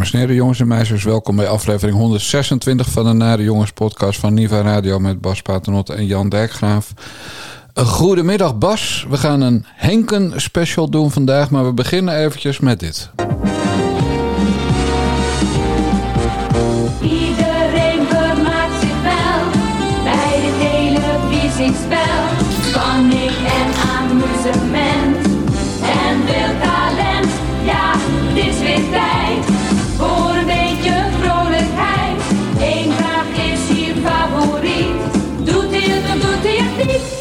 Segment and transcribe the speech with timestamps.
[0.00, 4.34] Dames en jongens en meisjes, welkom bij aflevering 126 van de Nare Jongens podcast van
[4.34, 6.92] Niva Radio met Bas Paternot en Jan Dijkgraaf.
[7.74, 13.10] Goedemiddag Bas, we gaan een Henken special doen vandaag, maar we beginnen eventjes met dit.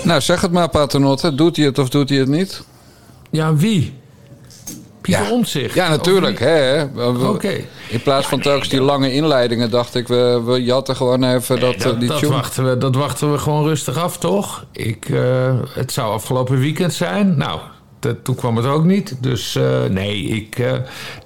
[0.09, 1.35] Nou, zeg het maar Paternot, hè.
[1.35, 2.63] doet hij het of doet hij het niet?
[3.29, 3.93] Ja, wie?
[5.01, 5.31] Pieter Ja.
[5.31, 5.73] Omtzigt.
[5.73, 6.39] Ja, natuurlijk.
[6.39, 6.83] Hè,
[7.27, 7.61] Oké.
[7.89, 11.69] In plaats van telkens die lange inleidingen dacht ik, we, we jatten gewoon even dat,
[11.69, 12.31] Nee, eh, dat, die dat, tune.
[12.31, 14.65] wachten we, dat wachten we gewoon rustig af, toch?
[14.71, 17.37] Ik, eh, het zou afgelopen weekend zijn.
[17.37, 17.67] Nou, dat,
[18.23, 19.15] toen kwam het ook niet.
[19.19, 20.71] Dus eh, nee, ik, eh,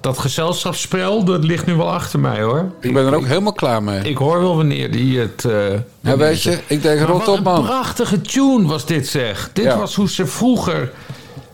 [0.00, 2.72] dat gezelschapsspel, dat ligt nu wel achter mij, hoor.
[2.80, 4.02] Ik ben er ook helemaal klaar mee.
[4.02, 5.44] Ik hoor wel wanneer die het...
[5.44, 5.52] eh,
[6.00, 7.64] Ja, weet je, ik denk rot op een man.
[7.64, 9.50] prachtige tune was dit, zeg.
[9.52, 9.78] Dit Ja.
[9.78, 10.92] was hoe ze vroeger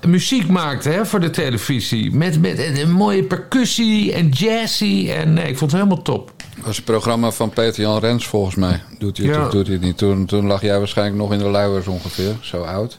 [0.06, 2.14] muziek maakten hè, voor de televisie.
[2.14, 5.10] Met, met een mooie percussie en jazzy.
[5.10, 6.32] En nee, ik vond het helemaal top.
[6.56, 8.82] Dat was een programma van Peter-Jan Rens volgens mij.
[8.98, 9.44] Doet hij het Ja.
[9.44, 9.98] of doet hij het niet?
[9.98, 12.98] Toen, toen lag jij waarschijnlijk nog in de luiers ongeveer, zo oud.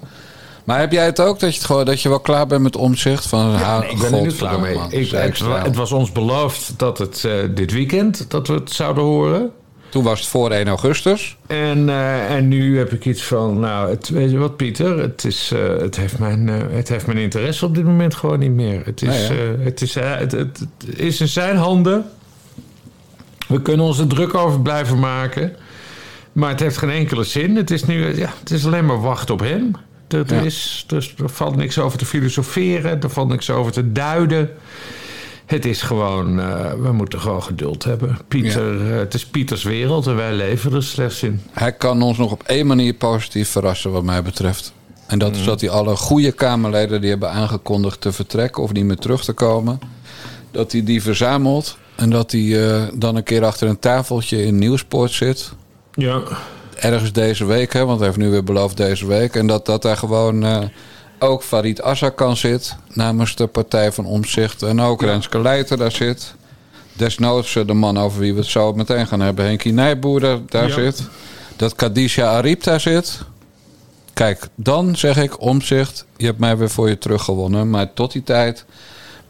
[0.64, 2.76] Maar heb jij het ook, dat je, het gewoon, dat je wel klaar bent met
[2.76, 3.28] omzicht?
[3.28, 4.76] Van, Ja, ah, nee, ik ben er nu klaar mee.
[4.76, 9.03] man, Ik, het, was ons beloofd dat het eh, dit weekend dat we het zouden
[9.03, 9.52] horen.
[9.92, 11.38] Toen was het voor 1 augustus.
[11.48, 15.26] En, eh, en nu heb ik iets van, nou, het, weet je wat Pieter, het,
[15.26, 18.81] is, eh, het, heeft mijn, het heeft mijn interesse op dit moment gewoon niet meer.
[18.86, 22.06] Het is, eh, het is, het, het, het is in zijn handen.
[23.48, 25.56] We kunnen ons er druk over blijven maken.
[26.31, 27.56] Maar het heeft geen enkele zin.
[27.56, 29.72] Het is nu, ja, het is alleen maar wachten op hem.
[30.11, 30.41] Ja.
[30.41, 34.49] is, dus er valt niks over te filosoferen, er valt niks over te duiden.
[35.45, 38.17] Het is gewoon, eh, we moeten gewoon geduld hebben.
[38.27, 41.41] Pieter, eh, het is Pieters wereld en wij leven er slechts in.
[41.51, 44.73] Hij kan ons nog op één manier positief verrassen wat mij betreft.
[45.07, 45.39] En dat Mm.
[45.39, 49.23] is dat hij alle goede Kamerleden die hebben aangekondigd te vertrekken of niet meer terug
[49.23, 49.79] te komen.
[50.51, 54.57] Dat hij die verzamelt en dat hij eh, dan een keer achter een tafeltje in
[54.57, 55.51] Nieuwsport zit.
[55.93, 56.22] Ja.
[56.81, 59.36] Ergens deze week, hè, want hij heeft nu weer beloofd deze week.
[59.36, 60.58] En dat, dat daar gewoon eh,
[61.19, 64.62] ook Farid Azarkan zit namens de Partij van Omzicht.
[64.64, 66.34] En ook Renske Leijten daar zit.
[66.94, 70.38] Desnoods eh, de man over wie we het zo meteen gaan hebben, Henkie Nijboer daar,
[70.50, 70.74] daar Ja.
[70.74, 71.03] zit.
[71.56, 73.20] Dat Kadisha Ariep daar zit.
[74.14, 77.70] Kijk, dan zeg ik Omzicht, je hebt mij weer voor je teruggewonnen.
[77.70, 78.66] Maar tot die tijd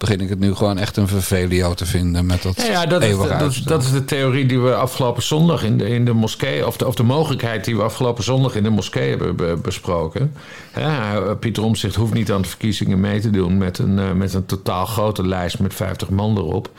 [0.01, 3.01] begin ik het nu gewoon echt een vervelio te vinden met dat Ja, ja dat,
[3.01, 3.78] is, eeuwige dat, is- uitstel.
[3.78, 6.67] dat is de theorie die we afgelopen zondag in de, in de moskee...
[6.67, 10.34] Of de, of de mogelijkheid die we afgelopen zondag in de moskee hebben be- besproken.
[10.72, 13.57] Hè, Pieter Omtzigt hoeft niet aan de verkiezingen mee te doen...
[13.57, 16.69] met een, eh, met een totaal grote lijst met 50 man erop.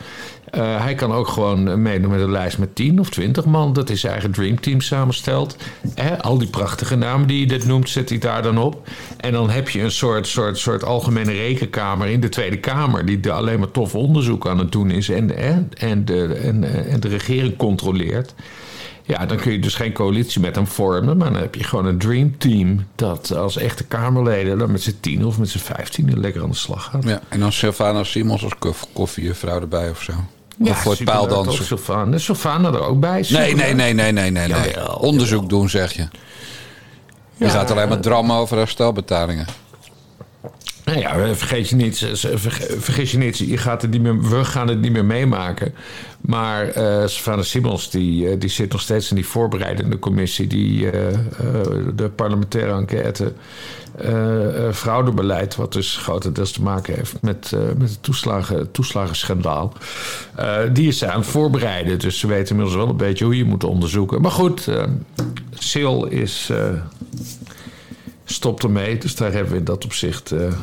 [0.53, 3.73] Eh, hij kan ook gewoon meedoen met een lijst met 10 of 20 man...
[3.73, 5.55] dat hij zijn eigen dreamteam samenstelt.
[5.95, 8.87] Hè, al die prachtige namen die je dit noemt, zet hij daar dan op.
[9.17, 13.05] En dan heb je een soort, soort, soort algemene rekenkamer in de Tweede Kamer...
[13.05, 15.09] die alleen maar tof onderzoek aan het doen is...
[15.09, 18.33] en, hè, en, de, en, eh, en de regering controleert...
[19.05, 21.17] Ja, dan kun je dus geen coalitie met hem vormen.
[21.17, 22.85] Maar dan heb je gewoon een dreamteam.
[22.95, 26.55] Dat als echte Kamerleden dan met z'n tien of met z'n vijftien lekker aan de
[26.55, 27.03] slag gaat.
[27.03, 30.13] Ja, en dan Sylvana Simons als koff- koffiejuffrouw erbij of zo.
[30.63, 31.65] Ja, voor het paaldansen.
[31.65, 33.25] Sylvana, is Sylvana er ook bij?
[33.29, 34.47] Nee, nee, nee, nee, nee, nee.
[34.47, 34.97] nee.
[34.99, 36.01] Onderzoek doen, zeg je.
[37.37, 37.49] Je Ja.
[37.49, 39.45] gaat alleen maar drammen over herstelbetalingen.
[40.85, 44.45] Nou ja, vergeet je niet, verge- vergis je niet, je gaat het niet meer, we
[44.45, 45.73] gaan het niet meer meemaken.
[46.21, 50.47] Maar eh Savannah Simons, die, eh, die zit nog steeds in die voorbereidende commissie...
[50.47, 51.17] die eh,
[51.95, 53.33] de parlementaire enquête
[53.97, 55.55] eh, fraudebeleid...
[55.55, 59.73] wat dus grotendeels te maken heeft met, met het toeslagen, toeslagenschandaal...
[60.73, 61.99] die is aan het voorbereiden.
[61.99, 64.21] Dus ze weten inmiddels wel een beetje hoe je moet onderzoeken.
[64.21, 64.67] Maar goed,
[65.69, 66.51] Sil is...
[68.25, 68.97] stopt ermee.
[68.97, 70.53] Dus daar hebben we in dat opzicht eh,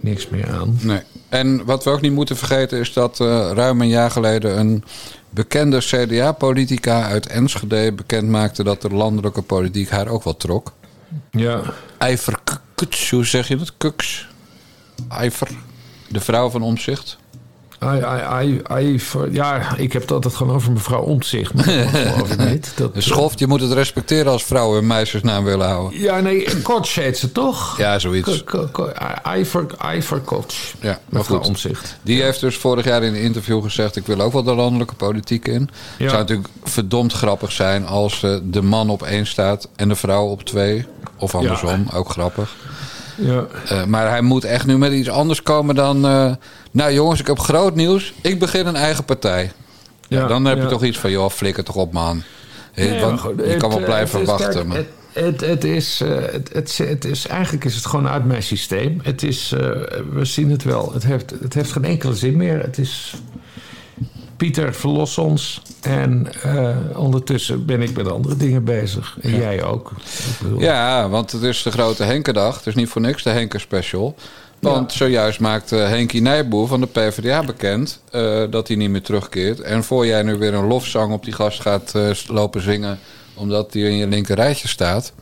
[0.00, 0.78] niks meer aan.
[0.82, 1.00] Nee.
[1.28, 4.84] En wat we ook niet moeten vergeten is dat eh, ruim een jaar geleden een
[5.30, 10.72] bekende CDA-politica uit Enschede bekend maakte dat de landelijke politiek haar ook wel trok.
[11.30, 11.62] Ja.
[12.74, 13.72] Kuks, hoe zeg je dat?
[13.76, 14.28] Kuks?
[15.08, 15.48] Ijver,
[16.08, 17.18] de vrouw van Omzicht.
[17.80, 21.52] Ai, ai, voor- ja, ik heb het altijd gewoon over mevrouw Omtzigt.
[22.76, 26.00] Dat schoft, je moet het respecteren als vrouwen een meisjesnaam willen houden.
[26.00, 27.78] Ja, nee, Kotsch heet ze toch?
[27.78, 28.44] Ja, zoiets.
[29.96, 30.74] Ivor, Kotsch.
[30.80, 31.46] Ja, mevrouw goed.
[31.46, 31.96] Omtzigt.
[32.02, 34.94] Die heeft dus vorig jaar in een interview gezegd: Ik wil ook wel de landelijke
[34.94, 35.70] politiek in.
[35.96, 39.96] Het zou natuurlijk verdomd grappig zijn als eh, de man op één staat en de
[39.96, 40.86] vrouw op twee.
[41.16, 42.56] Of andersom, ook grappig.
[43.20, 43.46] Ja.
[43.68, 46.06] Eh, maar hij moet echt nu met iets anders komen dan...
[46.06, 46.32] eh,
[46.70, 48.12] nou jongens, ik heb groot nieuws.
[48.20, 49.52] Ik begin een eigen partij.
[50.08, 51.10] Ja, dan heb je toch iets van...
[51.10, 52.22] joh, flikker toch op, man.
[53.00, 54.66] Want je kan wel eh, blijven wachten.
[54.66, 59.00] maar- Het, het, is, het, het, het is, eigenlijk is het gewoon uit mijn systeem.
[59.02, 59.54] Het is,
[60.12, 60.92] we zien het wel.
[60.92, 62.60] Het heeft, het heeft geen enkele zin meer.
[62.60, 63.14] Het is,
[64.40, 65.62] Pieter, verlos ons.
[65.80, 69.18] En eh, ondertussen ben ik met andere dingen bezig.
[69.20, 69.92] En jij ook.
[70.58, 72.56] Ja, want het is de grote Henkendag.
[72.56, 74.14] Het is niet voor niks de Henken Special.
[74.60, 79.60] Want zojuist maakte Henkie Nijboer van de PvdA bekend eh, dat hij niet meer terugkeert.
[79.60, 82.98] En voor jij nu weer een lofzang op die gast gaat eh, lopen zingen,
[83.34, 85.12] omdat hij in je linker rijtje staat,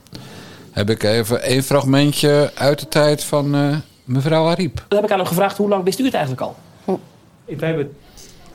[0.71, 4.85] heb ik even één fragmentje uit de tijd van eh, mevrouw Ariep.
[4.87, 6.55] Dan heb ik aan hem gevraagd, hoe lang wist u het eigenlijk al?
[7.45, 7.95] Wij hebben,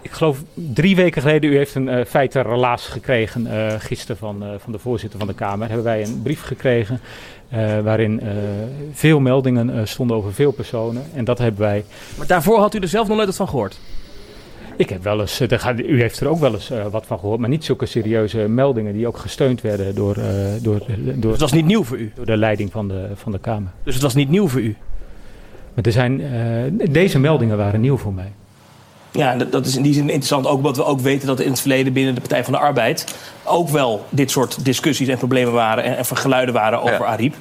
[0.04, 4.48] ik geloof drie weken geleden, u heeft een uh, feitenrelaas gekregen uh, gisteren van, uh,
[4.58, 5.66] van de voorzitter van de Kamer.
[5.66, 7.00] Hebben wij een brief gekregen
[7.82, 8.20] waarin
[8.92, 11.02] veel meldingen stonden over veel personen.
[11.14, 11.84] En dat hebben wij.
[12.18, 13.80] Maar daarvoor had u er zelf nog nooit van gehoord?
[14.76, 15.40] Ik heb wel eens,
[15.76, 19.06] u heeft er ook wel eens wat van gehoord, maar niet zulke serieuze meldingen die
[19.06, 20.14] ook gesteund werden door.
[20.62, 22.12] door, door dus het was niet nieuw voor u?
[22.14, 23.70] Door de leiding van de, van de Kamer.
[23.82, 24.76] Dus het was niet nieuw voor u?
[25.74, 26.22] Maar er zijn,
[26.90, 28.32] deze meldingen waren nieuw voor mij.
[29.18, 30.46] Ja, dat is in die zin interessant.
[30.46, 33.14] Ook omdat we ook weten dat in het verleden binnen de Partij van de Arbeid
[33.44, 37.04] ook wel dit soort discussies en problemen waren en, en geluiden waren over ja.
[37.04, 37.34] Ariep.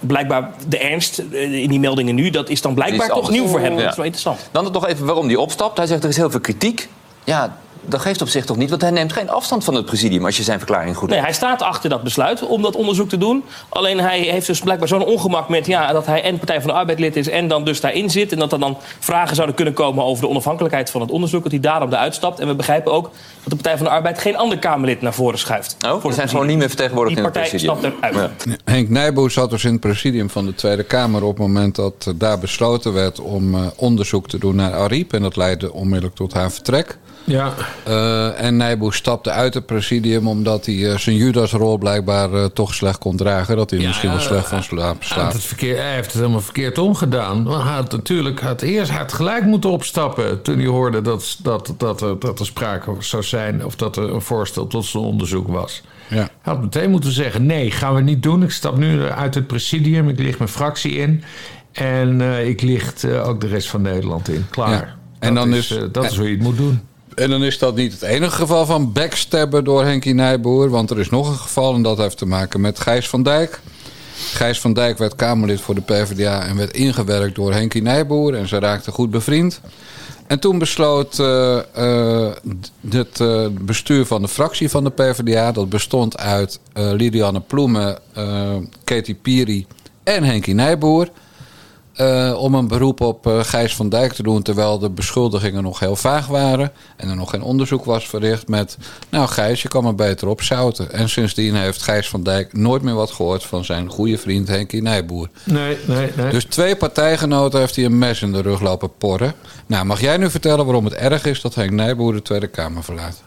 [0.00, 3.60] Blijkbaar de ernst in die meldingen nu, dat is dan blijkbaar is toch nieuw voor
[3.60, 3.72] hem.
[3.72, 3.80] Ja.
[3.80, 4.48] Dat is wel interessant.
[4.52, 5.76] Dan toch even waarom die opstapt.
[5.76, 6.88] Hij zegt er is heel veel kritiek.
[7.24, 7.56] Ja,
[7.88, 10.36] dat geeft op zich toch niet, want hij neemt geen afstand van het presidium als
[10.36, 13.44] je zijn verklaring goed Nee, hij staat achter dat besluit om dat onderzoek te doen.
[13.68, 16.76] Alleen hij heeft dus blijkbaar zo'n ongemak met ja, dat hij en Partij van de
[16.76, 18.32] Arbeid lid is en dan dus daarin zit.
[18.32, 21.42] En dat er dan vragen zouden kunnen komen over de onafhankelijkheid van het onderzoek.
[21.42, 22.40] Dat hij daarom eruit stapt.
[22.40, 23.04] En we begrijpen ook
[23.42, 25.76] dat de Partij van de Arbeid geen ander Kamerlid naar voren schuift.
[25.86, 27.92] Oh, ze zijn gewoon niet meer vertegenwoordigd Die in het partij presidium.
[27.92, 28.44] stapt eruit.
[28.44, 28.72] Ja.
[28.72, 32.12] Henk Nijboer zat dus in het presidium van de Tweede Kamer op het moment dat
[32.16, 35.12] daar besloten werd om uh, onderzoek te doen naar Ariep.
[35.12, 36.98] En dat leidde onmiddellijk tot haar vertrek.
[37.28, 37.54] Ja.
[37.88, 42.74] Uh, en Nijboer stapte uit het presidium omdat hij uh, zijn Judasrol blijkbaar uh, toch
[42.74, 43.56] slecht kon dragen.
[43.56, 45.32] Dat hij Ja, misschien wel slecht van slaap slaapt.
[45.32, 47.46] het verkeer, hij heeft het helemaal verkeerd omgedaan.
[47.50, 52.00] Hij had natuurlijk had eerst had gelijk moeten opstappen toen hij hoorde dat, dat, dat,
[52.02, 55.82] er, dat er sprake zou zijn of dat er een voorstel tot zijn onderzoek was.
[56.08, 56.16] Ja.
[56.16, 58.42] Hij had meteen moeten zeggen: nee, gaan we niet doen.
[58.42, 61.22] Ik stap nu uit het presidium, ik licht mijn fractie in.
[61.72, 64.46] En ik licht ook de rest van Nederland in.
[64.50, 64.70] Klaar.
[64.70, 64.96] Ja.
[65.18, 66.80] En dat dan is, is- dat is hoe je het moet doen.
[67.18, 70.70] En dan is dat niet het enige geval van backstabben door Henkie Nijboer.
[70.70, 73.60] Want er is nog een geval en dat heeft te maken met Gijs van Dijk.
[74.32, 78.34] Gijs van Dijk werd Kamerlid voor de PvdA en werd ingewerkt door Henkie Nijboer.
[78.34, 79.60] En ze raakten goed bevriend.
[80.26, 82.32] En toen besloot eh, eh,
[82.90, 85.52] het eh, bestuur van de fractie van de PvdA...
[85.52, 87.98] dat bestond uit Lilianne Ploemen,
[88.84, 89.66] Katy Piri
[90.04, 91.08] en Henkie Nijboer...
[91.98, 94.42] eh, om een beroep op eh, Gijs van Dijk te doen...
[94.42, 96.72] terwijl de beschuldigingen nog heel vaag waren...
[96.96, 98.78] en er nog geen onderzoek was verricht met...
[99.08, 100.92] nou Gijs, je kan maar beter opzouten.
[100.92, 103.44] En sindsdien heeft Gijs van Dijk nooit meer wat gehoord...
[103.44, 105.28] van zijn goede vriend Henkie Nijboer.
[105.44, 106.30] Nee, nee, nee.
[106.30, 109.34] Dus twee partijgenoten heeft hij een mes in de rug lopen porren.
[109.66, 112.84] Nou, mag jij nu vertellen waarom het erg is dat Henk Nijboer de Tweede Kamer
[112.84, 113.22] verlaat?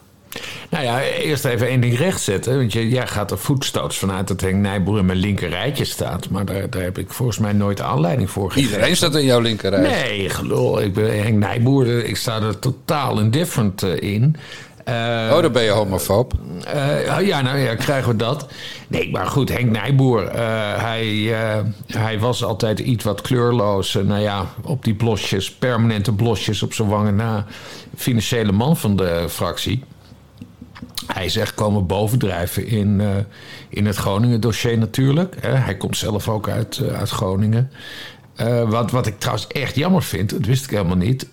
[0.70, 2.56] Nou ja, eerst even één ding rechtzetten.
[2.56, 6.28] Want je, jij gaat er voetstoots vanuit dat Henk Nijboer in mijn linker rijtje staat.
[6.28, 8.72] Maar daar, daar heb ik volgens mij nooit aanleiding voor gegeven.
[8.74, 9.80] Iedereen staat in jouw linkerrij.
[9.80, 10.80] Nee, gelul.
[10.82, 12.04] Ik ben Henk Nijboer.
[12.04, 14.36] Ik sta er totaal indifferent eh, in.
[14.84, 14.94] Eh,
[15.32, 16.32] Oh, dan ben je homofoob.
[16.72, 18.46] eh, ja, nou ja, krijgen we dat.
[18.88, 20.30] Nee, maar goed, Henk Nijboer,
[20.80, 21.34] hij,
[21.86, 23.94] hij was altijd iets wat kleurloos.
[24.02, 27.46] Nou ja, op die blosjes, permanente blosjes op zijn wangen na.
[27.96, 29.84] Financiële man van de fractie.
[31.06, 33.08] Hij is echt komen bovendrijven in, eh,
[33.68, 35.36] in het Groningen-dossier natuurlijk.
[35.40, 35.50] Hè.
[35.50, 37.70] Hij komt zelf ook uit, eh, uit Groningen.
[38.36, 41.26] Eh, wat, wat ik trouwens echt jammer vind, dat wist ik helemaal niet.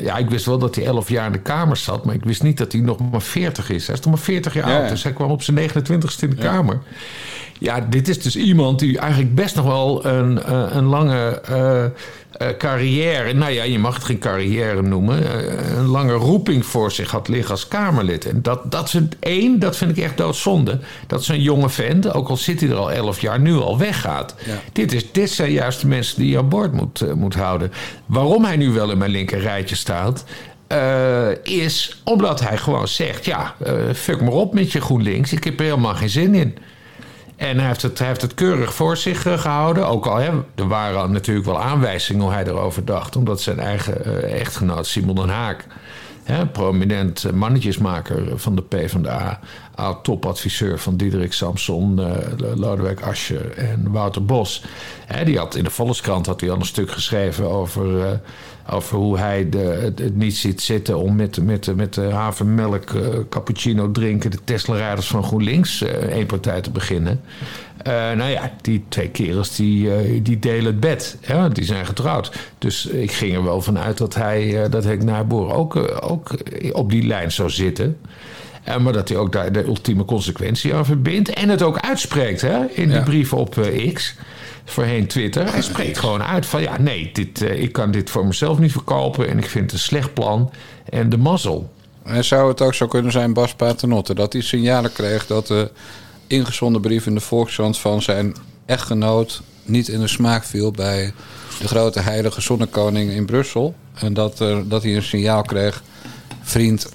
[0.00, 2.42] Ja, ik wist wel dat hij 11 jaar in de Kamer zat, maar ik wist
[2.42, 3.86] niet dat hij nog maar 40 is.
[3.86, 4.90] Hij is nog maar 40 jaar Ja, oud, ja.
[4.90, 6.80] dus hij kwam op zijn 29ste in de Kamer.
[7.58, 11.84] Ja, dit is dus iemand die eigenlijk best nog wel een, eh, een lange eh,
[11.84, 11.90] eh,
[12.58, 13.32] carrière...
[13.32, 15.22] Nou ja, je mag het geen carrière noemen.
[15.78, 18.26] een lange roeping voor zich had liggen als Kamerlid.
[18.26, 20.78] En dat, dat vind één, dat vind ik echt doodzonde.
[21.06, 24.34] Dat zo'n jonge vent, ook al zit hij er al elf jaar, nu al weggaat.
[24.46, 24.60] Ja.
[24.72, 27.72] Dit, is, dit zijn juist de mensen die je aan boord moet, moet houden.
[28.06, 30.24] Waarom hij nu wel in mijn linker rijtje staat...
[31.42, 33.54] is omdat hij gewoon zegt: Ja,
[33.94, 35.32] fuck maar op met je GroenLinks.
[35.32, 36.58] Ik heb er helemaal geen zin in.
[37.36, 39.86] En hij heeft het, heeft het keurig voor zich eh, gehouden.
[39.86, 43.16] Ook al hè, er waren natuurlijk wel aanwijzingen hoe hij erover dacht.
[43.16, 45.66] Omdat zijn eigen eh, echtgenoot Simon den Haak
[46.24, 49.40] Hè, prominent mannetjesmaker van de PvdA.
[49.74, 54.64] Oud-topadviseur van Diederik Samson, eh, Lodewijk Asscher en Wouter Bos.
[55.06, 58.20] Hè, die had in de Volkskrant had hij al een stuk geschreven over,
[58.70, 62.90] over hoe hij de, het, het niet ziet zitten om met, met, met de havermelk
[62.90, 67.20] eh, cappuccino drinken de Tesla-rijders van GroenLinks eh, één partij te beginnen.
[67.82, 71.16] Eh, nou ja, die twee kerels die, die delen het bed.
[71.20, 72.32] Hè, die zijn getrouwd.
[72.58, 76.30] Dus ik ging er wel van uit dat hij, dat Henk Nijboer ook, ook
[76.72, 77.96] op die lijn zou zitten.
[78.80, 81.28] Maar dat hij ook daar de ultieme consequentie aan verbindt.
[81.28, 83.02] En het ook uitspreekt hè, in die Ja.
[83.02, 84.16] brief op X.
[84.64, 85.50] Voorheen Twitter.
[85.50, 88.72] Hij spreekt gewoon uit van ja, nee, dit, eh, ik kan dit voor mezelf niet
[88.72, 89.28] verkopen.
[89.28, 90.50] En ik vind het een slecht plan.
[90.88, 91.70] En de mazzel.
[92.02, 95.70] En zou het ook zo kunnen zijn, Bas Paternotte, dat hij signalen kreeg dat de
[96.26, 101.12] ingezonden brief in de Volkskrant van zijn echtgenoot niet in de smaak viel bij
[101.60, 103.74] de grote heilige zonnekoning in Brussel.
[103.94, 105.82] En dat, er dat hij een signaal kreeg,
[106.42, 106.88] vriend,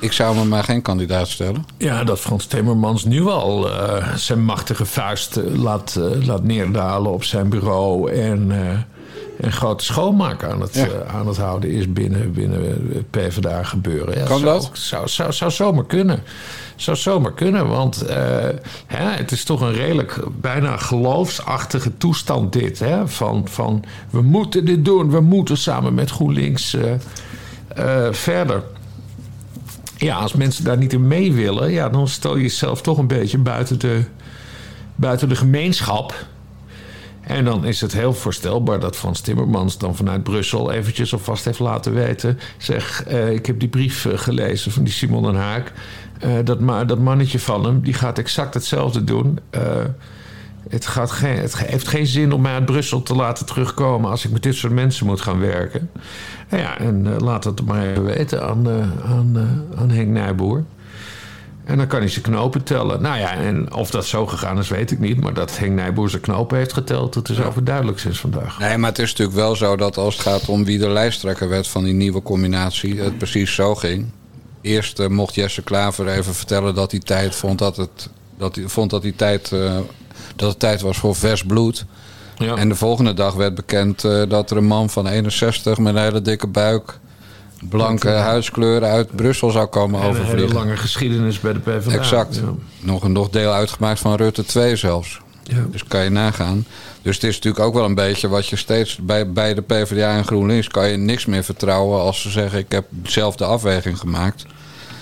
[0.00, 1.66] ik zou me maar geen kandidaat stellen.
[1.76, 7.12] Ja, dat Frans Timmermans nu al eh, zijn machtige vuist eh, laat, eh, laat neerdalen
[7.12, 8.12] op zijn bureau.
[8.12, 8.50] En
[9.40, 10.86] een grote schoonmaak aan het, Ja.
[11.06, 14.18] aan het houden is binnen, binnen het PvdA gebeuren.
[14.18, 14.70] Ja, Kan zou, dat?
[14.72, 16.22] Zou, zou, zou zomaar kunnen.
[16.76, 18.04] Zou zomaar kunnen, want
[18.86, 22.78] hè, het is toch een redelijk bijna geloofsachtige toestand dit.
[22.78, 23.08] Hè?
[23.08, 26.76] Van, van we moeten dit doen, we moeten samen met GroenLinks
[28.10, 28.62] verder.
[30.04, 33.06] Ja, als mensen daar niet in mee willen, ja, dan stel je jezelf toch een
[33.06, 34.04] beetje buiten de,
[34.94, 36.26] buiten de gemeenschap.
[37.20, 41.58] En dan is het heel voorstelbaar dat Frans Timmermans dan vanuit Brussel eventjes alvast heeft
[41.58, 42.38] laten weten.
[42.56, 45.72] Zeg, eh, ik heb die brief eh, gelezen van die Simon den Haak.
[46.20, 49.38] Eh, dat, dat mannetje van hem, die gaat exact hetzelfde doen.
[50.68, 54.24] Het, gaat geen, het heeft geen zin om mij uit Brussel te laten terugkomen als
[54.24, 55.90] ik met dit soort mensen moet gaan werken.
[56.48, 60.08] Nou ja, en eh, laat het maar even weten aan, eh, aan, eh, aan Henk
[60.08, 60.64] Nijboer.
[61.64, 63.02] En dan kan hij zijn knopen tellen.
[63.02, 65.20] Nou ja, en of dat zo gegaan is, weet ik niet.
[65.20, 68.58] Maar dat Henk Nijboer zijn knopen heeft geteld, dat is overduidelijk sinds vandaag.
[68.58, 71.48] Nee, maar het is natuurlijk wel zo dat als het gaat om wie de lijsttrekker
[71.48, 74.06] werd van die nieuwe combinatie, het precies zo ging.
[74.60, 78.90] Eerst mocht Jesse Klaver even vertellen dat hij tijd vond dat het, dat hij, vond
[78.90, 79.52] dat hij tijd,
[80.36, 81.84] dat het tijd was voor vers bloed.
[82.38, 82.54] Ja.
[82.56, 86.02] En de volgende dag werd bekend eh, dat er een man van 61 met een
[86.02, 86.98] hele dikke buik,
[87.68, 90.56] blanke huidskleur uit Brussel zou komen En een hele overvliegen.
[90.56, 91.90] lange geschiedenis bij de PvdA.
[91.98, 92.36] Exact.
[92.36, 92.42] Ja.
[92.80, 95.20] Nog een nog deel uitgemaakt van Rutte 2 zelfs.
[95.42, 95.64] Ja.
[95.70, 96.66] Dus kan je nagaan.
[97.02, 100.16] Dus het is natuurlijk ook wel een beetje wat je steeds bij, bij de PvdA
[100.16, 103.98] en GroenLinks kan je niks meer vertrouwen als ze zeggen ik heb zelf de afweging
[103.98, 104.46] gemaakt.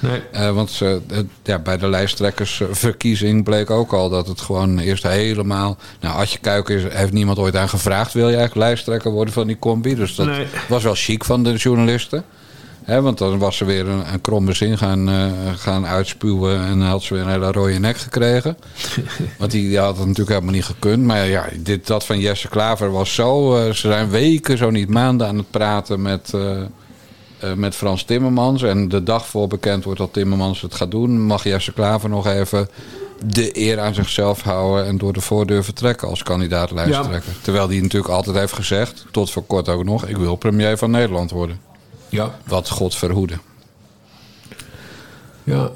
[0.03, 0.21] Nee.
[0.33, 5.03] Eh, want ze, het- ja, bij de lijsttrekkersverkiezing bleek ook al dat het gewoon eerst
[5.03, 5.77] helemaal.
[6.01, 9.47] Nou, Adje Kuiken is, heeft niemand ooit aan gevraagd: wil je eigenlijk lijsttrekker worden van
[9.47, 9.95] die combi?
[9.95, 10.47] Dus dat Nee.
[10.69, 12.25] was wel chic van de journalisten.
[12.85, 15.25] Hè, want dan was ze weer een, een kromme zin gaan, eh,
[15.57, 18.57] gaan uitspuwen en dan had ze weer een hele rode nek gekregen.
[19.39, 21.05] want die, die had het natuurlijk helemaal niet gekund.
[21.05, 23.57] Maar ja, dit, dat van Jesse Klaver was zo.
[23.57, 26.63] eh, ze zijn weken, zo niet maanden aan het praten met, eh, eh,
[27.55, 28.63] met Frans Timmermans.
[28.63, 32.27] En de dag voor bekend wordt dat Timmermans het gaat doen, mag Jesse Klaver nog
[32.27, 32.69] even
[33.27, 37.33] de eer aan zichzelf houden en door de voordeur vertrekken als kandidaat lijsttrekker.
[37.43, 40.91] Terwijl hij natuurlijk altijd heeft gezegd, tot voor kort ook nog, ik wil premier van
[40.91, 41.61] Nederland worden.
[42.09, 42.39] Ja.
[42.47, 43.35] Wat God verhoede.
[45.45, 45.71] ja.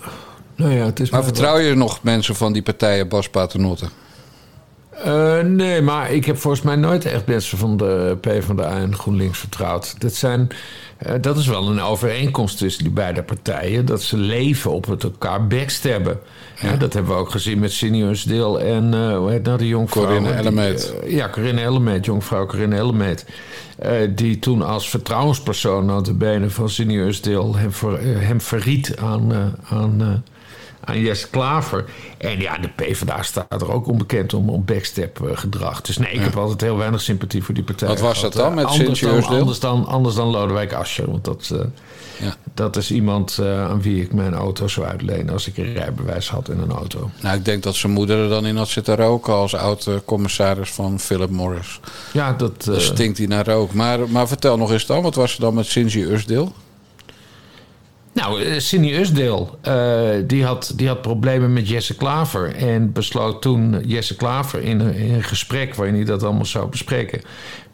[0.56, 3.88] Nou ja, het is Maar vertrouw je nog mensen van die partijen, Bas Paternotte?
[5.04, 9.38] Eh, nee, maar ik heb volgens mij nooit echt mensen van de PvdA en GroenLinks
[9.38, 10.00] vertrouwd.
[10.00, 10.48] Dat, zijn,
[10.96, 13.86] eh, dat is wel een overeenkomst tussen die beide partijen.
[13.86, 16.18] Dat ze leven op het elkaar backstabben.
[16.60, 16.76] Ja.
[16.76, 20.04] dat hebben we ook gezien met Sinius Deel en uh, hoe heet nou de jonkvrouw?
[20.04, 20.94] Corinne Ellemeet.
[21.06, 23.26] ja, Corinne Ellemeet, jonkvrouw Corinne Ellemeet.
[24.14, 29.54] Die toen als vertrouwenspersoon aan de benen van Sinius Deel hem, ver, hem verriet aan...
[29.68, 30.22] aan
[30.86, 31.84] aan Jesse Klaver.
[32.18, 35.80] En ja, de PvdA staat er ook onbekend om, om backstep eh, gedrag.
[35.80, 37.88] Dus nee, ik heb altijd heel weinig sympathie voor die partij.
[37.88, 41.10] Wat was dat dan met Eh, anders Sint dan, anders, dan, anders dan Lodewijk Asscher.
[41.10, 41.58] Want dat, eh,
[42.26, 42.34] Ja.
[42.54, 45.32] dat is iemand aan wie ik mijn auto zou uitlenen...
[45.32, 47.10] als ik een rijbewijs had in een auto.
[47.20, 51.00] Nou, ik denk dat zijn moeder er dan in had zitten roken als oud-commissaris van
[51.00, 51.80] Philip Morris.
[52.12, 52.66] Ja, dat...
[52.68, 53.72] Eh, stinkt hij naar rook.
[53.72, 56.52] Maar, maar vertel nog eens dan, wat was er dan met Sinji Usdeel?
[58.16, 62.54] Nou, eh, Cindy Usdeel, eh, die, had, die had problemen met Jesse Klaver.
[62.54, 67.20] En besloot toen Jesse Klaver in een, gesprek waarin hij dat allemaal zou bespreken.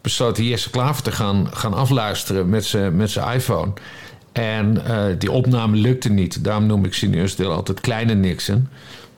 [0.01, 3.73] besloot hij Jesse Klaver te gaan, gaan afluisteren met zijn met iPhone.
[4.31, 6.43] En eh, die opname lukte niet.
[6.43, 8.67] Daarom noem ik Cindy Usdeel altijd kleine Nixon.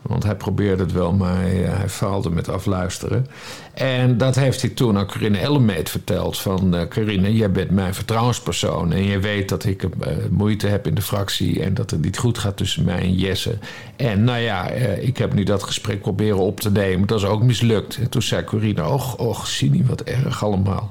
[0.06, 3.26] Want hij probeerde het wel, maar hij, hij faalde met afluisteren.
[3.74, 6.38] En dat heeft hij toen aan Corinne Ellemeet verteld.
[6.38, 8.92] Van eh Corinne, jij bent mijn vertrouwenspersoon.
[8.92, 11.62] En je weet dat ik eh, moeite heb in de fractie.
[11.62, 13.58] En dat het niet goed gaat tussen mij en Jesse.
[13.96, 17.06] En nou ja, eh, ik heb nu dat gesprek proberen op te nemen.
[17.06, 17.96] Dat is ook mislukt.
[17.96, 20.90] En toen zei Corinne, och, och, Sini, wat erg allemaal.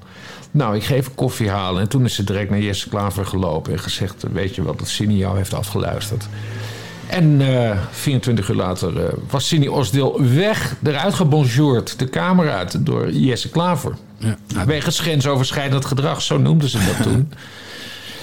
[0.51, 1.81] Nou, ik ga even koffie halen.
[1.81, 4.25] En toen is ze direct naar Jesse Klaver gelopen en gezegd...
[4.31, 6.27] weet je wat, dat Sini jou heeft afgeluisterd.
[7.07, 12.85] En eh 24 uur later eh, was Sini Osdeel weg, eruit gebonjourd, de kamer uit,
[12.85, 13.95] door Jesse Klaver.
[14.17, 14.65] Ja.
[14.65, 17.29] Wegens grensoverschrijdend gedrag, zo noemden ze dat toen.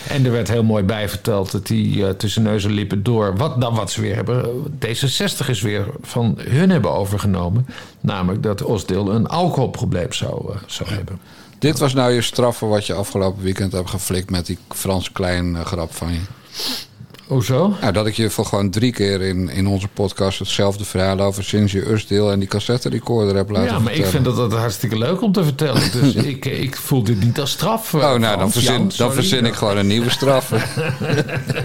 [0.09, 3.37] En er werd heel mooi bij verteld dat hij eh, tussen neus en lippen door...
[3.37, 4.45] Wat, dan wat ze weer hebben...
[4.87, 7.67] D66 is weer van hun hebben overgenomen.
[8.01, 11.19] Namelijk dat Osdeel een alcoholprobleem zou, eh, zou hebben.
[11.59, 15.13] Dit was nou je straf voor wat je afgelopen weekend hebt geflikt met die Frans
[15.13, 16.21] Klein eh, grap van je.
[17.27, 17.75] Hoezo?
[17.81, 21.45] Nou, dat ik je voor gewoon drie keer in, in onze podcast hetzelfde verhaal over
[21.45, 24.53] sinds je Usdeel en die cassette recorder heb laten Ja, maar ik vind dat, dat
[24.53, 25.83] hartstikke leuk om te vertellen.
[25.93, 27.95] Dus ik, ik voel dit niet als straf.
[27.95, 30.49] eh, Oh, nou, dan verzin, Jan, dan verzin ik gewoon een nieuwe straf.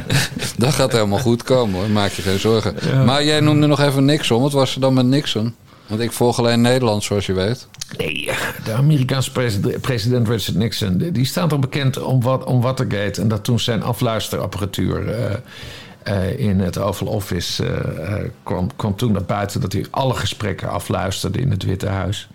[0.58, 3.06] dat gaat helemaal goed komen hoor, maak je geen zorgen.
[3.06, 4.42] Maar jij noemde nog even Nixon.
[4.42, 5.56] Wat was er dan met Nixon?
[5.88, 7.68] Want ik volg alleen Nederland, zoals je weet.
[7.98, 8.30] Nee,
[8.64, 10.98] de Amerikaanse president, president Richard Nixon...
[10.98, 13.22] die- staat er bekend om, wat, om Watergate...
[13.22, 15.10] en dat toen zijn afluisterapparatuur...
[15.10, 15.34] eh,
[16.04, 18.14] eh, in het Oval Office eh,
[18.44, 19.62] kwam, kwam toen naar buiten...
[19.62, 22.28] dat hij alle gesprekken afluisterde in het Witte Huis.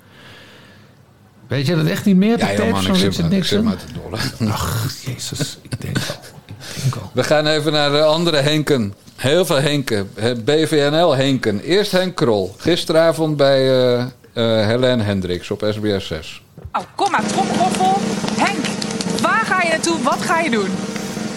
[1.46, 2.38] Weet je dat echt niet meer?
[2.38, 3.74] De Ja, tapes van Richard Nixon?
[4.48, 6.14] Ach, jezus, ik denk al.
[6.74, 7.10] Ik denk al.
[7.14, 8.94] We gaan even naar de andere Henken.
[9.22, 10.10] Heel veel Henken.
[10.14, 11.60] Het BVNL Henken.
[11.60, 12.54] Eerst Henk Krol.
[12.58, 14.00] Gisteravond bij eh
[14.32, 16.42] eh Helene Hendricks op SBS 6.
[16.72, 17.96] Oh, kom maar, tromgeroffel.
[18.44, 18.64] Henk,
[19.20, 20.02] waar ga je naartoe?
[20.02, 20.68] Wat ga je doen?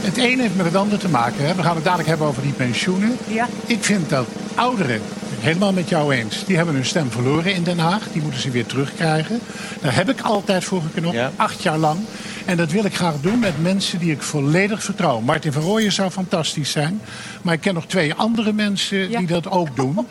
[0.02, 1.46] Het ene heeft met het andere te maken.
[1.46, 1.56] Hè.
[1.56, 3.18] We gaan het dadelijk hebben over die pensioenen.
[3.28, 3.48] Ja.
[3.66, 5.02] Ik vind dat ouderen,
[5.40, 8.04] helemaal met jou eens, die hebben hun stem verloren in Den Haag.
[8.12, 9.40] Die moeten ze weer terugkrijgen.
[9.82, 11.32] Daar heb ik altijd voor geknopt, Ja.
[11.36, 12.00] acht jaar lang.
[12.46, 15.20] En dat wil ik graag doen met mensen die ik volledig vertrouw.
[15.20, 17.02] Martin van Rooyen zou fantastisch zijn.
[17.42, 19.18] Maar ik ken nog twee andere mensen Ja.
[19.18, 20.08] die dat ook doen.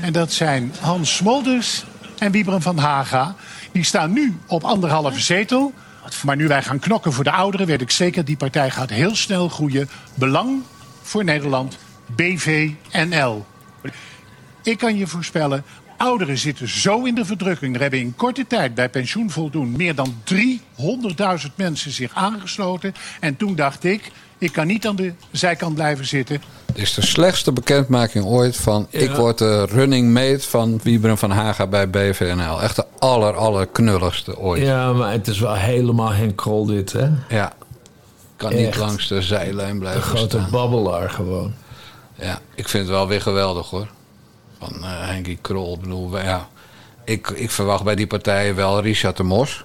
[0.00, 1.84] En dat zijn Hans Smolders
[2.18, 3.34] en Wiebren van Haga.
[3.72, 5.72] Die staan nu op anderhalve zetel.
[6.24, 8.24] Maar nu wij gaan knokken voor de ouderen, weet ik zeker...
[8.24, 9.88] die partij gaat heel snel groeien.
[10.14, 10.62] Belang
[11.02, 13.46] voor Nederland, BVNL.
[14.62, 15.64] Ik kan je voorspellen,
[15.96, 17.74] ouderen zitten zo in de verdrukking.
[17.74, 22.94] Er hebben in korte tijd bij pensioen voldoen meer dan 300.000 mensen zich aangesloten.
[23.20, 26.42] En toen dacht ik, ik kan niet aan de zijkant blijven zitten.
[26.66, 28.86] Dit is de slechtste bekendmaking ooit van...
[28.90, 32.62] ik word de running mate van Wiebren van Haga bij BVNL.
[32.62, 34.62] Echt de aller, aller knulligste ooit.
[34.62, 34.68] Ja.
[34.68, 37.08] Ja, maar het is wel helemaal Henk Krol dit, hè?
[38.36, 40.50] Kan niet langs de zijlijn Een blijven grote staan.
[40.50, 41.54] babbelaar gewoon.
[42.14, 43.86] Ja, ik vind het wel weer geweldig hoor.
[44.58, 45.74] Van eh Henkie Krol.
[45.74, 46.48] Ik bedoel, ja,
[47.04, 49.64] ik, ik verwacht bij die partijen wel Richard de Mos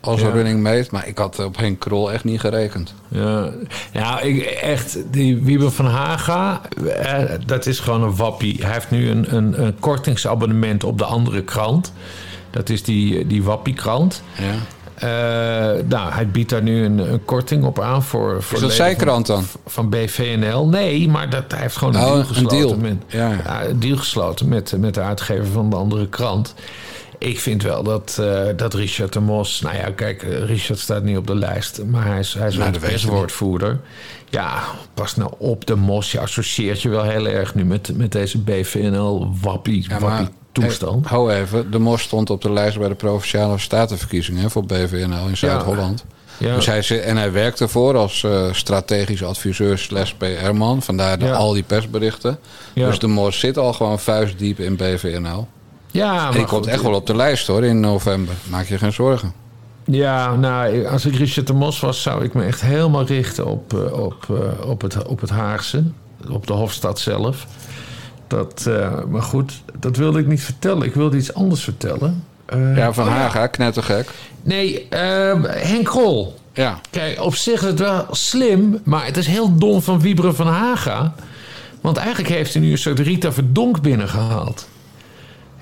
[0.00, 0.28] als Ja.
[0.30, 0.88] running mate.
[0.90, 2.94] Maar ik had op Henk Krol echt niet gerekend.
[3.08, 3.50] Ja,
[3.92, 8.56] ja ik, echt, die Wiebe van Haga, eh, dat is gewoon een wappie.
[8.64, 11.92] Hij heeft nu een, een, een kortingsabonnement op de andere krant.
[12.50, 14.22] Dat is die, die wappiekrant.
[14.38, 14.54] Ja.
[14.96, 15.08] Eh,
[15.88, 18.42] nou, hij biedt daar nu een, een korting op aan voor...
[18.42, 19.44] voor Is dat zijn krant dan?
[19.66, 20.68] Van BVNL.
[20.68, 22.58] Nee, maar dat, hij heeft gewoon een Oh, deal een gesloten.
[22.58, 22.76] deal.
[22.76, 23.64] Met, Ja, ja.
[23.64, 26.54] een deal gesloten met, met de uitgever van de andere krant.
[27.18, 29.60] Ik vind wel dat, eh, dat Richard de Mos...
[29.60, 31.84] Nou ja, kijk, eh, Richard staat niet op de lijst.
[31.84, 33.76] Maar hij is, hij is Nou.
[34.30, 34.62] Ja,
[34.94, 36.12] pas nou op de Mos.
[36.12, 40.28] Je associeert je wel heel erg nu met, met deze BVNL-wappie Ja, wappie
[40.62, 41.06] toestand.
[41.06, 41.70] Hou even.
[41.70, 46.04] De Mos stond op de lijst bij de Provinciale Statenverkiezingen voor BVNL in Zuid-Holland.
[46.38, 46.54] Ja.
[46.54, 50.82] Dus hij, en hij werkt ervoor als eh, strategisch adviseur slash PR-man.
[50.82, 51.32] Vandaar de, Ja.
[51.32, 52.38] al die persberichten.
[52.72, 52.86] Ja.
[52.86, 55.46] Dus de Mos zit al gewoon vuistdiep in BVNL.
[55.90, 58.34] ja, En die maar komt goed, echt wel op de lijst hoor in november.
[58.48, 59.32] Maak je geen zorgen.
[59.84, 63.74] Ja, nou, als ik Richard de Mos was, zou ik me echt helemaal richten op,
[63.74, 65.82] eh, op, eh, op, het, op het Haagse.
[66.30, 67.46] Op de Hofstad zelf.
[68.26, 70.82] Dat, eh, maar goed, dat wilde ik niet vertellen.
[70.86, 72.24] Ik wilde iets anders vertellen.
[72.46, 74.08] Eh, Ja, Van oh Haga, knettergek.
[74.42, 76.34] Nee, eh, Henk Krol.
[76.52, 76.80] Ja.
[76.90, 80.46] Kijk, op zich is het wel slim, maar het is heel dom van Wieberen van
[80.46, 81.14] Haga.
[81.80, 84.68] Want eigenlijk heeft hij nu een soort Rita Verdonk binnengehaald.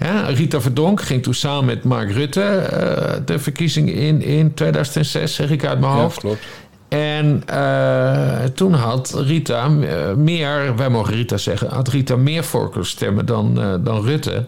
[0.00, 5.34] Ja, Rita Verdonk ging toen samen met Mark Rutte eh, de verkiezing in in 2006,
[5.34, 6.18] zeg ik uit mijn Ja, hoofd.
[6.18, 6.44] klopt.
[6.88, 13.26] En eh, toen had Rita eh, meer, wij mogen Rita zeggen, had Rita meer voorkeurstemmen
[13.26, 14.44] dan, eh, dan Rutte.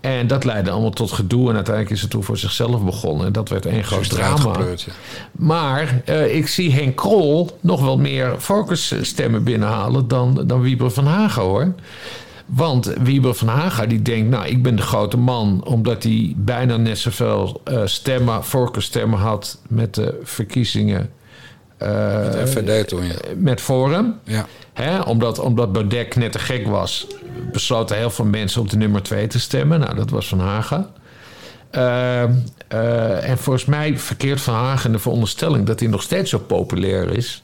[0.00, 1.48] En dat leidde allemaal tot gedoe.
[1.48, 3.26] En uiteindelijk is ze toen voor zichzelf begonnen.
[3.26, 4.36] En dat werd één groot het drama.
[4.52, 4.92] gepleurd, ja.
[5.32, 11.42] Maar ik zie Henk Krol nog wel meer focusstemmen binnenhalen dan, dan Wieber van Hagen
[11.42, 11.74] hoor.
[12.48, 15.64] Want Wieber van Haga die denkt, nou, ik ben de grote man...
[15.64, 19.58] omdat hij bijna net zoveel eh, stemmen, voorkeurstemmen had...
[19.68, 21.10] met de verkiezingen
[21.78, 23.14] Met FVD toen, ja.
[23.36, 24.14] met Forum.
[24.24, 24.46] Ja.
[24.72, 27.06] Hè, omdat, omdat Baudet net te gek was...
[27.52, 29.80] besloten heel veel mensen op de nummer 2 te stemmen.
[29.80, 30.90] Nou, dat was Van Haga.
[31.70, 35.66] Eh, eh, en volgens mij verkeert Van Haga in de veronderstelling...
[35.66, 37.42] dat hij nog steeds zo populair is...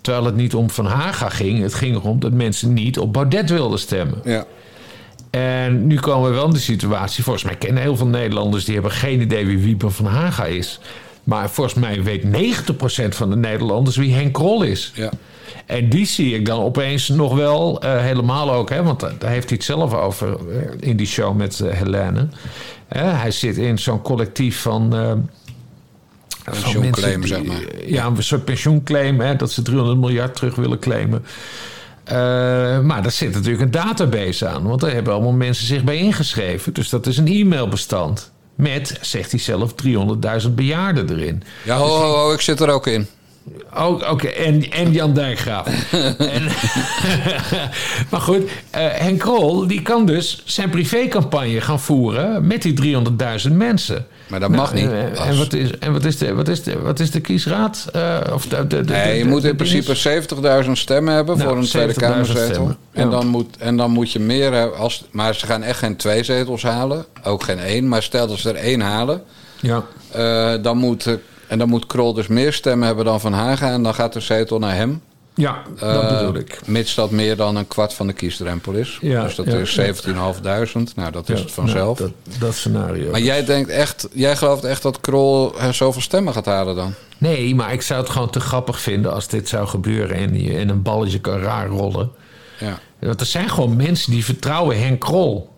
[0.00, 1.62] Terwijl het niet om Van Haga ging.
[1.62, 4.20] Het ging erom dat mensen niet op Baudet wilden stemmen.
[4.24, 4.44] Ja.
[5.30, 7.24] En nu komen we wel in de situatie.
[7.24, 10.80] Volgens mij kennen heel veel Nederlanders die hebben geen idee wie Wieper van Haga is.
[11.26, 14.92] Maar volgens mij weet 90% van de Nederlanders wie Henk Krol is.
[14.94, 15.10] Ja.
[15.66, 18.70] En die zie ik dan opeens nog wel eh, helemaal ook.
[18.70, 22.28] Hè, want daar heeft hij het zelf over eh, in die show met eh, Helene.
[22.88, 24.94] Hij zit in zo'n collectief van.
[24.96, 25.12] eh,
[26.44, 27.60] Pensioenclaim, zeg maar.
[27.86, 29.20] Ja, een soort pensioenclaim.
[29.20, 31.24] Hè, dat ze 300 miljard terug willen claimen.
[32.04, 32.14] Eh,
[32.80, 34.62] maar daar zit natuurlijk een database aan.
[34.62, 36.74] Want daar hebben allemaal mensen zich bij ingeschreven.
[36.74, 38.32] Dus dat is een e-mailbestand.
[38.56, 39.74] Met, zegt hij zelf,
[40.42, 41.42] 300.000 bejaarden erin.
[41.64, 43.06] Ja, ho, ho, ho, ik zit er ook in.
[43.76, 45.66] Oh, Oké, en, en Jan Dijkgraaf.
[46.18, 46.42] en,
[48.10, 52.96] maar goed, eh, Henk Krol die kan dus zijn privécampagne gaan voeren met die
[53.48, 54.06] 300.000 mensen.
[54.28, 54.84] Maar dat mag niet.
[54.90, 57.20] eh, En, en wat is, en wat is, de, wat is, de, wat is de
[57.20, 57.86] kiesraad?
[57.92, 60.22] Eh, of de, de, de- Nee, de- je moet in principe
[60.64, 62.76] 70.000 stemmen hebben Nou, voor een Tweede 70.000 Kamerzetel.
[62.92, 64.78] En, dan moet, en dan moet je meer hebben.
[64.78, 67.04] Als, maar ze gaan echt geen twee zetels halen.
[67.24, 67.88] Ook geen één.
[67.88, 69.22] Maar stel dat ze er één halen.
[69.60, 69.82] Ja.
[70.56, 71.08] dan moet,
[71.48, 73.70] en dan moet Krol dus meer stemmen hebben dan Van Haga.
[73.72, 75.00] En dan gaat de zetel naar hem.
[75.34, 76.60] Ja, dat Eh, bedoel ik.
[76.66, 78.98] Mits dat meer dan een kwart van de kiesdrempel is.
[79.00, 79.82] Ja, dus dat ja, is ja.
[79.84, 80.94] 17.500.
[80.94, 81.98] Nou, dat is Ja, het vanzelf.
[81.98, 83.10] nou, dat, dat scenario.
[83.10, 86.94] Maar jij denkt echt, jij gelooft echt dat Krol eh, zoveel stemmen gaat halen dan?
[87.18, 90.68] Nee, maar ik zou het gewoon te grappig vinden als dit zou gebeuren en, en
[90.68, 92.10] een balletje kan raar rollen.
[92.60, 92.78] Ja.
[92.98, 95.54] Want er zijn gewoon mensen die vertrouwen Henk Krol.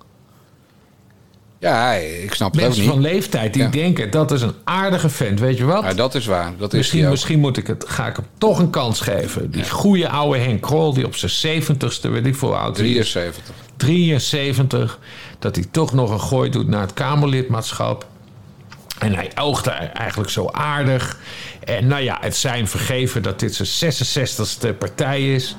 [1.61, 3.11] Ja, ik snap het Mensen ook van niet.
[3.11, 3.69] leeftijd die Ja.
[3.69, 5.83] denken dat is een aardige vent, weet je wat?
[5.83, 6.53] Ja, dat is waar.
[6.59, 9.51] Dat is misschien, moet ik het, ga ik hem toch een kans geven.
[9.51, 13.11] Die goede oude Henk Krol, die op zijn zeventigste, weet ik voor oud hij is.
[13.13, 13.55] 73.
[13.77, 14.99] 73,
[15.39, 18.07] dat hij toch nog een gooi doet naar het Kamerlidmaatschap.
[18.99, 21.19] En hij oogde eigenlijk zo aardig.
[21.65, 25.57] En nou ja, het zijn vergeven dat dit zijn 66ste partij is.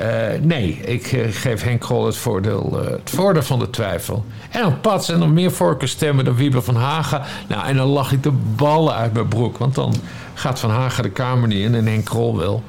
[0.00, 4.24] Eh, nee, ik eh, geef Henk Krol het voordeel, eh, het voordeel van de twijfel.
[4.50, 7.24] En dan Pats en dan meer voorkeurstemmen dan Wieber van Haga.
[7.48, 9.58] Nou, en dan lach ik de ballen uit mijn broek.
[9.58, 9.94] Want dan
[10.34, 12.62] gaat Van Haga de Kamer niet in en Henk Krol wel.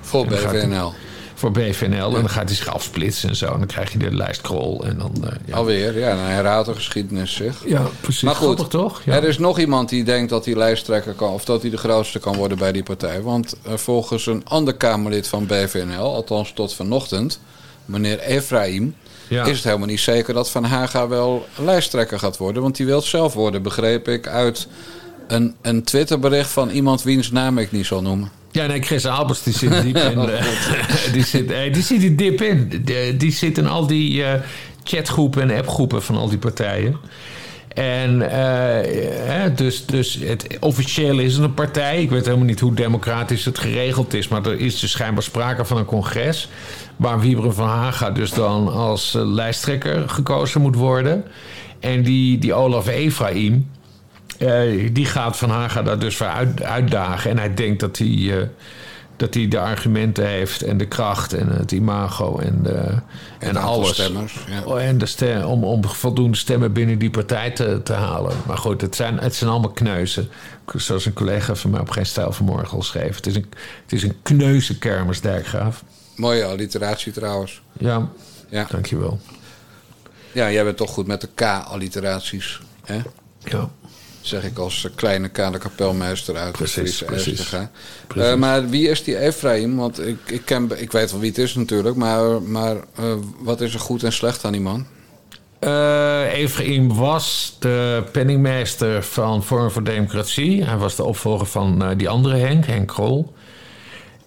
[0.00, 0.82] Voor En
[1.50, 1.72] BVNL.
[1.72, 2.06] Voor BVNL.
[2.06, 3.46] En dan gaat hij zich afsplitsen en zo.
[3.46, 4.84] En dan krijg je de lijst Krol.
[4.84, 5.54] En dan, eh, ja.
[5.54, 7.62] Alweer, ja, dan herhaalt de geschiedenis zich.
[7.66, 8.22] Ja, precies.
[8.22, 9.02] Maar goed, Grappig, toch?
[9.04, 9.12] Ja.
[9.14, 11.32] er is nog iemand die denkt dat hij lijsttrekker kan...
[11.32, 13.22] of dat hij de grootste kan worden bij die partij.
[13.22, 17.40] Want eh, volgens een ander Kamerlid van BVNL, althans tot vanochtend...
[17.84, 18.94] meneer Efraim,
[19.28, 19.44] Ja.
[19.44, 22.62] is het helemaal niet zeker dat Van Haga wel lijsttrekker gaat worden.
[22.62, 24.66] Want die wil het zelf worden, begreep ik, uit
[25.26, 28.30] een, een Twitterbericht van iemand wiens naam ik niet zal noemen.
[28.52, 30.18] Ja, nee, Chris Albers die zit diep in.
[30.28, 30.44] eh,
[31.12, 32.84] die, zit, eh, die zit er diep in.
[33.18, 34.40] Die, zit in al die eh,
[34.84, 36.96] chatgroepen en appgroepen van al die partijen.
[37.74, 42.02] En eh, eh, dus, dus het, officieel is het een partij.
[42.02, 44.28] Ik weet helemaal niet hoe democratisch het geregeld is.
[44.28, 46.48] Maar er is dus schijnbaar sprake van een congres.
[46.96, 51.24] Waar Wiebren van Haga dus dan als eh, lijsttrekker gekozen moet worden.
[51.80, 53.70] En die, die Olaf Efraim.
[54.46, 57.30] Eh, die gaat Van Haga daar dus voor uit, uitdagen.
[57.30, 58.46] En hij denkt dat hij, eh,
[59.16, 62.94] dat hij de argumenten heeft en de kracht en het imago en, de,
[63.38, 63.92] en, alles.
[63.92, 64.62] stemmers, ja.
[64.64, 68.36] Oh, En de stem, om, om voldoende stemmen binnen die partij te, te halen.
[68.46, 70.28] Maar goed, het zijn, het zijn allemaal kneuzen.
[70.76, 73.16] Zoals een collega van mij op Geen Stijl vanmorgen al schreef.
[73.16, 73.46] Het is een,
[73.82, 75.84] het is een kneuzenkermis, Dijkgraaf.
[76.16, 77.62] Mooie alliteratie trouwens.
[77.78, 78.08] Ja,
[78.48, 79.20] Ja, dankjewel.
[80.32, 82.60] ja jij bent toch goed met de K-alliteraties.
[82.84, 83.00] Hè?
[83.38, 83.68] Ja.
[84.22, 87.48] Zeg ik als eh, kleine kaderkapelmeester uit Precies, de Friese precies.
[88.06, 88.30] Precies.
[88.30, 89.76] Eh, maar wie is die Efraim?
[89.76, 91.96] Want ik, ik, ken, ik weet wel wie het is natuurlijk.
[91.96, 93.04] Maar, maar eh,
[93.38, 94.86] wat is er goed en slecht aan die man?
[95.58, 100.64] Eh Efraim was de penningmeester van Forum voor Democratie.
[100.64, 103.32] Hij was de opvolger van eh, die andere Henk, Henk Krol.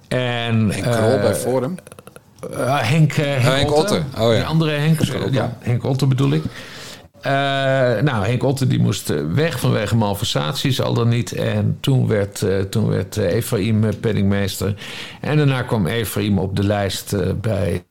[0.08, 1.75] En, Henk Krol bij Forum.
[2.55, 3.95] Henk, Henk, Henk Otte.
[3.95, 4.21] Otte.
[4.21, 4.38] Oh ja.
[4.38, 4.99] Die andere Henk,
[5.31, 6.43] ja, Henk Otte bedoel ik.
[7.25, 7.31] Eh,
[8.01, 11.31] nou, Henk Otte die moest eh, weg vanwege malversaties, al dan niet.
[11.31, 14.75] En toen werd, eh, toen werd Efraim eh, penningmeester.
[15.21, 17.85] En daarna kwam Efraim op de lijst bij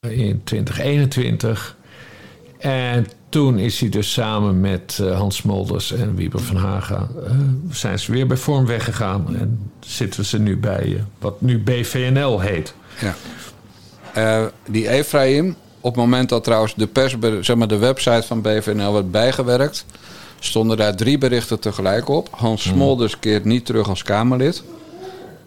[0.00, 1.76] in 2021.
[2.58, 7.08] En toen is hij dus samen met Hans Smolders en Wieber van Haga...
[7.70, 9.36] zijn ze weer bij Vorm weggegaan.
[9.36, 12.74] En zitten ze nu bij wat nu BVNL heet.
[14.14, 14.50] Ja.
[14.66, 18.92] Die Efraim, Op het moment dat trouwens de, pers, zeg maar, de website van BVNL
[18.92, 19.84] werd bijgewerkt...
[20.38, 22.28] stonden daar drie berichten tegelijk op.
[22.30, 24.62] Hans Smolders keert niet terug als Kamerlid.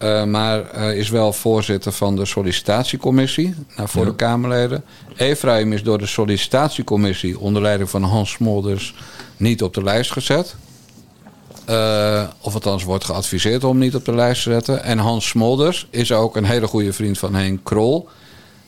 [0.02, 4.84] Eh, maar eh, is wel voorzitter van de sollicitatiecommissie nou, voor de Kamerleden.
[5.15, 8.96] Ephraim is door de sollicitatiecommissie onder leiding van Hans Smolders
[9.38, 10.56] niet op de lijst gezet.
[11.65, 14.84] Eh, of althans wordt geadviseerd om niet op de lijst te zetten.
[14.84, 18.10] En Hans Smolders is ook een hele goede vriend van Henk Krol.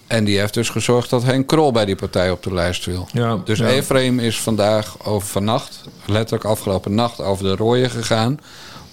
[0.07, 3.07] En die heeft dus gezorgd dat Henk Krol bij die partij op de lijst wil.
[3.11, 3.67] Ja, dus ja.
[4.19, 8.39] Is vandaag over vannacht, letterlijk afgelopen nacht, over de rooien gegaan.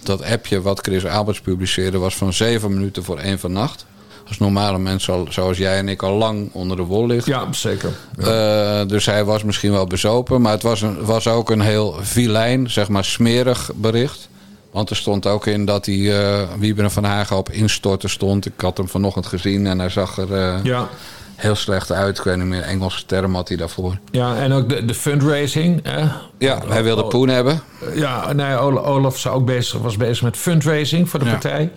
[0.02, 3.86] Dat appje wat Chris Alberts publiceerde was van zeven minuten voor één vannacht.
[4.28, 7.32] Als normale mensen al- zoals jij en ik al lang onder de wol liggen.
[7.32, 7.92] Ja, zeker.
[8.18, 10.40] Eh, dus hij was misschien wel bezopen.
[10.40, 14.28] Maar het was, een, was ook een heel vilijn, zeg maar smerig bericht.
[14.70, 18.46] Want er stond ook in dat hij eh Wieberen van Hagen op instorten stond.
[18.46, 20.88] Ik had hem vanochtend gezien en hij zag er eh, Ja.
[21.36, 22.18] heel slecht uit.
[22.18, 23.98] Ik weet niet meer, Engelse term had hij daarvoor.
[24.10, 25.80] Ja, en ook de, de fundraising.
[25.82, 26.04] Hè?
[26.38, 27.08] Ja, hij wilde Oh.
[27.08, 27.60] poen hebben.
[27.94, 31.30] Ja, nee, Olaf, Olaf zou ook bezig, was bezig met fundraising voor de Ja.
[31.30, 31.70] partij.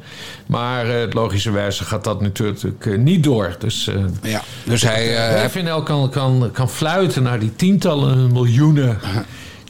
[0.47, 3.55] Maar eh, logischerwijze gaat dat natuurlijk niet door.
[3.59, 3.89] Dus,
[4.21, 5.05] Ja, dus hij...
[5.05, 8.97] hij- FNL kan, kan, kan fluiten naar die tientallen miljoenen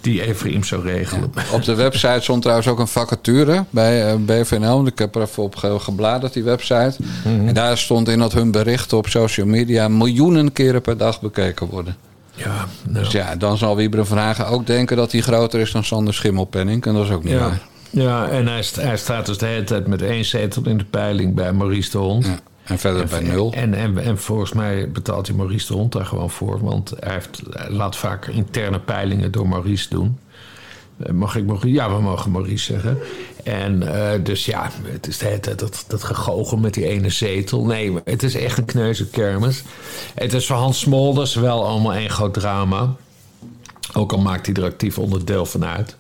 [0.04, 1.32] die Ephraim zou regelen.
[1.52, 4.88] Op de website stond trouwens ook een vacature bij eh, BVNL.
[4.88, 6.94] Ik heb er even op ge- gebladerd, die website.
[7.24, 7.48] Mhm.
[7.48, 9.88] En daar stond in dat hun berichten op social media...
[9.88, 11.96] miljoenen keren per dag bekeken worden.
[12.36, 13.04] Ja, nou.
[13.04, 16.14] Dus ja, dan zal Wieberen van Hagen ook denken dat hij groter is dan Sander
[16.14, 16.86] Schimmelpenning.
[16.86, 17.62] En dat is ook niet Ja, waar.
[17.90, 21.34] ja en hij, hij staat dus de hele tijd met één zetel in de peiling
[21.36, 22.26] bij Maurice de Hond.
[22.26, 23.54] Ja, En verder bij nul.
[23.54, 26.60] En, en, en volgens mij betaalt hij Maurice de Hond daar gewoon voor.
[26.64, 30.18] Want hij, heeft, hij laat vaak interne peilingen door Maurice doen.
[30.98, 31.72] Eh, Mag ik Maurice?
[31.74, 32.98] Ja, we mogen Maurice zeggen.
[33.44, 37.66] En eh, dus ja, het is tijd dat, dat gegogel met die ene zetel.
[37.66, 39.64] Nee, het is echt een kneuze kermis.
[40.16, 42.96] Het is voor Hans Smolders wel allemaal één groot drama.
[43.94, 45.96] Ook al maakt hij er actief onderdeel van uit.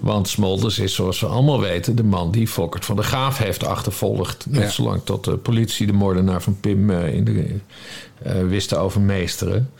[0.00, 3.64] Want Smolders is, zoals we allemaal weten, de man die Volkert van der Graaf heeft
[3.66, 4.46] achtervolgd.
[4.48, 4.68] Net Ja.
[4.68, 7.54] zolang tot de politie de moordenaar van Pim eh, in de,
[8.22, 9.70] eh, wist te overmeesteren.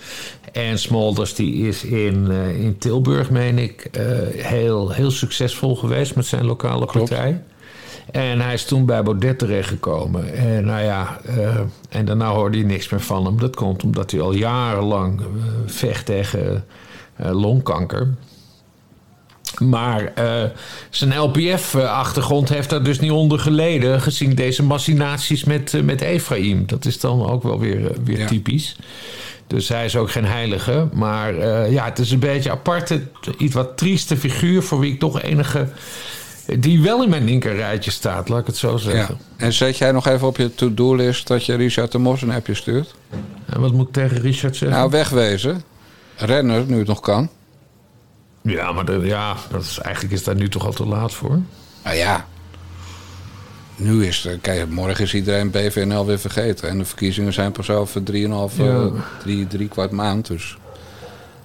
[0.52, 3.88] En Smolders die is in, eh, in Tilburg, meen ik,
[4.36, 7.42] heel, heel succesvol geweest met zijn lokale partij.
[8.10, 10.34] En hij is toen bij Baudet terechtgekomen.
[10.34, 11.20] En nou ja,
[11.88, 13.38] en daarna hoorde hij niks meer van hem.
[13.38, 15.20] Dat komt omdat hij al jarenlang
[15.66, 16.64] vecht tegen
[17.16, 18.14] longkanker.
[19.58, 20.42] Maar eh,
[20.90, 24.00] zijn LPF-achtergrond heeft daar dus niet onder geleden...
[24.00, 26.66] gezien deze machinaties met, eh, met Ephraim.
[26.66, 28.26] Dat is dan ook wel weer, eh, weer Ja.
[28.26, 28.76] typisch.
[29.46, 30.88] Dus hij is ook geen heilige.
[30.92, 31.34] Maar
[31.70, 33.00] ja, het is een beetje aparte,
[33.38, 34.62] iets wat trieste figuur...
[34.62, 35.68] voor wie ik toch enige...
[36.58, 38.76] die wel in mijn linkerrijtje staat, laat ik het zo Ja.
[38.78, 39.18] zeggen.
[39.36, 42.54] En zet jij nog even op je to-do-list dat je Richard de Mos een appje
[42.54, 42.94] stuurt?
[43.46, 44.78] En wat moet ik tegen Richard zeggen?
[44.78, 45.62] Nou, wegwezen.
[46.16, 47.28] Renner, nu het nog kan.
[48.42, 51.38] Ja, maar de- ja, dat is, eigenlijk is daar nu toch al te laat voor.
[51.84, 52.26] Nou ja.
[53.76, 56.68] Nu is het, kijk, morgen is iedereen BVNL weer vergeten.
[56.68, 58.64] En de verkiezingen zijn pas over 3,5, Ja.
[58.64, 58.86] eh,
[59.20, 60.26] drie, drie kwart maand.
[60.26, 60.56] Dus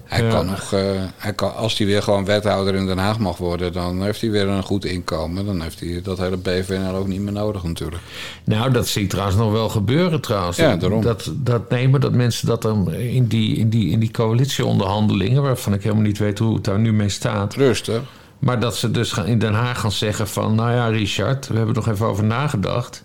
[0.06, 0.30] hij Ja.
[0.30, 0.82] kan nog, eh,
[1.18, 4.32] hij kan, als hij weer gewoon wethouder in Den Haag mag worden, dan heeft hij
[4.32, 5.46] weer een goed inkomen.
[5.46, 8.02] Dan heeft hij dat hele BVNL ook niet meer nodig natuurlijk.
[8.44, 10.58] Nou, dat zie ik trouwens nog wel gebeuren trouwens.
[10.58, 11.02] Ja, daarom.
[11.02, 15.42] Dat, dat nemen dat mensen dat dan in die, in, die, in die coalitieonderhandelingen...
[15.42, 17.54] waarvan ik helemaal niet weet hoe het daar nu mee staat...
[17.56, 18.02] Rustig.
[18.40, 20.56] maar dat ze dus gaan, in Den Haag gaan zeggen van...
[20.56, 23.04] nou ja, Richard, we hebben er nog even over nagedacht...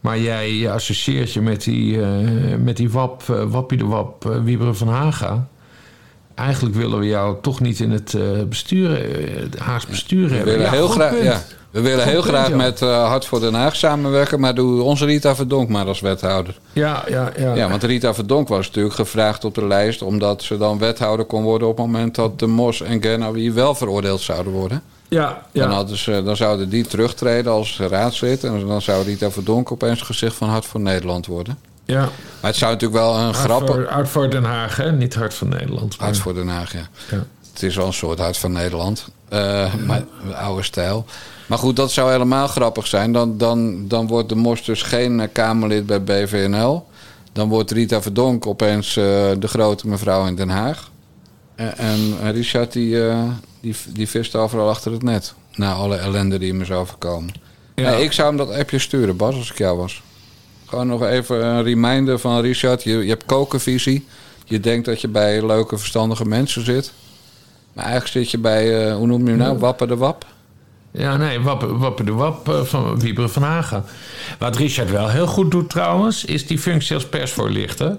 [0.00, 2.08] maar jij associeert je met die, eh,
[2.58, 5.48] met die wap, eh, wappie de wap, eh, Wieberen van Haga...
[6.34, 10.34] Eigenlijk willen we jou toch niet in het eh, bestuur, eh, het Haags bestuur We
[10.34, 10.52] hebben.
[10.52, 13.40] willen Ja, heel graag, ja, we willen Goed heel punt, graag met eh, Hart voor
[13.40, 16.58] Den Haag samenwerken, maar doe onze Rita Verdonk maar als wethouder.
[16.72, 17.54] Ja, ja, ja.
[17.54, 20.02] Ja, want Rita Verdonk was natuurlijk gevraagd op de lijst...
[20.02, 23.74] omdat ze dan wethouder kon worden op het moment dat de Mos en Gernawi wel
[23.74, 24.82] veroordeeld zouden worden.
[25.08, 25.66] ja, ja.
[25.66, 28.44] Dan, hadden ze, dan zouden die terugtreden als raadslid...
[28.44, 31.58] en dan zou Rita Verdonk opeens gezicht van Hart voor Nederland worden.
[31.84, 32.00] Ja.
[32.40, 34.92] Maar het zou natuurlijk wel een voor, Hart voor Den Haag, hè?
[34.92, 35.98] niet Hart voor Nederland.
[35.98, 36.88] maar- Hart voor Den Haag, ja.
[37.10, 37.24] Ja.
[37.52, 39.08] Het is wel een soort Hart van Nederland.
[39.28, 41.04] Eh, maar oude stijl.
[41.46, 43.12] Maar goed, dat zou helemaal grappig zijn.
[43.12, 46.86] Dan, dan, dan wordt de Mos dus geen eh, Kamerlid bij BVNL.
[47.32, 49.04] Dan wordt Rita Verdonk opeens eh,
[49.38, 50.90] de grote mevrouw in Den Haag.
[51.54, 51.74] En,
[52.20, 52.96] en Richard die,
[53.60, 55.34] die, die vist overal achter het net.
[55.54, 57.34] Na alle ellende die hem is overkomen.
[57.74, 57.90] Ja.
[57.90, 60.02] Nee, ik zou hem dat appje sturen, Bas, als ik jou was.
[60.74, 62.82] Gewoon nog even een reminder van Richard.
[62.82, 64.06] Je, je hebt kokenvisie.
[64.44, 66.92] Je denkt dat je bij leuke, verstandige mensen zit.
[67.72, 69.58] Maar eigenlijk zit je bij, eh, hoe noem je hem nou?
[69.58, 70.26] Wappen de Wap?
[70.90, 73.84] Ja, nee, Wappen de Wap eh, van Wieberen van Haga.
[74.38, 77.96] Wat Richard wel heel goed doet trouwens, is die functie als persvoorlichter.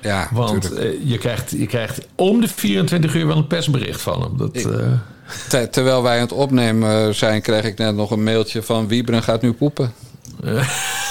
[0.00, 4.22] Ja, Want eh, je, krijgt, je krijgt om de 24 uur wel een persbericht van
[4.22, 4.36] hem.
[4.36, 4.68] Dat, Ik-
[5.48, 9.22] Ter- terwijl wij aan het opnemen zijn, kreeg ik net nog een mailtje van Wiebren
[9.22, 9.92] gaat nu poepen.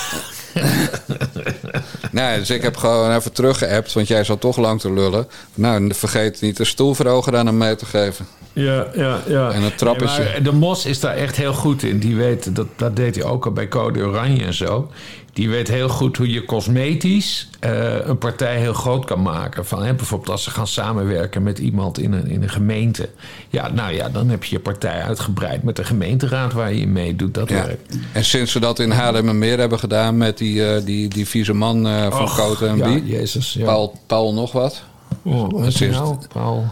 [2.12, 5.27] nee, dus ik heb gewoon even teruggeappt, want jij zat toch lang te lullen.
[5.53, 8.27] Nou, vergeet niet de stoelverhoger aan hem mee te geven.
[8.53, 9.51] Ja, ja, ja.
[9.51, 10.23] En het trappetje.
[10.23, 11.99] Nee, maar de Mos is daar echt heel goed in.
[11.99, 14.91] Die weet, dat, dat deed hij ook al bij Code Oranje en zo.
[15.33, 19.65] Die weet heel goed hoe je cosmetisch eh, een partij heel groot kan maken.
[19.65, 23.09] Van, hè, bijvoorbeeld als ze gaan samenwerken met iemand in een, in een gemeente.
[23.49, 26.91] Ja, nou ja, dan heb je je partij uitgebreid met de gemeenteraad waar je in
[26.91, 27.33] meedoet.
[27.33, 27.55] Dat Ja.
[27.65, 27.95] werkt.
[28.11, 31.87] En sinds we dat in Haarlemmermeer hebben gedaan met die, eh, die, die vieze man
[31.87, 33.05] eh, van Och, en ja, Bie.
[33.05, 33.65] Jezus, ja.
[33.65, 34.83] Paul, Paul nog wat.
[35.23, 36.65] Oh, Sinds- nou, Paul?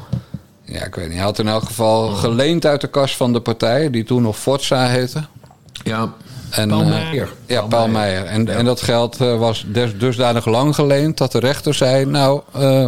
[0.65, 1.15] Ja, ik weet niet.
[1.15, 4.37] Hij had in elk geval geleend uit de kas van de partij, die toen nog
[4.37, 5.23] Forza heette.
[5.83, 6.13] Ja,
[6.51, 7.29] En, Paul eh, Meijer.
[7.45, 8.25] Ja, Paul Paul Meijer.
[8.25, 12.05] En, en dat geld eh, was des, dusdanig lang geleend dat de rechter zei...
[12.05, 12.87] nou, eh,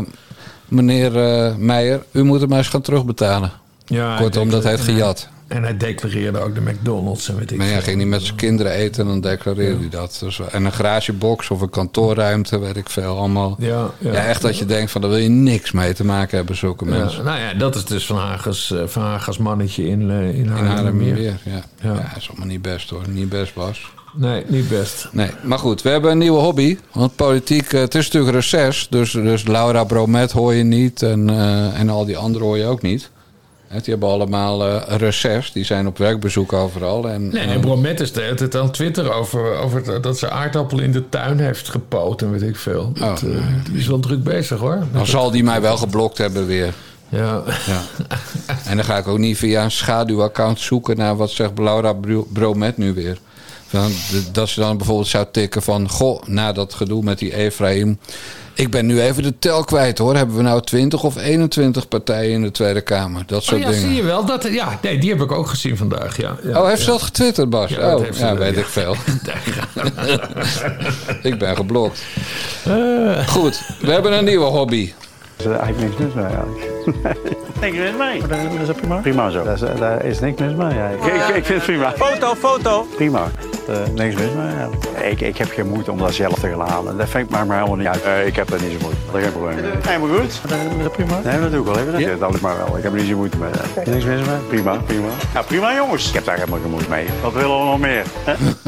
[0.67, 1.12] meneer
[1.58, 3.52] Meijer, u moet het maar eens gaan terugbetalen.
[3.86, 5.28] Ja, Kortom, dat heeft gejat.
[5.54, 8.36] En hij declareerde ook de McDonald's en weet ik Maar ja, ging niet met zijn
[8.36, 10.18] kinderen eten en dan declareerde hij dat.
[10.20, 13.18] Dus, en een garagebox of een kantoorruimte, weet ik veel.
[13.18, 13.56] Allemaal.
[13.60, 14.12] Ja, ja.
[14.12, 16.86] Ja, echt dat je denkt van, daar wil je niks mee te maken hebben, zulke
[16.86, 17.24] mensen.
[17.24, 20.48] nou ja, dat is dus Van Hagens, eh, van Hagens mannetje in, eh, in.
[20.48, 21.34] Haarlemmermeer, ja.
[21.44, 21.63] Ja.
[21.82, 22.16] ja.
[22.18, 23.02] is allemaal niet best hoor.
[23.10, 23.92] Niet best, Bas.
[24.16, 25.10] Nee, niet best.
[25.12, 26.78] Nee, maar goed, we hebben een nieuwe hobby.
[26.92, 28.88] Want politiek, eh, het is natuurlijk reces.
[28.89, 31.02] Dus, dus Laura Bromet hoor je niet.
[31.02, 31.30] En,
[31.76, 33.12] en al die anderen hoor je ook niet.
[33.81, 35.51] Die hebben allemaal eh reces.
[35.51, 37.09] Die zijn op werkbezoek overal.
[37.09, 40.17] En, Nee, en- en Bromet is de hele tijd aan Twitter over, over het- dat
[40.17, 42.91] ze aardappelen in de tuin heeft gepoot en weet ik veel.
[42.93, 44.83] Dat, Oh, eh, die is wel druk bezig hoor.
[44.93, 46.73] dan zal die mij wel geblokt hebben weer.
[47.09, 47.43] Ja.
[47.65, 47.81] Ja.
[48.69, 52.27] en dan ga ik ook niet via een schaduwaccount zoeken naar wat zegt Laura Bro-
[52.33, 53.17] Bromet nu weer.
[53.67, 53.91] Van,
[54.31, 55.89] dat ze dan bijvoorbeeld zou tikken van...
[55.89, 57.99] Goh, na dat gedoe met die Efraïm...
[58.56, 60.16] Ik ben nu even de tel kwijt hoor.
[60.16, 63.24] Hebben we nou 20 of 21 partijen in de Tweede Kamer?
[63.26, 63.82] Dat Oh soort ja, dingen.
[63.82, 64.26] zie je wel.
[64.26, 66.18] Dat, ja, nee, die heb ik ook gezien vandaag.
[66.18, 66.84] Ja, ja, oh, heeft ja.
[66.84, 67.70] ze dat getwitterd, Bas?
[67.70, 68.60] Ja, dat oh, heeft ze- ja, weet ja.
[68.62, 68.96] ik veel.
[71.32, 72.04] ik ben geblokt.
[72.66, 73.28] Eh.
[73.28, 74.94] Goed, we hebben een nieuwe hobby.
[75.38, 76.62] Er is eigenlijk niks mis mee eigenlijk.
[77.62, 78.22] Niks mis mee.
[78.28, 78.96] Dat is prima.
[78.96, 79.44] Prima zo.
[79.44, 80.80] Daar is, daar is niks mis mee.
[80.80, 81.30] eigenlijk.
[81.30, 81.94] Ik, ik vind het prima.
[81.98, 82.88] Foto, foto.
[82.96, 83.32] Prima.
[83.67, 85.12] Eh, niks mis mee.
[85.12, 86.97] Ik, ik heb geen moeite om dat zelf te gaan halen.
[86.97, 88.02] Dat vind ik maakt me helemaal niet uit.
[88.04, 88.99] Eh, ik heb daar niet zo moeite.
[89.12, 89.56] Dat is geen probleem.
[89.56, 89.71] mee.
[89.82, 90.41] Helemaal goed.
[90.49, 91.19] Dat is prima.
[91.23, 91.99] Nee, dat doe ik wel even.
[91.99, 92.15] Ja.
[92.15, 92.78] Dat is maar wel.
[92.78, 93.49] Ik heb er niet zo moeite mee.
[93.86, 94.38] Niks mis mee.
[94.47, 95.08] Prima, prima.
[95.34, 96.08] Ja, prima jongens.
[96.08, 97.06] Ik heb daar helemaal geen moeite mee.
[97.21, 98.04] Wat willen we nog meer?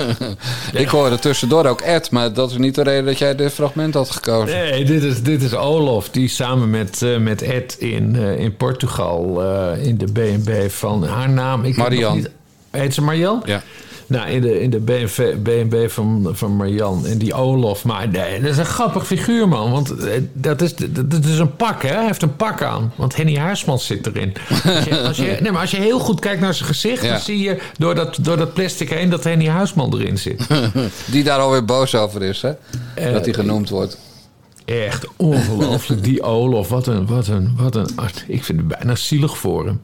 [0.81, 3.93] Ik hoorde tussendoor ook Ed, maar dat is niet de reden dat jij dit fragment
[3.93, 4.57] had gekozen.
[4.57, 9.43] Nee, dit is, dit is Olof, die samen met, eh, met Ed in, in Portugal
[9.43, 11.59] eh, in de BNB van haar naam.
[11.63, 12.15] Ik heb nog Marian.
[12.15, 12.29] niet-
[12.71, 13.41] Heet ze Marian?
[13.45, 13.61] Ja.
[14.07, 17.83] Nou, in de, in de BNV, BNB van, van Marian en die Olof.
[17.83, 19.71] Maar nee, dat is een grappig figuur, man.
[19.71, 21.89] Want eh, dat is, dat, is een pak, hè?
[21.89, 22.93] Hij heeft een pak aan.
[22.95, 24.33] Want Henny Huismans zit erin.
[24.49, 27.03] Als je, als je, nee, maar als je heel goed kijkt naar zijn gezicht...
[27.03, 27.09] Ja.
[27.09, 30.47] dan zie je door dat, door dat plastic heen dat Henny Huisman erin zit.
[31.11, 32.51] Die daar alweer boos over is, hè?
[32.95, 33.97] Eh, dat hij genoemd wordt.
[34.65, 36.03] Echt ongelooflijk.
[36.03, 37.87] Die Olof, wat een, wat een, wat een...
[38.27, 39.81] Ik vind het bijna zielig voor hem.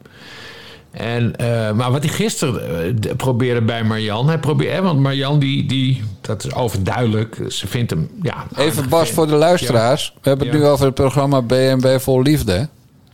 [0.92, 4.28] En, eh, maar wat hij gisteren eh, probeerde bij Marjan...
[4.28, 7.36] Hij probeerde, want Marjan, die, die, dat is overduidelijk.
[7.48, 8.08] Ze vindt hem...
[8.22, 10.12] Ja, Even Bas voor de luisteraars.
[10.22, 10.62] We hebben het Ja.
[10.62, 12.68] nu over het programma BNB Vol Liefde.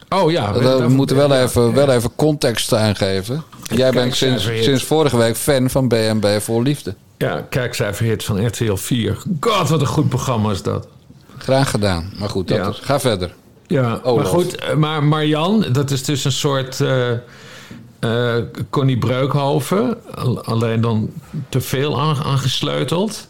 [0.09, 0.53] Oh ja.
[0.53, 1.73] We moeten wel even, ja.
[1.73, 3.43] wel even context aangeven.
[3.63, 6.95] Jij bent sinds, sinds vorige week fan van BNB Vol Liefde.
[7.19, 9.17] Ja, kijkcijferhit van RTL 4.
[9.41, 10.89] God, wat een goed programma is dat.
[11.39, 12.13] Graag gedaan.
[12.19, 13.35] Maar goed, dat is, ga verder.
[13.67, 14.23] Ja, Olaf.
[14.23, 17.11] maar goed, eh, maar Marjan, dat is dus een soort eh
[18.01, 18.35] eh,
[18.71, 19.97] Connie Breukhoven.
[20.15, 21.11] al- Alleen dan
[21.49, 23.29] te veel aan- aangesleuteld.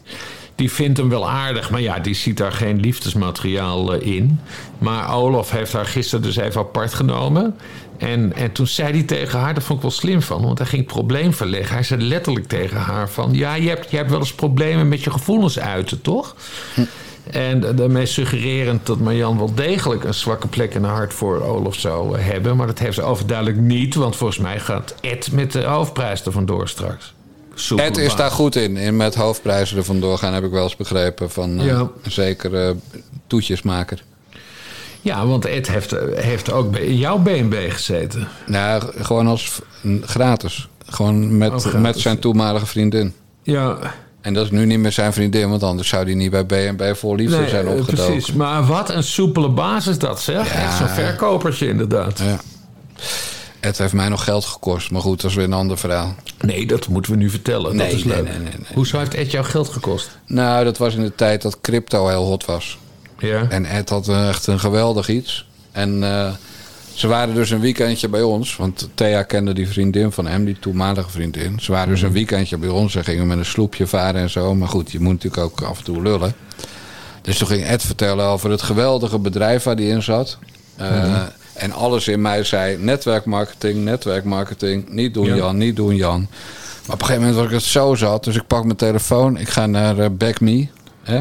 [0.55, 4.39] Die vindt hem wel aardig, maar ja, die ziet daar geen liefdesmateriaal eh, in.
[4.77, 7.55] Maar Olaf heeft haar gisteren dus even apart genomen.
[7.97, 10.67] En, en toen zei hij tegen haar, dat vond ik wel slim van, want hij
[10.67, 11.73] ging probleem verleggen.
[11.73, 15.03] Hij zei letterlijk tegen haar van, ja, je hebt, je hebt wel eens problemen met
[15.03, 16.35] je gevoelens uiten, toch?
[17.29, 21.41] En da- daarmee suggererend dat Marjan wel degelijk een zwakke plek in haar hart voor
[21.43, 22.55] Olaf zou eh, hebben.
[22.57, 26.31] Maar dat heeft ze overduidelijk niet, want volgens mij gaat Ed met de hoofdprijs er
[26.31, 27.13] vandoor straks.
[27.53, 28.15] Soepele Ed is baas.
[28.17, 28.77] daar goed in.
[28.77, 31.29] in met hoofdprijzen er vandoor gaan, heb ik wel eens begrepen.
[31.31, 31.79] Van eh, Ja.
[32.03, 32.75] een zekere
[33.27, 34.03] toetjesmaker.
[35.01, 38.27] Ja, want Ed heeft, eh, heeft ook bij- in jouw BNB gezeten.
[38.47, 39.61] Nou, gewoon als
[40.01, 40.69] gratis.
[40.85, 41.79] Gewoon met, Oh, gratis.
[41.81, 43.13] met zijn toenmalige vriendin.
[43.43, 43.77] Ja,
[44.29, 46.95] En dat is nu niet meer zijn vriendin, want anders zou hij niet bij BNB
[46.95, 48.13] voor liefde nee, zijn eh, opgedoken.
[48.13, 48.33] precies.
[48.33, 50.53] Maar wat een soepele baas is dat, zeg.
[50.53, 50.61] Ja.
[50.61, 52.19] Echt zo'n verkopertje, inderdaad.
[52.19, 52.39] Ja.
[53.59, 56.15] Het heeft mij nog geld gekost, maar goed, dat is weer een ander verhaal.
[56.41, 57.75] Nee, dat moeten we nu vertellen.
[57.75, 58.25] Nee, dat is nee, leuk.
[58.25, 58.51] nee.
[58.73, 60.09] Hoezo heeft Ed jou geld gekost?
[60.25, 62.77] Nou, dat was in de tijd dat crypto heel hot was.
[63.17, 63.45] Ja.
[63.49, 65.47] En Ed had echt een geweldig iets.
[65.71, 66.33] En eh,
[66.99, 68.55] ze waren dus een weekendje bij ons.
[68.55, 71.59] Want Thea kende die vriendin van hem, die toenmalige vriendin.
[71.59, 72.91] Ze waren dus een weekendje bij ons.
[72.91, 74.55] Ze gingen met een sloepje varen en zo.
[74.55, 76.33] Maar goed, je moet natuurlijk ook af en toe lullen.
[77.21, 80.37] Dus toen ging Ed vertellen over het geweldige bedrijf waar hij in zat.
[80.75, 81.21] Eh,
[81.53, 84.89] En alles in mij zei: netwerkmarketing, netwerkmarketing.
[84.89, 85.35] Niet doen, Ja.
[85.35, 86.19] Jan, niet doen, Jan.
[86.85, 88.23] Maar op een gegeven moment was ik het zo zat.
[88.23, 89.37] Dus ik pak mijn telefoon.
[89.37, 90.67] Ik ga naar Back Me.
[91.03, 91.17] Hè?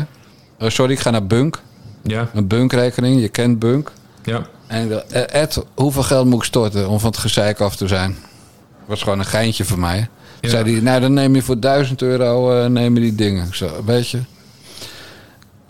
[0.58, 1.60] Eh, sorry, ik ga naar Bunk.
[2.02, 2.30] Ja.
[2.34, 3.20] Een Bunk-rekening.
[3.20, 3.92] Je kent Bunk.
[4.24, 4.46] Ja.
[4.68, 7.88] En ik eh, Ed, hoeveel geld moet ik storten om van het gezeik af te
[7.88, 8.10] zijn?
[8.10, 10.08] Dat was gewoon een geintje voor mij.
[10.40, 10.48] Ja.
[10.48, 13.46] Zei hij, nou dan neem je voor 1000 euro neem je die dingen.
[13.46, 14.20] Ik weet je.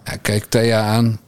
[0.02, 1.20] Hij keek Thea aan.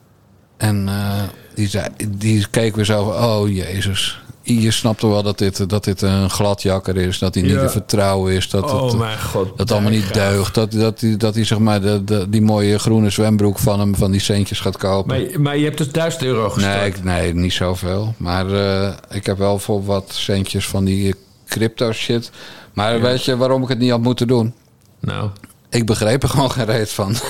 [0.57, 1.23] En eh,
[1.55, 4.23] die, zei, die keek weer zo van, oh jezus.
[4.59, 7.19] Je snapt toch wel dat dit, dat dit een gladjakker is.
[7.19, 7.61] Dat hij niet Ja.
[7.61, 8.49] te vertrouwen is.
[8.51, 9.49] Dat Oh het, mijn god.
[9.49, 10.55] dat het allemaal niet deugt.
[10.55, 13.95] Dat, dat, die, dat hij zeg maar de, de, die mooie groene zwembroek van hem,
[13.97, 15.21] van die centjes gaat kopen.
[15.31, 16.75] Maar, maar je hebt dus 1000 euro gestort.
[16.77, 18.15] Nee, ik- nee, niet zoveel.
[18.17, 21.15] Maar eh, ik heb wel voor wat centjes van die
[21.49, 22.31] crypto shit.
[22.73, 24.55] Maar weet je waarom ik het niet had moeten doen?
[25.01, 25.29] Nou.
[25.71, 27.15] Ik begreep er gewoon geen reet van.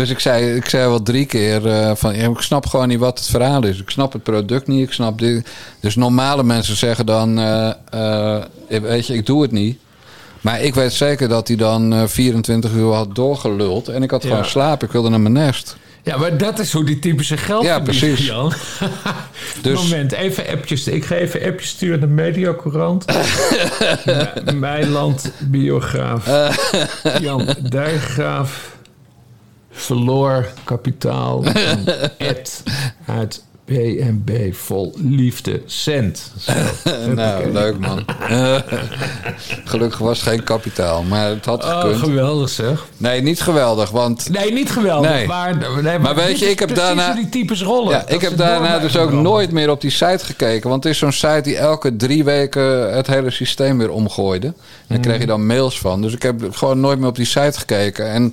[0.00, 2.16] dus ik zei, ik zei wel drie keer eh, van...
[2.16, 3.80] ja, ik snap gewoon niet wat het verhaal is.
[3.80, 4.86] Ik snap het product niet.
[4.86, 5.48] Ik snap dit.
[5.80, 7.38] Dus normale mensen zeggen dan...
[7.38, 8.42] eh, eh,
[8.82, 9.78] weet je, ik doe het niet.
[10.40, 13.88] Maar ik weet zeker dat hij dan eh, 24 uur had doorgeluld.
[13.88, 14.28] En ik had Ja.
[14.28, 14.82] gewoon slaap.
[14.82, 15.76] Ik wilde naar mijn nest.
[16.02, 18.26] Ja, maar dat is hoe die typische geld Ja, precies.
[18.26, 18.52] Jan.
[19.62, 20.86] Dus- Moment, even appjes.
[20.86, 23.04] Ik ga even appjes sturen naar Mediacourant.
[24.44, 26.26] M- Meiland, biograaf.
[27.20, 28.78] Jan Dijkgraaf
[29.80, 31.42] verloor kapitaal.
[31.42, 31.86] van
[32.18, 32.62] Ed
[33.06, 36.32] uit BNB vol liefde cent.
[37.14, 38.04] Nou, leuk man.
[39.64, 41.96] Gelukkig was het geen kapitaal, maar het had Oh, gekund.
[41.98, 42.86] geweldig zeg.
[42.96, 44.28] Nee, niet geweldig, want...
[44.30, 45.10] Nee, niet geweldig.
[45.10, 45.26] Nee.
[45.26, 47.90] Maar, nee, Maar weet je, ik heb daarna- die types rollen.
[47.92, 49.22] Ja, ik heb daarna dus ook rollen.
[49.24, 50.70] nooit meer op die site gekeken.
[50.70, 54.46] Want het is zo'n site die elke drie weken het hele systeem weer omgooide.
[54.46, 54.54] En
[54.86, 55.08] daar Mhm.
[55.08, 56.02] kreeg je dan mails van.
[56.02, 58.10] Dus ik heb gewoon nooit meer op die site gekeken.
[58.10, 58.32] En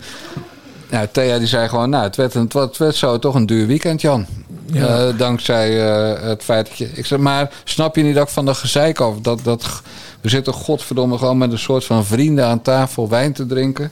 [0.90, 3.36] nou, Thea die zei gewoon, nou, het werd, een, het werd- het werd zo toch
[3.36, 4.26] een duur weekend, Jan.
[4.66, 4.86] Ja.
[5.08, 6.90] Eh, dankzij eh, het feit dat je...
[6.94, 9.16] Ik zeg, maar snap je niet ook van de gezeik af?
[9.22, 9.82] Dat, dat,
[10.22, 13.92] we zitten godverdomme gewoon met een soort van vrienden aan tafel wijn te drinken.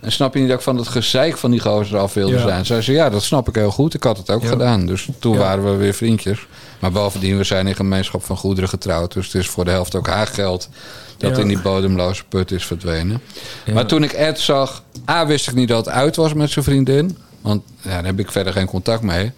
[0.00, 2.40] En snap je niet dat ik van het gezeik van die gozer af wilde Ja.
[2.42, 2.66] zijn?
[2.66, 3.94] Zij zei, ja, dat snap ik heel goed.
[3.94, 4.48] Ik had het ook Ja.
[4.48, 4.86] gedaan.
[4.86, 5.38] Dus toen Ja.
[5.38, 6.46] waren we weer vriendjes.
[6.78, 9.12] Maar bovendien, we zijn in gemeenschap van goederen getrouwd.
[9.12, 10.68] Dus het is voor de helft ook haar geld
[11.16, 13.20] dat in die bodemloze put is verdwenen.
[13.74, 16.64] Maar toen ik Ed zag, A, wist ik niet dat het uit was met zijn
[16.64, 17.18] vriendin.
[17.40, 19.32] Want ja, daar heb ik verder geen contact mee.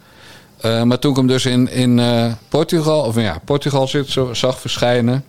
[0.61, 4.35] Eh, maar toen ik hem dus in, in eh, Portugal, of ja, Portugal zit, zo,
[4.35, 5.25] zag verschijnen.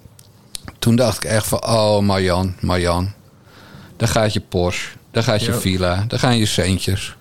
[0.79, 3.11] Toen dacht ik echt van, oh Marjan, Marjan.
[3.97, 5.57] Daar gaat je Porsche, daar gaat je Ja.
[5.57, 7.15] villa, daar gaan je centjes.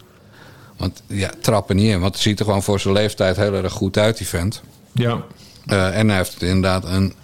[0.76, 2.00] Want ja, trappen niet in.
[2.00, 4.62] Want het ziet er gewoon voor zijn leeftijd heel erg goed uit, die vent.
[4.92, 5.22] Ja,
[5.66, 7.14] Eh, en hij heeft inderdaad een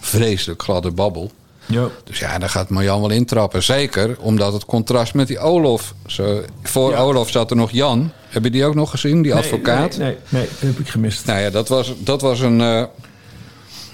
[0.00, 1.30] vreselijk gladde babbel.
[1.66, 1.88] ja.
[2.04, 3.62] Dus ja, daar gaat Marjan wel intrappen.
[3.62, 5.94] Zeker omdat het contrast met die Olof.
[6.06, 6.98] Zo, voor Ja.
[7.02, 8.12] Olof zat er nog Jan.
[8.28, 9.96] Heb je die ook nog gezien, die Nee, advocaat?
[9.96, 11.26] Nee, nee, nee, dat heb ik gemist.
[11.26, 12.60] Nou ja, dat was, dat was een.
[12.60, 12.84] eh,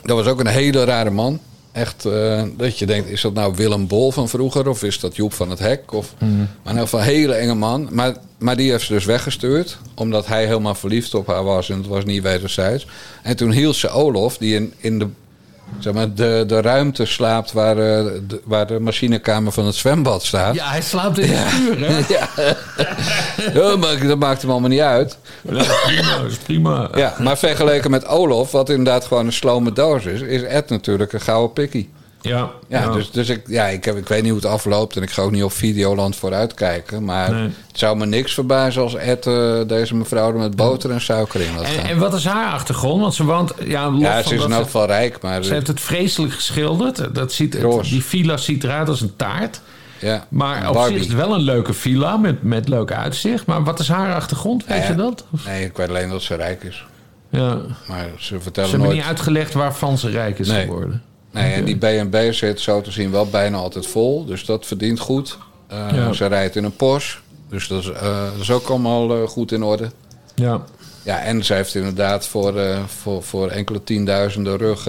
[0.02, 1.40] dat was ook een hele rare man.
[1.74, 4.68] Echt, eh, dat je denkt, is dat nou Willem Bol van vroeger?
[4.68, 5.92] Of is dat Joep van het Hek?
[5.92, 7.88] Of, Maar in ieder geval een hele enge man.
[7.90, 9.78] Maar, maar die heeft ze dus weggestuurd.
[9.94, 11.70] Omdat hij helemaal verliefd op haar was.
[11.70, 12.86] En het was niet wederzijds.
[13.22, 15.08] En toen hield ze Olof, die in, in de,
[15.78, 17.52] zeg maar, de, de ruimte slaapt...
[17.52, 20.54] Waar, eh, de, waar de machinekamer van het zwembad staat.
[20.54, 21.98] Ja, hij slaapt in het vuur, hè?
[22.14, 22.28] Ja.
[23.54, 25.18] Ja, maar dat maakt hem allemaal niet uit.
[25.42, 26.88] Ja, prima, is prima.
[26.94, 31.12] Ja, maar vergeleken met Olof, wat inderdaad gewoon een slome doos is, is Ed natuurlijk
[31.12, 31.90] een gouden pikkie.
[32.28, 35.02] Ja, Ja, dus, dus ik, ja, ik, heb, ik weet niet hoe het afloopt en
[35.02, 37.04] ik ga ook niet op Videoland vooruit kijken.
[37.04, 37.42] Maar Nee.
[37.42, 41.40] het zou me niks verbazen als Ed eh, deze mevrouw er met boter en suiker
[41.40, 41.84] in laat En, gaan.
[41.84, 43.00] en wat is haar achtergrond?
[43.00, 43.52] Want ze woont...
[43.64, 45.44] Ja, los ja, ze is in elk geval rijk, maar...
[45.44, 47.14] Ze heeft het vreselijk geschilderd.
[47.14, 49.60] Dat ziet, het- die villa ziet eruit als een taart.
[50.00, 53.46] ja, Maar op zich is het wel een leuke villa met, met leuk uitzicht.
[53.46, 54.66] Maar wat is haar achtergrond?
[54.66, 55.24] Weet Ja, je dat?
[55.46, 56.84] Nee, ik weet alleen dat ze rijk is.
[57.30, 57.58] Ja.
[57.88, 59.00] Maar ze Ze vertellen hebben nooit...
[59.00, 60.64] niet uitgelegd waarvan ze rijk is Nee.
[60.64, 61.02] geworden.
[61.34, 64.24] Nee, en die B&B zit zo te zien wel bijna altijd vol.
[64.24, 65.38] Dus dat verdient goed.
[65.66, 66.12] Eh, Ja.
[66.12, 67.18] Ze rijdt in een Porsche.
[67.48, 69.90] Dus dat is, eh, dat is ook allemaal eh, goed in orde.
[70.34, 70.60] Ja.
[71.02, 72.54] Ja, en ze heeft inderdaad voor,
[72.86, 74.86] voor, voor enkele tienduizenden rug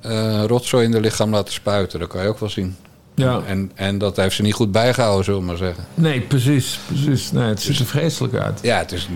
[0.00, 1.98] eh, rotzooi in de lichaam laten spuiten.
[1.98, 2.76] Dat kan je ook wel zien.
[3.14, 3.40] Ja.
[3.46, 5.84] En, en dat heeft ze niet goed bijgehouden, zullen we maar zeggen.
[5.94, 6.78] Nee, precies.
[6.86, 7.32] precies.
[7.32, 8.58] Nee, het ziet er vreselijk uit.
[8.62, 9.08] Ja, het is,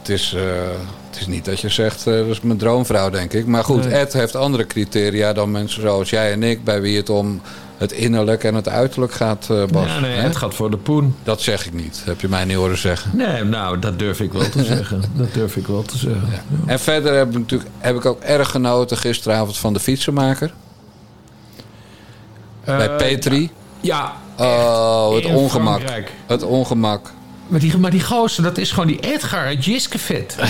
[0.00, 0.36] het is,
[1.12, 3.46] het is niet dat je zegt, eh, dat is mijn droomvrouw, denk ik.
[3.46, 3.94] Maar goed, Nee.
[3.94, 6.64] Ed heeft andere criteria dan mensen zoals jij en ik...
[6.64, 7.40] bij wie het om
[7.76, 9.86] het innerlijk en het uiterlijk gaat, eh, Bas.
[9.86, 11.14] Ja, nee, het gaat voor de poen.
[11.22, 13.16] Dat zeg ik niet, heb je mij niet horen zeggen.
[13.16, 15.02] Nee, nou, dat durf ik wel te zeggen.
[15.14, 16.28] Dat durf ik wel te zeggen.
[16.66, 20.52] En verder heb ik, natuurlijk, heb ik ook erg genoten gisteravond van de fietsenmaker.
[22.64, 23.50] bij Eh, Petri.
[23.80, 25.80] Ja, Oh, het in ongemak.
[25.80, 26.12] Frankrijk.
[26.26, 27.10] Het ongemak.
[27.52, 30.36] Maar die, maar die gozer, dat is gewoon die Edgar uit Jiskevet.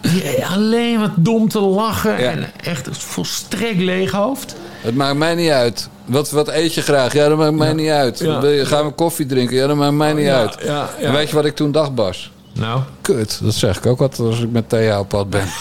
[0.00, 2.30] Die alleen wat dom te lachen Ja.
[2.30, 4.54] en echt volstrekt leeg hoofd.
[4.80, 5.88] Het maakt mij niet uit.
[6.04, 7.12] Wat, wat eet je graag?
[7.12, 8.18] Ja, dat maakt mij niet uit.
[8.18, 8.64] Ja.
[8.64, 9.56] Gaan we koffie drinken?
[9.56, 10.56] Ja, dat maakt mij niet uit.
[11.00, 12.30] En weet je wat ik toen dacht, Bas?
[12.52, 15.46] Nou, Kut, dat zeg ik ook altijd als ik met Thea op pad ben.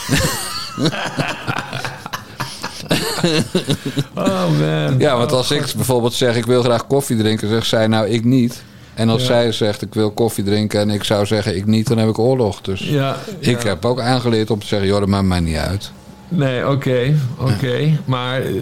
[4.16, 4.99] oh man.
[4.99, 8.24] Ja, want als ik bijvoorbeeld zeg ik wil graag koffie drinken, zegt zij nou ik
[8.26, 8.64] niet.
[8.93, 9.27] En als Ja.
[9.27, 12.19] zij zegt ik wil koffie drinken en ik zou zeggen ik niet, dan heb ik
[12.19, 12.61] oorlog.
[12.61, 15.91] Dus Ja, ik heb ook aangeleerd om te zeggen, joh, dat maakt mij niet uit.
[16.27, 17.97] Nee, oké, oké.
[18.05, 18.53] Maar eh,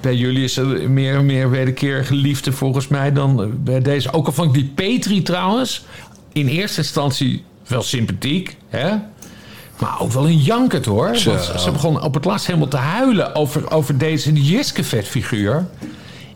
[0.00, 4.12] bij jullie is er meer en meer wederkerige liefde volgens mij dan bij deze.
[4.12, 5.84] Ook al vond ik die Petri trouwens
[6.32, 8.90] in eerste instantie wel sympathiek, hè?
[9.78, 11.18] Maar ook wel een jankert hoor.
[11.24, 15.66] Want ze begon op het laatst helemaal te huilen over, over deze Jiskevet figuur.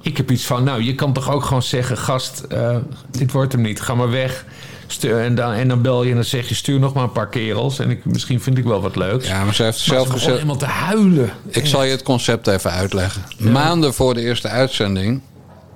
[0.02, 1.98] Ik heb iets van, nou, je kan toch ook gewoon zeggen...
[1.98, 2.76] gast, eh,
[3.10, 4.44] dit wordt hem niet, ga maar weg.
[4.86, 6.54] Stuur, en, dan, en dan bel je en dan zeg je...
[6.54, 7.78] stuur nog maar een paar kerels...
[7.78, 9.28] en ik, misschien vind ik wel wat leuks.
[9.28, 10.32] Ja, maar ze heeft Maar zelf gezegd.
[10.34, 11.30] helemaal te huilen.
[11.48, 13.22] Ik zal je het concept even uitleggen.
[13.38, 15.20] Maanden voor de eerste uitzending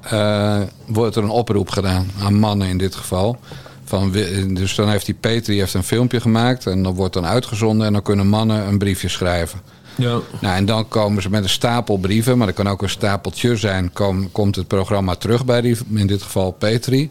[0.01, 3.39] eh, wordt er een oproep gedaan aan mannen in dit geval.
[3.85, 4.13] Van,
[4.49, 7.93] dus dan heeft die Petri heeft een filmpje gemaakt en dat wordt dan uitgezonden en
[7.93, 9.61] dan kunnen mannen een briefje schrijven.
[9.97, 10.21] Ja.
[10.41, 13.57] Nou, en dan komen ze met een stapel brieven, maar dat kan ook een stapeltje
[13.57, 13.93] zijn.
[13.93, 17.11] Kom, komt het programma terug bij die, in dit geval Petri.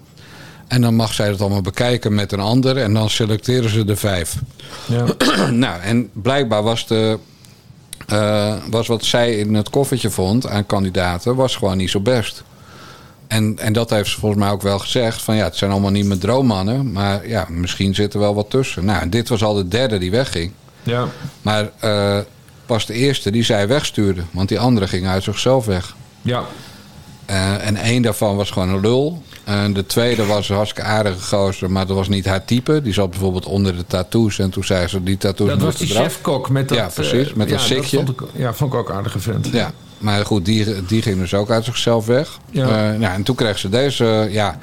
[0.67, 3.95] En dan mag zij dat allemaal bekijken met een ander en dan selecteren ze de
[3.95, 4.35] vijf.
[4.85, 5.05] Ja.
[5.51, 7.19] nou, en blijkbaar was, de,
[8.07, 12.43] eh, was wat zij in het koffertje vond aan kandidaten, was gewoon niet zo best.
[13.27, 15.21] En, en dat heeft ze volgens mij ook wel gezegd.
[15.21, 16.91] Van ja, het zijn allemaal niet mijn droommannen.
[16.91, 18.85] Maar ja, misschien zit er wel wat tussen.
[18.85, 20.51] Nou, dit was al de derde die wegging.
[20.83, 21.07] ja.
[21.41, 22.19] Maar eh,
[22.65, 24.21] pas de eerste die zij wegstuurde.
[24.31, 25.95] Want die andere ging uit zichzelf weg.
[26.21, 26.43] Ja.
[27.25, 29.23] Eh, en één daarvan was gewoon een lul.
[29.43, 32.81] En de tweede was een hartstikke aardige gozer, maar dat was niet haar type.
[32.81, 34.39] Die zat bijvoorbeeld onder de tattoos.
[34.39, 36.77] En toen zei ze, die tattoos Dat was die chefkok met dat...
[36.77, 37.97] Ja, precies, eh, met een ja, sikje.
[37.97, 39.49] Dat vond ik, ja, vond ik ook aardige vent.
[39.51, 42.39] Ja, maar goed, die, die ging dus ook uit zichzelf weg.
[42.49, 42.67] Ja.
[42.67, 44.27] Eh, nou, en toen kreeg ze deze.
[44.31, 44.59] ja,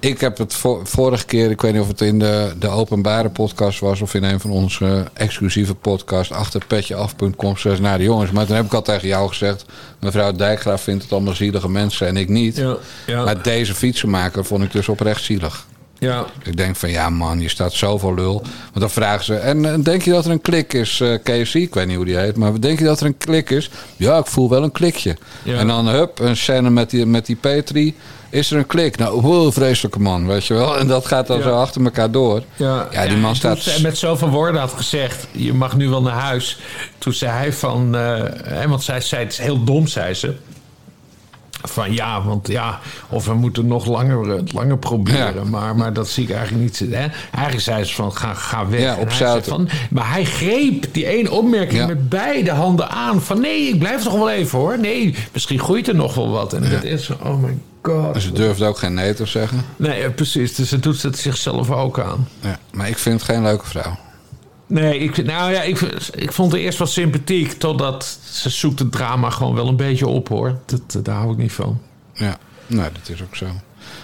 [0.00, 3.28] ik heb het vo- vorige keer, ik weet niet of het in de, de openbare
[3.28, 8.30] podcast was of in een van onze exclusieve podcasts, achter petjeaf.com, naar de jongens.
[8.30, 9.64] Maar toen heb ik al tegen jou gezegd,
[10.00, 12.56] mevrouw Dijkgraaf vindt het allemaal zielige mensen en ik niet.
[12.56, 12.76] Ja,
[13.06, 13.24] ja.
[13.24, 15.66] Maar deze fietsenmaker vond ik dus oprecht zielig.
[16.00, 16.24] Ja.
[16.42, 18.32] Ik denk van ja man, je staat zoveel lul.
[18.42, 21.54] Want dan vragen ze, en denk je dat er een klik is, eh KFC?
[21.54, 23.70] Ik weet niet hoe die heet, maar denk je dat er een klik is?
[23.96, 25.16] Ja, ik voel wel een klikje.
[25.42, 25.58] Ja.
[25.58, 27.94] En dan hup, een scène met die, met die Petri.
[28.30, 28.96] Is er een klik?
[28.96, 30.78] Nou, wow, vreselijke man, weet je wel.
[30.78, 31.42] En dat gaat dan Ja.
[31.42, 32.42] zo achter elkaar door.
[32.56, 35.76] Ja, Ja, die man en staat- Toen ze met zoveel woorden had gezegd: Je mag
[35.76, 36.58] nu wel naar huis.
[36.98, 37.94] Toen zei hij van.
[37.96, 40.34] eh, hè, want zij zei het is heel dom, zei ze.
[41.62, 45.34] Van ja, want ja, of we moeten nog langer, eh, langer proberen.
[45.34, 45.44] Ja.
[45.50, 46.78] Maar, maar dat zie ik eigenlijk niet.
[46.94, 47.06] Hè?
[47.32, 48.80] Eigenlijk zei ze van ga, ga weg.
[48.80, 51.86] Ja, op hij van, Maar hij greep die één opmerking Ja.
[51.86, 53.22] met beide handen aan.
[53.22, 54.78] Van nee, ik blijf toch wel even hoor.
[54.78, 56.52] Nee, misschien groeit er nog wel wat.
[56.52, 58.22] En dat is zo, oh my god.
[58.22, 59.64] Ze durfde ook geen nee te zeggen.
[59.76, 60.54] Nee, eh, precies.
[60.54, 62.28] Dus ze doet het zichzelf ook aan.
[62.40, 63.96] Ja, maar ik vind het geen leuke vrouw.
[64.70, 65.80] Nee, ik, nou ja, ik,
[66.14, 67.52] ik vond haar eerst wel sympathiek.
[67.52, 70.58] Totdat ze zoekt het drama gewoon wel een beetje op hoor.
[70.66, 71.80] Dat, daar hou ik niet van.
[72.14, 73.46] Ja, nou, dat is ook zo.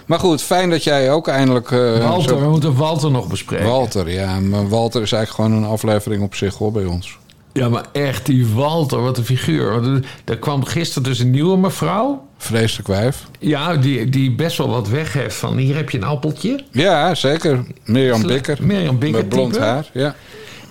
[0.06, 1.70] Maar goed, fijn dat jij ook eindelijk...
[1.70, 3.66] eh, Walter, zo- we moeten Walter nog bespreken.
[3.66, 4.40] Walter, ja.
[4.40, 7.18] Maar Walter is eigenlijk gewoon een aflevering op zich hoor bij ons.
[7.52, 9.72] Ja, maar echt, die Walter, wat een figuur.
[9.72, 12.24] Er- Er kwam gisteren dus een nieuwe mevrouw.
[12.38, 13.24] Vreselijk wijf.
[13.38, 16.64] Ja, die, die best wel wat weg heeft van hier heb je een appeltje.
[16.70, 17.64] Ja, zeker.
[17.84, 18.58] Mirjam Bikker.
[18.60, 19.64] Mirjam Bikker Met blond type.
[19.64, 20.14] haar, ja.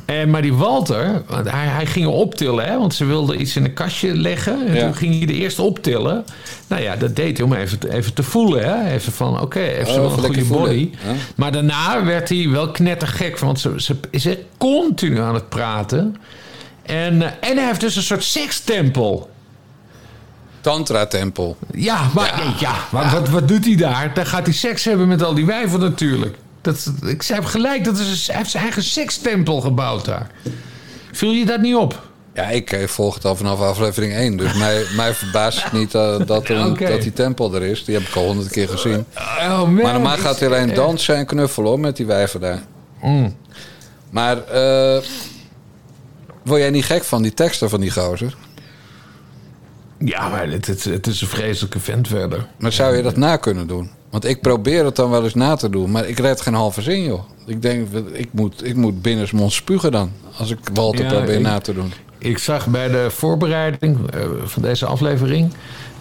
[0.06, 3.74] En, maar die Walter, hij, hij ging optillen, hè, want ze wilde iets in een
[3.74, 4.68] kastje leggen.
[4.68, 4.82] En Ja.
[4.84, 6.26] toen ging hij de eerst optillen.
[6.68, 8.64] Nou ja, dat deed hij om even te, even te voelen.
[8.66, 8.92] Hè.
[8.94, 10.90] Even van, oké, heeft ze Oh, wel een even goede body.
[11.36, 16.16] Maar daarna werd hij wel knettergek, want ze, ze is echt continu aan het praten.
[16.84, 19.30] En, eh, en hij heeft dus een soort sekstempel.
[20.62, 21.58] Tantra-tempel.
[21.74, 22.54] Ja, maar, ja.
[22.60, 24.12] ja, maar Wat, wat doet hij daar?
[24.14, 26.36] Dan gaat hij seks hebben met al die wijven natuurlijk.
[26.66, 30.32] Dat, ik zei hem gelijk, dat is, hij heeft zijn eigen sekstempel gebouwd daar.
[31.12, 32.04] Viel je dat niet op?
[32.34, 34.38] Ja, ik eh, volg het al vanaf aflevering 1.
[34.38, 37.86] Dus mij, mij verbaast het niet eh, dat, er dat die tempel er is.
[37.86, 39.06] Die heb ik al honderd keer gezien.
[39.40, 39.74] Oh man.
[39.74, 42.62] Maar normaal gaat hij alleen dansen en knuffelen hoor, met die wijven daar.
[43.02, 43.36] Mm.
[44.10, 45.04] Maar eh,
[46.44, 48.36] word jij niet gek van die teksten van die gozer?
[50.00, 52.48] Ja, maar het, het, het is een vreselijke vent verder.
[52.58, 53.90] Maar zou je dat na kunnen doen?
[54.10, 56.82] Want ik probeer het dan wel eens na te doen, maar ik red geen halve
[56.82, 57.24] zin, joh.
[57.46, 61.42] Ik denk, ik moet, ik moet binnensmond spugen dan, als ik Walter Ja, probeer ik-
[61.42, 61.92] na te doen.
[62.18, 65.54] Ik zag bij de voorbereiding eh, van deze aflevering...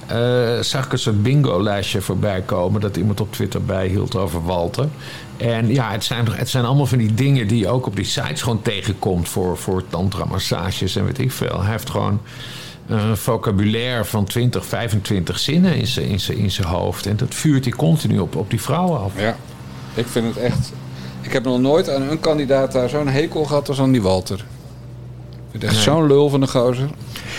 [0.06, 2.80] eh, zag ik een soort bingo-lijstje voorbij komen...
[2.80, 4.88] dat iemand op Twitter bijhield over Walter.
[5.36, 8.04] En ja, het zijn, het zijn allemaal van die dingen die je ook op die
[8.04, 9.28] sites gewoon tegenkomt...
[9.28, 11.62] voor, voor tantra-massages en weet ik veel.
[11.62, 12.20] Hij heeft gewoon
[12.88, 17.06] een vocabulaire van 20, 25 zinnen in zijn, in zijn, in zijn hoofd.
[17.06, 19.12] En dat vuurt hij continu op, op die vrouwen af.
[19.16, 19.36] Ja,
[19.94, 20.72] ik vind het echt...
[21.20, 24.36] Ik heb nog nooit aan een kandidaat daar zo'n hekel gehad als aan die Walter.
[24.38, 24.40] Ik
[25.50, 25.82] vind het echt Nee.
[25.82, 26.88] zo'n lul van een gozer.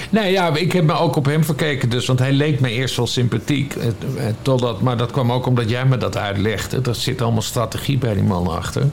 [0.10, 2.06] Nee, ja, ik heb me ook op hem verkeken dus.
[2.06, 3.76] Want hij leek me eerst wel sympathiek.
[3.76, 6.82] eh, eh, Totdat, maar dat kwam ook omdat jij me dat uitlegde.
[6.86, 8.84] Er zit allemaal strategie bij die man achter.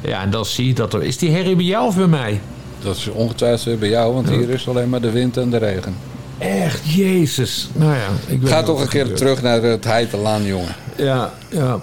[0.00, 1.02] Ja, en dan zie je dat er...
[1.02, 2.40] Is die herrie bij jou of bij mij?
[2.82, 5.96] Dat is ongetwijfeld bij jou, want hier is alleen maar de wind en de regen.
[6.38, 7.68] Echt, jezus.
[7.72, 9.18] Nou ja, ik Ga toch een er keer gebeurt.
[9.18, 10.74] terug naar het Heitelaan, jongen.
[10.96, 11.78] Ja, ja.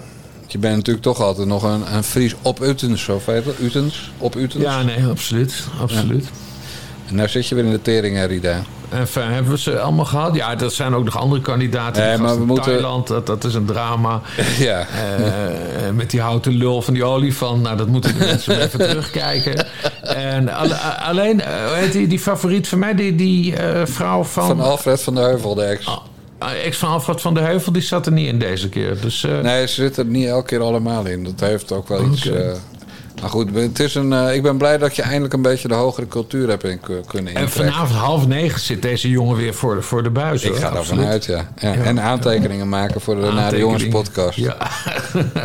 [0.46, 3.44] Je bent natuurlijk toch altijd nog een, een Fries op Utens, of heet?
[3.60, 4.12] Utens?
[4.18, 4.62] Op Utens?
[4.64, 5.54] Ja, nee, absoluut.
[5.80, 6.26] absoluut.
[7.08, 8.64] En nou zit je weer in de teringherrie daar.
[8.90, 10.34] Enfin, hebben we ze allemaal gehad?
[10.34, 12.02] Ja, er zijn ook nog andere kandidaten.
[12.06, 14.20] Nee, maar we moeten- Thailand, dat, dat is een drama.
[14.58, 14.78] Ja.
[14.80, 14.86] Eh,
[15.94, 17.62] met die houten lul van die olifant.
[17.62, 19.66] Nou, dat moeten de mensen even terugkijken.
[20.02, 24.22] En al- alleen, eh, hoe heet die, die favoriet van mij, die, die eh, vrouw
[24.24, 24.46] van...
[24.46, 25.86] Van Alfred van de Heuvel, de ex.
[26.38, 29.00] Ah, ex van Alfred van de Heuvel, die zat er niet in deze keer.
[29.00, 31.24] Dus, eh, Nee, ze zitten er niet elke keer allemaal in.
[31.24, 32.30] Dat heeft ook wel iets...
[33.18, 35.68] Eh, maar goed, het is een, eh, ik ben blij dat je eindelijk een beetje
[35.68, 37.50] de hogere cultuur hebt in, kunnen en intrekken.
[37.50, 40.42] vanavond half negen zit deze jongen weer voor de, voor de buis.
[40.42, 41.48] Ik hoor, ga ervan uit, ja.
[41.56, 41.74] ja.
[41.74, 43.58] En aantekeningen maken voor de Naar de.
[43.58, 44.38] Jongens podcast.
[44.38, 44.56] Ja.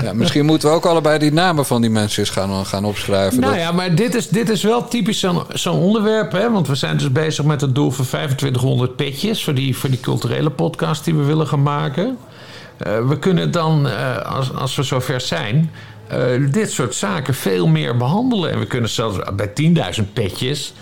[0.03, 3.39] Ja, misschien moeten we ook allebei die namen van die mensen eens gaan, gaan opschrijven.
[3.39, 6.31] Nou Dat- ja, maar dit is, dit is wel typisch zo'n zo'n onderwerp.
[6.31, 6.51] Hè?
[6.51, 9.43] Want we zijn dus bezig met het doel van 2500 petjes...
[9.43, 12.17] voor die, voor die culturele podcast die we willen gaan maken.
[12.77, 15.71] Eh, we kunnen dan, eh, als, als we zover zijn...
[16.13, 18.51] eh, dit soort zaken veel meer behandelen.
[18.51, 19.51] En we kunnen zelfs bij
[20.01, 20.73] 10.000 petjes...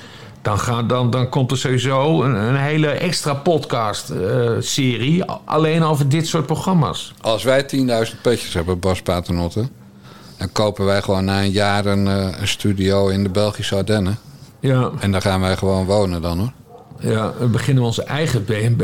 [0.42, 5.24] Dan, gaan, dan, dan komt er sowieso een, een hele extra podcast-serie...
[5.46, 7.14] alleen over dit soort programma's.
[7.22, 9.70] Als wij 10.000 petjes hebben, Bas Paternotte...
[10.38, 14.18] dan kopen wij gewoon na een jaar een, eh, een studio in de Belgische Ardennen.
[14.60, 14.92] Ja.
[15.00, 16.52] En daar gaan wij gewoon wonen dan, hoor.
[17.02, 18.82] Ja, we beginnen onze eigen B&B.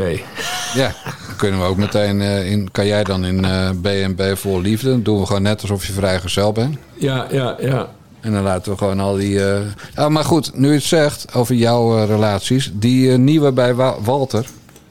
[0.74, 2.70] Ja, dan kunnen we ook meteen eh, in...
[2.70, 4.90] Kan jij dan in eh B&B voor liefde?
[4.90, 6.76] Dan doen we gewoon net alsof je vrijgezel bent.
[6.94, 7.88] Ja, ja, ja.
[8.20, 9.44] En dan laten we gewoon al die...
[9.44, 9.60] eh,
[9.94, 12.70] Ja, maar goed, nu je het zegt over jouw relaties.
[12.74, 14.46] Die nieuwe bij Wa- Walter,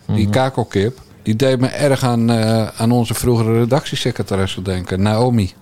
[0.05, 0.97] die kakelkip...
[1.23, 2.31] die deed me erg aan,
[2.77, 5.01] aan onze vroegere redactiesecretaresse denken.
[5.01, 5.53] Naomi.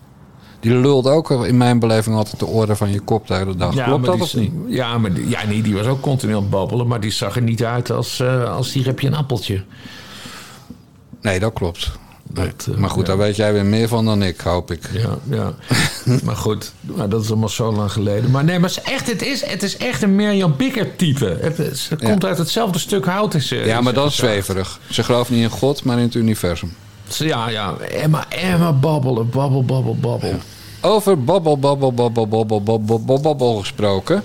[0.66, 3.74] Die lult ook in mijn beleving altijd de oren van je kop de hele dag.
[3.74, 4.52] Klopt maar dat die, of niet?
[4.68, 6.88] Ja, maar die, ja, nee, die was ook continu aan het babbelen.
[6.88, 9.64] Maar die zag er niet uit als, eh als die repje een appeltje.
[11.22, 11.92] Nee, dat klopt.
[12.30, 13.08] Dat, eh, maar goed, ja.
[13.08, 14.90] daar weet jij weer meer van dan ik, hoop ik.
[14.94, 15.54] Ja, ja.
[16.26, 18.32] maar goed, maar dat is allemaal zo lang geleden.
[18.32, 21.38] Maar nee, maar het is echt, het is, het is echt een Mirjam Bikker type.
[21.42, 22.10] Het, is- het Ja.
[22.10, 23.34] komt uit hetzelfde stuk hout.
[23.34, 24.80] Is, Ja, maar is dan zweverig.
[24.90, 26.74] Ze gelooft niet in God, maar in het universum.
[27.08, 27.74] Ja, ja.
[27.78, 30.34] Emma, Emma babbelen, babbel, babbel, babbel.
[30.86, 34.24] Over babbel, babbel, babbel, babbel, babbel, babbel, gesproken.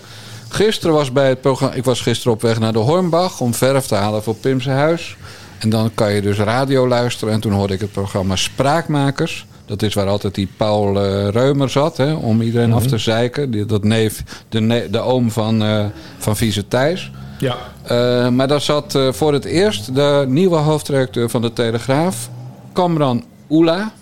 [0.48, 1.74] Gisteren was bij het programma...
[1.74, 5.16] Ik was gisteren op weg naar de Hornbach om verf te halen voor Pim's huis.
[5.58, 7.34] En dan kan je dus radio luisteren.
[7.34, 9.46] En toen hoorde ik het programma Spraakmakers.
[9.66, 13.50] Dat is waar altijd die Paul eh, Reumer zat, hè, om iedereen af te zeiken.
[13.50, 15.84] Die, dat neef, de, ne- de oom van, eh
[16.18, 17.10] van Vieze Thijs.
[17.38, 17.56] Ja.
[17.82, 22.30] Eh, maar daar zat voor het eerst de nieuwe hoofdredacteur van de Telegraaf,
[22.72, 23.92] Kamran Oela.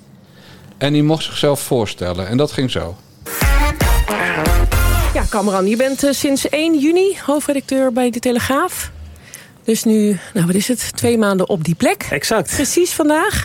[0.79, 2.29] En die mocht zichzelf voorstellen.
[2.29, 2.97] En dat ging zo.
[5.15, 8.91] Ja, Cameron, je bent eh, sinds 1 juni hoofdredacteur bij De Telegraaf.
[9.65, 12.07] Dus nu, nou wat is het, twee maanden op die plek.
[12.11, 12.55] Exact.
[12.55, 13.45] Precies vandaag.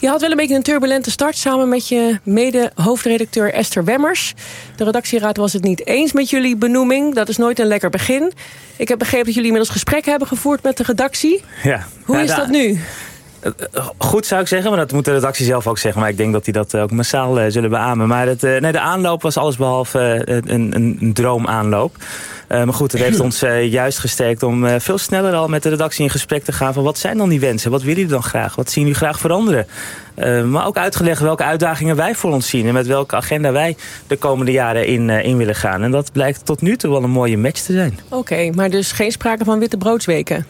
[0.00, 4.34] Je had wel een beetje een turbulente start samen met je mede-hoofdredacteur Esther Wemmers.
[4.76, 7.14] De redactieraad was het niet eens met jullie benoeming.
[7.14, 8.32] Dat is nooit een lekker begin.
[8.76, 11.42] Ik heb begrepen dat jullie inmiddels gesprek hebben gevoerd met de redactie.
[11.62, 11.86] Ja.
[12.04, 12.80] Hoe Ja, is da- dat nu?
[13.98, 16.00] Goed zou ik zeggen, maar dat moet de redactie zelf ook zeggen.
[16.00, 18.08] Maar ik denk dat die dat ook massaal eh, zullen beamen.
[18.08, 21.96] Maar eh, nee, de aanloop was allesbehalve eh, een, een, een droomaanloop.
[22.48, 25.62] Eh, maar goed, het heeft ons eh, juist gesterkt om eh, veel sneller al met
[25.62, 26.72] de redactie in gesprek te gaan...
[26.74, 27.70] van wat zijn dan die wensen?
[27.70, 28.54] Wat willen jullie dan graag?
[28.54, 29.66] Wat zien jullie graag veranderen?
[30.50, 32.66] Maar ook uitgelegd welke uitdagingen wij voor ons zien...
[32.66, 33.76] en met welke agenda wij
[34.06, 35.82] de komende jaren in, in willen gaan.
[35.82, 37.98] En dat blijkt tot nu toe wel een mooie match te zijn.
[38.08, 40.46] Oké, maar dus geen sprake van witte broodsweken.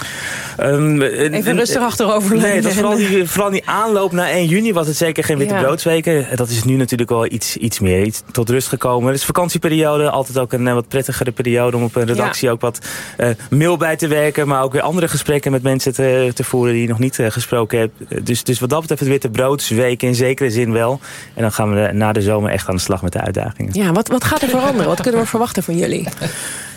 [0.56, 4.96] Ehm, Even rustig achterover Nee, vooral die, vooral die aanloop naar 1 juni was het
[4.96, 5.62] zeker geen witte Ja.
[5.62, 6.26] broodsweken.
[6.34, 9.08] Dat is nu natuurlijk wel iets, iets meer iets tot rust gekomen.
[9.08, 11.76] Het is vakantieperiode, altijd ook een wat prettigere periode...
[11.76, 12.78] om op een redactie ook wat
[13.16, 14.48] eh, mail bij te werken...
[14.48, 16.72] maar ook weer andere gesprekken met mensen te, te voeren...
[16.72, 18.26] die je nog niet eh, gesproken hebt.
[18.26, 21.00] Dus, dus wat dat betreft het witte broodsweek in zekere zin wel.
[21.34, 23.72] En dan gaan we na de zomer echt aan de slag met de uitdagingen.
[23.72, 24.86] Ja, wat, wat gaat er veranderen?
[24.86, 26.08] Wat kunnen we verwachten van jullie?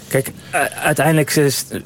[0.07, 1.79] Kijk, eh, uiteindelijk is eh,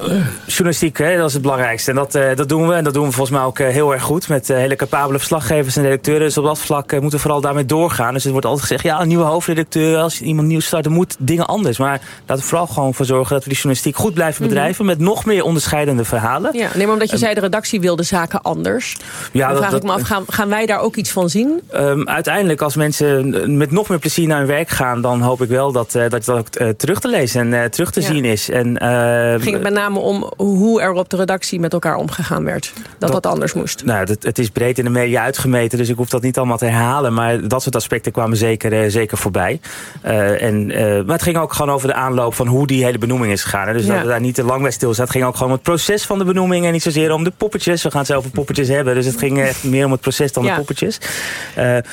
[0.46, 1.90] journalistiek, hè, dat is het belangrijkste.
[1.90, 2.74] En dat, eh, dat doen we.
[2.74, 4.28] En dat doen we volgens mij ook heel erg goed.
[4.28, 6.22] Met hele capabele verslaggevers en redacteuren.
[6.24, 8.14] Dus op dat vlak moeten we vooral daarmee doorgaan.
[8.14, 9.98] Dus er wordt altijd gezegd, ja, een nieuwe hoofdredacteur.
[9.98, 11.78] Als iemand nieuw start, dan moet dingen anders.
[11.78, 14.54] Maar laten we vooral gewoon voor zorgen dat we die journalistiek goed blijven Mhm.
[14.54, 14.86] bedrijven.
[14.86, 16.58] Met nog meer onderscheidende verhalen.
[16.58, 18.98] Ja, nee, maar omdat je zei de redactie wil de zaken anders.
[19.32, 21.62] Ja, dan dat- vraag ik me af, gaan, gaan wij daar ook iets van zien?
[21.72, 25.02] Ehm, uiteindelijk, als mensen met nog meer plezier naar hun werk gaan...
[25.02, 26.48] dan hoop ik wel dat dat, dat ook
[26.78, 28.08] terug te lezen en terug te Ja.
[28.20, 28.49] Is.
[28.49, 32.43] En, eh, Ging het met name om hoe er op de redactie met elkaar omgegaan
[32.43, 32.74] werd?
[32.97, 33.86] Dat dat, anders moest.
[33.86, 36.57] Nou, het, het is breed in de media uitgemeten, dus ik hoef dat niet allemaal
[36.57, 37.14] te herhalen.
[37.14, 39.59] Maar dat soort aspecten kwamen zeker, eh, zeker voorbij.
[40.01, 40.66] Eh, en,
[41.05, 43.68] maar het ging ook gewoon over de aanloop van hoe die hele benoeming is gegaan.
[43.68, 43.74] hè.
[43.74, 43.93] Dus Ja.
[43.93, 45.03] dat we daar niet te lang bij stilstaan.
[45.05, 47.32] Het ging ook gewoon om het proces van de benoeming en niet zozeer om de
[47.38, 47.84] poppetjes.
[47.84, 50.43] We gaan het over poppetjes hebben, dus het ging echt meer om het proces dan
[50.43, 50.49] Ja.
[50.49, 50.97] de poppetjes.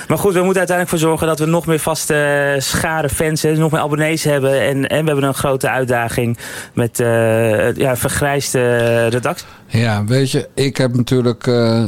[0.08, 3.56] Maar goed, we moeten uiteindelijk voor zorgen dat we nog meer vaste scharen fans, hè,
[3.56, 4.60] nog meer abonnees hebben.
[4.60, 6.07] En, en we hebben een grote uitdaging
[6.72, 9.46] met eh ja, vergrijsde redactie.
[9.66, 11.84] Ja, weet je, ik heb natuurlijk eh,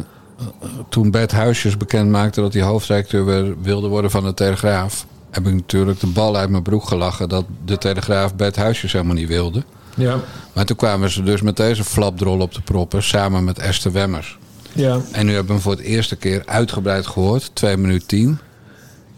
[0.88, 5.46] toen Bert Huisjes bekend maakte dat hij hoofdredacteur weer wilde worden van de Telegraaf, heb
[5.46, 9.28] ik natuurlijk de bal uit mijn broek gelachen dat de Telegraaf Bert Huisjes helemaal niet
[9.28, 9.64] wilde.
[9.94, 10.20] Ja.
[10.52, 14.38] Maar toen kwamen ze dus met deze flapdrol op de proppen samen met Esther Wemmers.
[14.72, 15.00] Ja.
[15.12, 18.38] En nu hebben we hem voor het eerste keer uitgebreid gehoord, 2 minuut 10.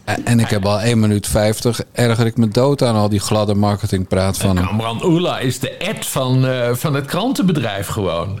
[0.05, 1.81] En ik heb al 1 minuut 50.
[1.91, 4.65] Erger ik me dood aan al die gladde marketingpraat van hem.
[4.65, 8.39] Kamran Oela is de ad van, eh, van het krantenbedrijf gewoon.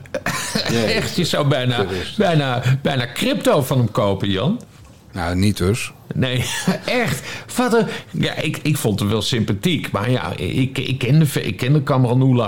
[0.85, 1.85] Echt, je zou bijna,
[2.17, 4.61] bijna, bijna crypto van hem kopen, Jan.
[5.11, 5.91] Nou, niet dus.
[6.13, 6.45] Nee,
[6.85, 7.23] echt.
[7.57, 9.91] Een, ja, ik, ik vond hem wel sympathiek.
[9.91, 11.83] Maar ja, ik, ik, kende, ik kende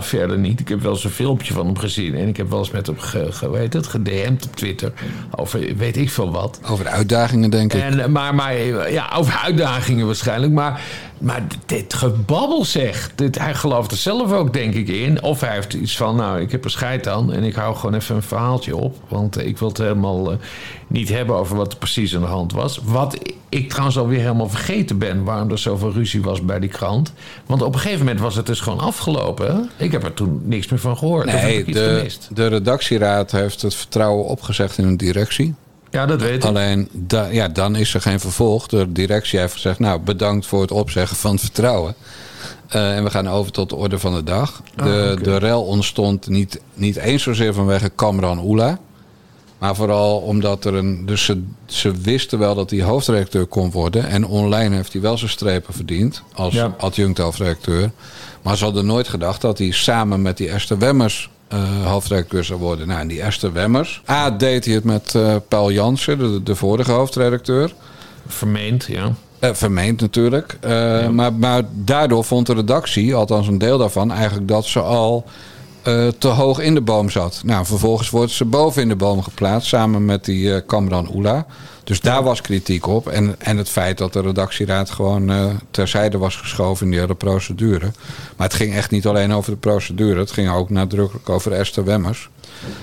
[0.03, 0.59] verder niet.
[0.59, 2.15] Ik heb wel eens een filmpje van hem gezien.
[2.15, 4.93] En ik heb wel eens met hem ge, ge, weet het, gedM'd op Twitter.
[5.31, 6.59] Over weet ik veel wat.
[6.69, 7.81] Over uitdagingen, denk ik.
[7.81, 8.59] En, maar, maar
[8.91, 10.53] ja, over uitdagingen waarschijnlijk.
[10.53, 10.81] Maar,
[11.17, 13.11] maar dit gebabbel zeg.
[13.15, 15.23] Dit, hij gelooft er zelf ook, denk ik, in.
[15.23, 17.33] Of hij heeft iets van, nou, ik heb er scheid aan.
[17.33, 18.95] En ik hou gewoon even een verhaaltje op.
[19.07, 20.37] Want ik wil het helemaal eh,
[20.87, 22.79] niet hebben over wat er precies aan de hand was.
[22.83, 23.17] Wat
[23.49, 25.23] ik trouwens alweer helemaal vergeten ben...
[25.23, 27.13] waarom er zoveel ruzie was bij die krant.
[27.45, 29.69] Want op een gegeven moment was het dus gewoon afgelopen.
[29.77, 31.25] Ik heb er toen niks meer van gehoord.
[31.25, 32.29] Nee, ik iets de, gemist?
[32.33, 35.55] de redactieraad heeft het vertrouwen opgezegd in een directie.
[35.95, 36.43] Ja, dat weet ik.
[36.43, 38.67] Alleen, da, ja, dan is er geen vervolg.
[38.67, 41.95] De directie heeft gezegd, nou, bedankt voor het opzeggen van het vertrouwen.
[42.67, 44.61] Eh, en we gaan over tot de orde van de dag.
[44.75, 45.21] De, Ah, oké.
[45.23, 48.79] de rel ontstond niet, niet eens zozeer vanwege Kamran Oela.
[49.57, 51.05] Maar vooral omdat er een...
[51.05, 54.07] Dus ze, ze wisten wel dat hij hoofdredacteur kon worden.
[54.07, 56.21] En online heeft hij wel zijn strepen verdiend.
[56.33, 56.75] Als Ja.
[56.77, 57.91] adjunct hoofdredacteur.
[58.41, 61.29] Maar ze hadden nooit gedacht dat hij samen met die Esther Wemmers...
[61.83, 62.87] hoofdredacteur zou worden.
[62.87, 64.01] Nou, en die Esther Wemmers...
[64.09, 67.73] A, deed hij het met eh Paul Jansen, de, de vorige hoofdredacteur.
[68.27, 69.11] Vermeend, ja.
[69.39, 70.57] Eh, vermeend natuurlijk.
[71.11, 75.25] Maar, maar daardoor vond de redactie, althans een deel daarvan, eigenlijk dat ze al
[76.17, 77.41] te hoog in de boom zat.
[77.43, 81.45] Nou, vervolgens wordt ze boven in de boom geplaatst samen met die Kamran Oela.
[81.85, 83.07] Dus daar was kritiek op.
[83.07, 87.15] En, en het feit dat de redactieraad gewoon eh, terzijde was geschoven in die hele
[87.15, 87.91] procedure.
[88.35, 90.19] Maar het ging echt niet alleen over de procedure.
[90.19, 92.29] Het ging ook nadrukkelijk over Esther Wemmers.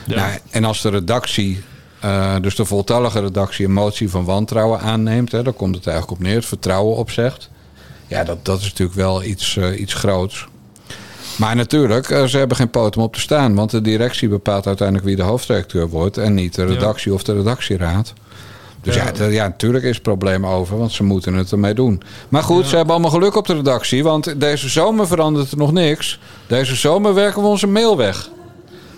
[0.07, 0.17] Ja.
[0.17, 1.63] Nou, en als de redactie,
[2.01, 6.19] eh, dus de voltallige redactie, een motie van wantrouwen aanneemt, hè, dan komt het eigenlijk
[6.19, 7.51] op neer, het vertrouwen opzegt.
[8.07, 10.47] Ja, dat, dat is natuurlijk wel iets, eh, iets groots.
[11.37, 13.55] Maar natuurlijk, ze hebben geen poot om op te staan.
[13.55, 16.17] Want de directie bepaalt uiteindelijk wie de hoofdredacteur wordt.
[16.17, 18.13] En niet de redactie of de redactieraad.
[18.83, 19.25] Dus ja, Ja.
[19.27, 20.79] ja, natuurlijk is het probleem over.
[20.79, 22.03] Want ze moeten het ermee doen.
[22.29, 24.03] Maar goed, ze hebben allemaal geluk op de redactie.
[24.03, 26.19] Want deze zomer verandert er nog niks.
[26.47, 28.29] Deze zomer werken we onze mail weg.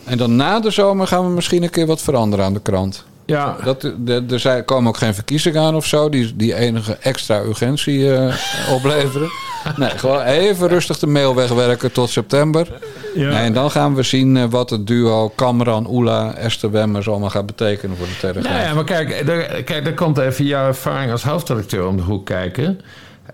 [0.05, 3.05] En dan na de zomer gaan we misschien een keer wat veranderen aan de krant.
[3.27, 3.85] Ja, Dat,
[4.31, 8.35] er zijn, komen ook geen verkiezingen aan of zo, die, die enige extra urgentie eh,
[8.77, 9.29] opleveren.
[9.77, 12.69] Nee, gewoon even rustig de mail wegwerken tot september.
[13.15, 13.29] Ja.
[13.29, 17.31] Nee, en dan gaan we zien eh, wat het duo Kamran, Oela, Esther Wemmers allemaal
[17.31, 18.55] gaat betekenen voor de Telegraaf.
[18.55, 22.03] Nou ja, maar kijk, daar, kijk, daar komt even jouw ervaring als hoofdredacteur om de
[22.03, 22.81] hoek kijken.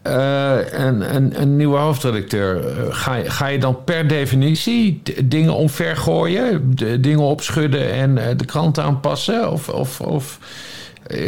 [0.03, 2.67] Eh, een, een, een nieuwe hoofdredacteur.
[2.67, 8.37] eh, ga, je- ga je dan per definitie dingen omvergooien, d- dingen opschudden en eh,
[8.37, 9.51] de krant aanpassen?
[9.53, 10.39] Of, of, of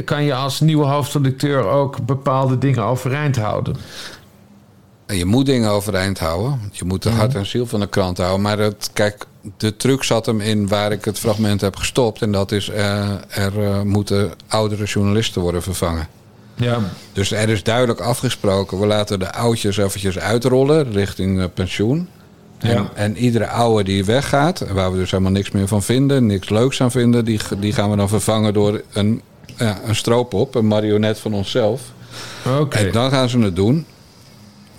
[0.05, 3.77] kan je als nieuwe hoofdredacteur ook bepaalde dingen overeind houden?
[5.07, 6.51] En je moet dingen overeind houden.
[6.61, 8.41] want Je moet de hart en ziel van de krant houden.
[8.41, 12.23] Maar het, kijk, de truc zat hem in waar ik het fragment heb gestopt.
[12.23, 12.69] En dat is,
[13.29, 13.53] er
[13.87, 16.07] moeten oudere journalisten worden vervangen.
[16.63, 16.79] Ja.
[17.13, 18.81] Dus er is duidelijk afgesproken.
[18.81, 22.09] We laten de oudjes eventjes uitrollen richting eh, pensioen.
[22.59, 22.91] En, Ja.
[22.95, 26.81] en iedere oude die weggaat, waar we dus helemaal niks meer van vinden, niks leuks
[26.81, 29.23] aan vinden, die, die gaan we dan vervangen door een,
[29.57, 31.81] ja, een stroopop, een marionet van onszelf.
[32.61, 32.77] Oké.
[32.79, 33.87] En dan gaan ze het doen.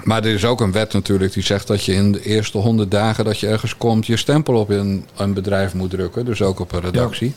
[0.03, 2.91] Maar er is ook een wet natuurlijk die zegt dat je in de eerste honderd
[2.91, 6.25] dagen dat je ergens komt, je stempel op een, een bedrijf moet drukken.
[6.25, 7.33] Dus ook op een redactie.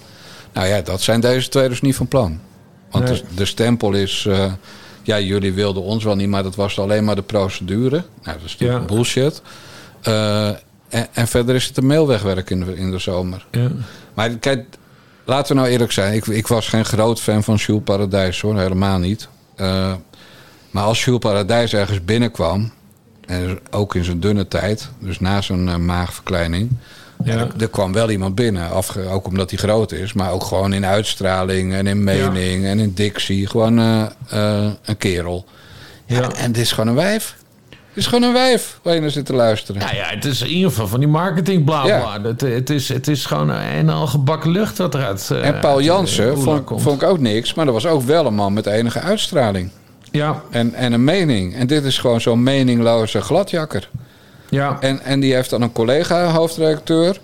[0.53, 2.40] Nou ja, dat zijn deze twee dus niet van plan.
[2.91, 3.14] Want Nee.
[3.14, 4.53] de, de stempel is, eh,
[5.03, 7.97] ja, jullie wilden ons wel niet, maar dat was alleen maar de procedure.
[8.22, 8.95] Nou, dat is natuurlijk Ja.
[8.95, 9.43] bullshit.
[10.03, 10.49] Eh,
[10.89, 13.47] en, en verder is het een mailwegwerk in de, in de zomer.
[13.51, 13.68] Ja.
[14.14, 14.64] Maar kijk,
[15.24, 16.14] laten we nou eerlijk zijn.
[16.14, 19.28] Ik, ik was geen groot fan van Jules Paradijs hoor, helemaal niet.
[19.57, 19.93] Eh,
[20.70, 22.72] maar als Jules Paradijs ergens binnenkwam,
[23.26, 26.70] en ook in zijn dunne tijd, dus na zijn maagverkleining,
[27.24, 27.32] ja.
[27.34, 28.70] er, er kwam wel iemand binnen.
[28.70, 32.78] Afge- ook omdat hij groot is, maar ook gewoon in uitstraling en in mening en
[32.78, 33.46] in dictie.
[33.46, 35.44] Gewoon eh, eh, een kerel.
[36.06, 37.36] Ja, En dit is gewoon een wijf.
[37.68, 39.80] Het is gewoon een wijf waar je naar zit te luisteren.
[39.80, 42.20] Nou ja, het is in ieder geval van die marketing bla bla.
[42.22, 45.30] Het, het, is, het is gewoon een en al gebakken lucht wat eruit.
[45.30, 48.34] eh, En Paul Jansen vond, vond ik ook niks, maar dat was ook wel een
[48.34, 49.70] man met enige uitstraling.
[50.10, 50.42] Ja.
[50.50, 51.54] En, en een mening.
[51.54, 53.88] En dit is gewoon zo'n meningloze gladjakker.
[54.57, 54.76] Ja.
[54.80, 57.20] En, en die heeft dan een collega, hoofdredacteur.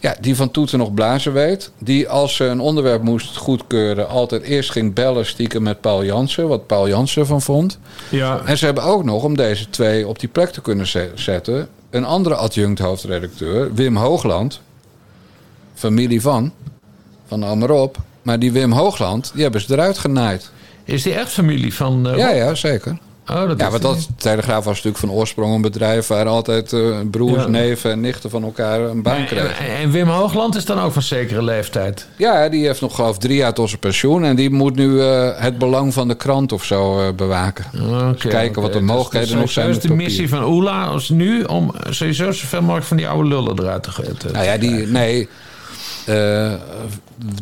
[0.00, 1.70] Ja, die van toeten nog blazen weet.
[1.78, 4.08] Die als ze een onderwerp moest goedkeuren...
[4.08, 6.48] altijd eerst ging bellen stiekem met Paul Jansen.
[6.48, 7.78] Wat Paul Jansen ervan vond.
[8.08, 8.40] Ja.
[8.44, 11.68] En ze hebben ook nog, om deze twee op die plek te kunnen ze- zetten...
[11.90, 14.60] een andere adjunct hoofdredacteur, Wim Hoogland.
[15.74, 16.52] Familie van,
[17.26, 17.96] van Almerop.
[18.22, 20.50] Maar die Wim Hoogland, die hebben ze eruit genaaid.
[20.84, 22.08] Is die echt familie van...
[22.08, 22.98] eh, Ja, ja, zeker.
[23.30, 26.06] Oh, dat ja, want dat Telegraaf was natuurlijk van oorsprong een bedrijf...
[26.06, 27.48] waar altijd eh, broers, Ja.
[27.48, 29.58] neven en nichten van elkaar een baan En, kregen.
[29.58, 32.06] en Wim Hoogland is dan ook van zekere leeftijd.
[32.16, 34.24] Ja, die heeft nog geloof ik drie jaar tot zijn pensioen...
[34.24, 37.64] en die moet nu eh, het belang van de krant of zo eh, bewaken.
[38.12, 41.42] Dus kijken wat de mogelijkheden dus, nog zijn Dus de missie van Oela als nu
[41.42, 44.16] om sowieso zoveel mogelijk van die oude lullen eruit te gooien.
[44.32, 45.28] Nou ja, die, nee,
[46.06, 46.52] eh,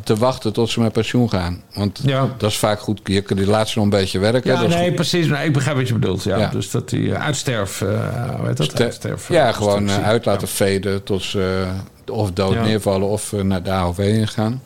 [0.05, 1.63] te wachten tot ze met pensioen gaan.
[1.75, 2.01] Want
[2.39, 3.01] dat is vaak goed.
[3.05, 4.53] Je kunt die laatste nog een beetje werken.
[4.53, 4.95] Ja, nee, goed.
[4.95, 5.27] precies.
[5.27, 6.23] Nou, ik begrijp wat je bedoelt.
[6.23, 6.37] Ja.
[6.37, 6.49] Ja.
[6.49, 7.81] Dus dat die eh, uitsterf...
[7.81, 7.89] eh
[8.37, 8.67] hoe heet dat?
[8.67, 11.67] Ste- uitsterf ja, eh, gewoon eh, uit laten veden tot ze
[12.07, 14.63] eh, of dood neervallen of eh, naar de AOV ingaan.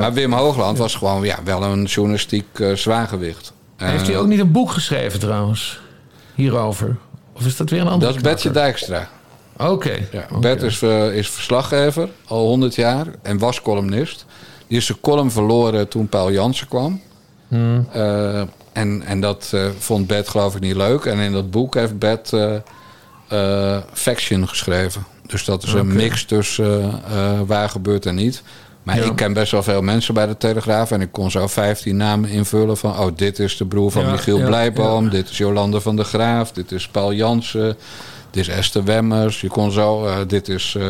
[0.00, 3.52] Maar Wim Hoogland was gewoon ja, wel een journalistiek eh, zwaargewicht.
[3.76, 5.80] Heeft hij Eh, ook niet een boek geschreven trouwens?
[6.34, 6.96] Hierover?
[7.32, 8.08] Of is dat weer een ander?
[8.08, 9.08] Dat is Betje Dijkstra.
[9.58, 9.98] Oké.
[10.12, 14.24] Ja, Bert is, eh, is verslaggever, al 100 jaar, en was columnist.
[14.66, 17.00] Die is zijn column verloren toen Paul Jansen kwam.
[17.48, 17.86] Hmm.
[17.92, 18.40] Eh,
[18.72, 21.04] en, en dat eh, vond Bert geloof ik niet leuk.
[21.04, 22.32] En in dat boek heeft Bert
[23.92, 25.06] Faction geschreven.
[25.26, 27.00] Dus dat is een mix tussen
[27.46, 28.42] waar gebeurt en niet.
[28.86, 29.04] Maar Ja.
[29.04, 30.90] ik ken best wel veel mensen bij de Telegraaf.
[30.90, 32.98] En ik kon zo 15 namen invullen van...
[32.98, 35.08] oh, dit is de broer van Ja, Michiel Blijboom.
[35.08, 36.52] Dit is Jolande van der Graaf.
[36.52, 37.76] Dit is Paul Jansen.
[38.36, 39.40] Dit is Esther Wemmers.
[39.40, 40.06] Je kon zo...
[40.06, 40.86] eh, dit is eh,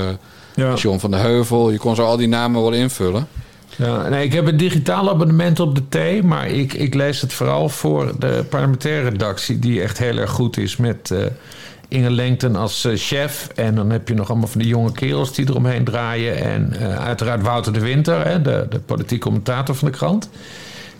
[0.55, 0.75] Ja.
[0.75, 1.71] John van der Heuvel.
[1.71, 3.29] Je kon zo al die namen wel invullen.
[3.77, 5.83] Ja, nee, ik heb een digitaal abonnement op de
[6.19, 10.31] T, maar ik, ik lees het vooral voor de parlementaire redactie, die echt heel erg
[10.31, 11.19] goed is met eh,
[11.89, 13.49] Inge Lengten als chef.
[13.55, 16.37] En dan heb je nog allemaal van die jonge kerels die eromheen draaien.
[16.43, 20.29] En uiteraard Wouter de Winter, hè, de, de politiek commentator van de krant.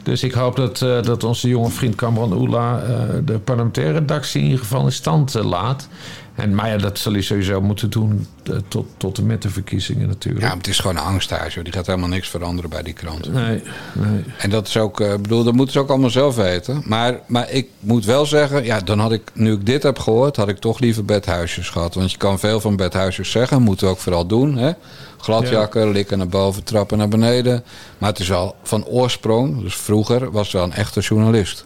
[0.03, 2.83] Dus ik hoop dat, dat onze jonge vriend Cameron Oela
[3.25, 5.89] de parlementaire redactie in ieder geval in stand laat.
[6.37, 9.51] En, maar ja, dat zal hij sowieso moeten doen eh, tot, tot en met de
[9.51, 10.43] verkiezingen natuurlijk.
[10.43, 11.55] Ja, maar het is gewoon een angsthuis.
[11.55, 11.65] joh.
[11.65, 13.33] Die gaat helemaal niks veranderen bij die krant.
[13.33, 13.63] Nee,
[13.93, 14.25] nee.
[14.39, 16.83] En dat is ook, eh, ik bedoel, dat moeten ze ook allemaal zelf weten.
[16.85, 20.37] Maar, maar ik moet wel zeggen, ja, dan had ik, nu ik dit heb gehoord,
[20.37, 21.95] had ik toch liever bedhuisjes gehad.
[21.95, 24.57] Want je kan veel van bedhuisjes zeggen, moeten we ook vooral doen.
[24.57, 24.73] Hè?
[25.19, 27.65] Gladjakken, likken naar boven, trappen naar beneden.
[27.99, 31.65] Maar het is wel van oorsprong, dus vroeger, was wel een echte journalist.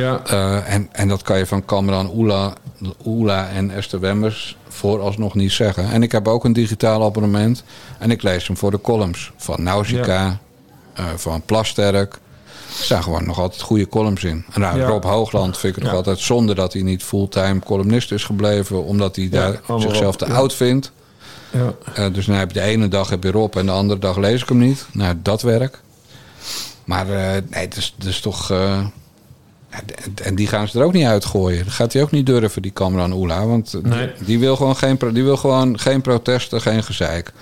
[0.00, 0.20] Ja.
[0.24, 2.52] Eh, en, en dat kan je van Cameron Oela,
[3.06, 5.90] Oela en Esther Wemmers vooralsnog niet zeggen.
[5.90, 7.64] En ik heb ook een digitaal abonnement.
[7.98, 9.32] En ik lees hem voor de columns.
[9.36, 10.38] Van Nausicaa,
[10.94, 12.14] eh, van Plasterk.
[12.78, 14.44] Er staan gewoon nog altijd goede columns in.
[14.52, 14.86] En nou, Ja.
[14.86, 18.84] Rob Hoogland vind ik het nog altijd zonde dat hij niet fulltime columnist is gebleven.
[18.84, 20.92] Omdat hij daar zichzelf te oud vindt.
[21.50, 21.74] Ja.
[21.94, 24.16] Eh, dus dan heb je de ene dag heb je Rob en de andere dag
[24.16, 24.86] lees ik hem niet.
[24.92, 25.80] Nou, dat werk.
[26.84, 28.52] Maar nee, het is, het is toch...
[30.24, 31.64] En die gaan ze er ook niet uitgooien.
[31.64, 33.46] Dat gaat hij ook niet durven, die Kamran Oela.
[33.46, 34.10] Want die- Nee.
[34.24, 37.32] die, wil gewoon geen, die wil gewoon geen protesten, geen gezeik.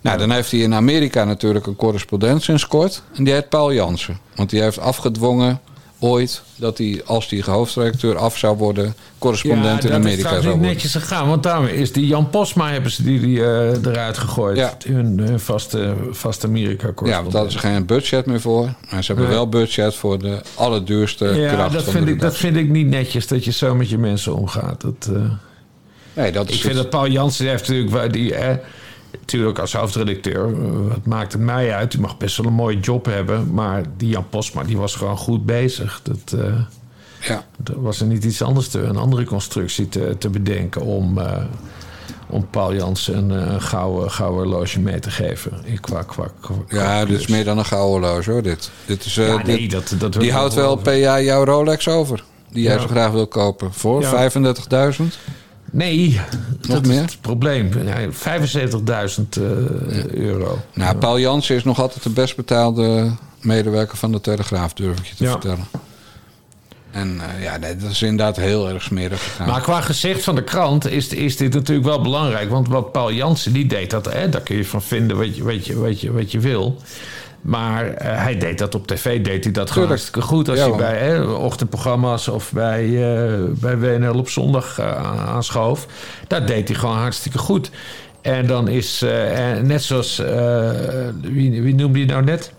[0.00, 3.02] Nou, dan heeft hij in Amerika natuurlijk een correspondent sinds kort.
[3.14, 4.18] En die heet Paul Jansen.
[4.34, 5.60] Want die heeft afgedwongen
[6.02, 10.36] ooit dat hij, als hij hoofdredacteur af zou worden, correspondent in dat is Amerika zou
[10.40, 10.66] niet worden.
[10.66, 11.28] netjes gegaan.
[11.28, 14.76] Want daarmee is die Jan Posma hebben ze die, die eh, eruit gegooid.
[14.86, 18.64] Hun, hun vaste, vaste amerika Ja, want daar ze geen budget meer voor.
[18.90, 19.34] Maar ze hebben Nee.
[19.36, 22.68] wel budget voor de allerduurste Ja, kracht dat van vind, de ik, dat vind ik
[22.68, 24.80] niet netjes dat je zo met je mensen omgaat.
[24.80, 25.22] Dat, eh,
[26.14, 27.90] Nee, dat ik is vind het- dat Paul Jansen heeft natuurlijk...
[27.94, 28.56] waar Die, eh,
[29.20, 31.90] natuurlijk als hoofdredacteur, eh, wat maakt het mij uit?
[31.90, 33.54] Die mag best wel een mooie job hebben.
[33.54, 36.00] Maar die Jan Posma, die was gewoon goed bezig.
[36.02, 36.54] Dat, eh,
[37.20, 37.44] ja.
[37.76, 41.18] Was er niet iets anders te, een andere constructie te, te bedenken om...
[41.18, 41.42] eh,
[42.28, 45.52] om Paul Jansen een, eh, een gouden, gouden horloge mee te geven.
[45.64, 48.42] Ik qua, qua, qua- Ja, dit is meer dan een gouden horloge hoor.
[48.42, 51.22] Dit, dit is, eh, Ja, nee, dit- dat- dat wil die houdt wel per jaar
[51.22, 52.24] jouw Rolex over.
[52.50, 52.80] Die jij Ja.
[52.80, 53.72] zo graag wil kopen.
[53.72, 54.08] Voor Ja.
[54.10, 55.18] 35.000?
[55.72, 56.20] Nee,
[56.60, 57.04] dat meer?
[57.04, 57.70] is het probleem.
[57.84, 60.58] Ja, 75.000 eh, euro.
[60.74, 63.10] Nou, Paul Jansen is nog altijd de best betaalde
[63.40, 65.66] medewerker van de Telegraaf, durf ik je te vertellen.
[66.90, 69.48] En eh, ja, nee, dat is inderdaad heel erg smerig gegaan.
[69.48, 72.50] Maar qua gezicht van de krant is, is dit natuurlijk wel belangrijk.
[72.50, 75.44] Want wat Paul Jansen die deed, dat, hè, daar kun je van vinden wat je,
[75.44, 76.80] wat je, wat je, wat je wil.
[77.42, 79.88] Maar eh, hij deed dat op tv, deed hij dat gewoon Tuurlijk.
[79.88, 80.48] hartstikke goed.
[80.48, 80.78] Als Ja, je man.
[80.78, 85.86] bij hè, ochtendprogramma's of bij, eh, bij WNL op zondag eh, aanschoof.
[86.26, 87.70] Daar deed hij gewoon hartstikke goed.
[88.20, 89.04] En dan is,
[89.62, 90.22] net zoals,
[91.20, 92.52] wie, wie noemde je nou net?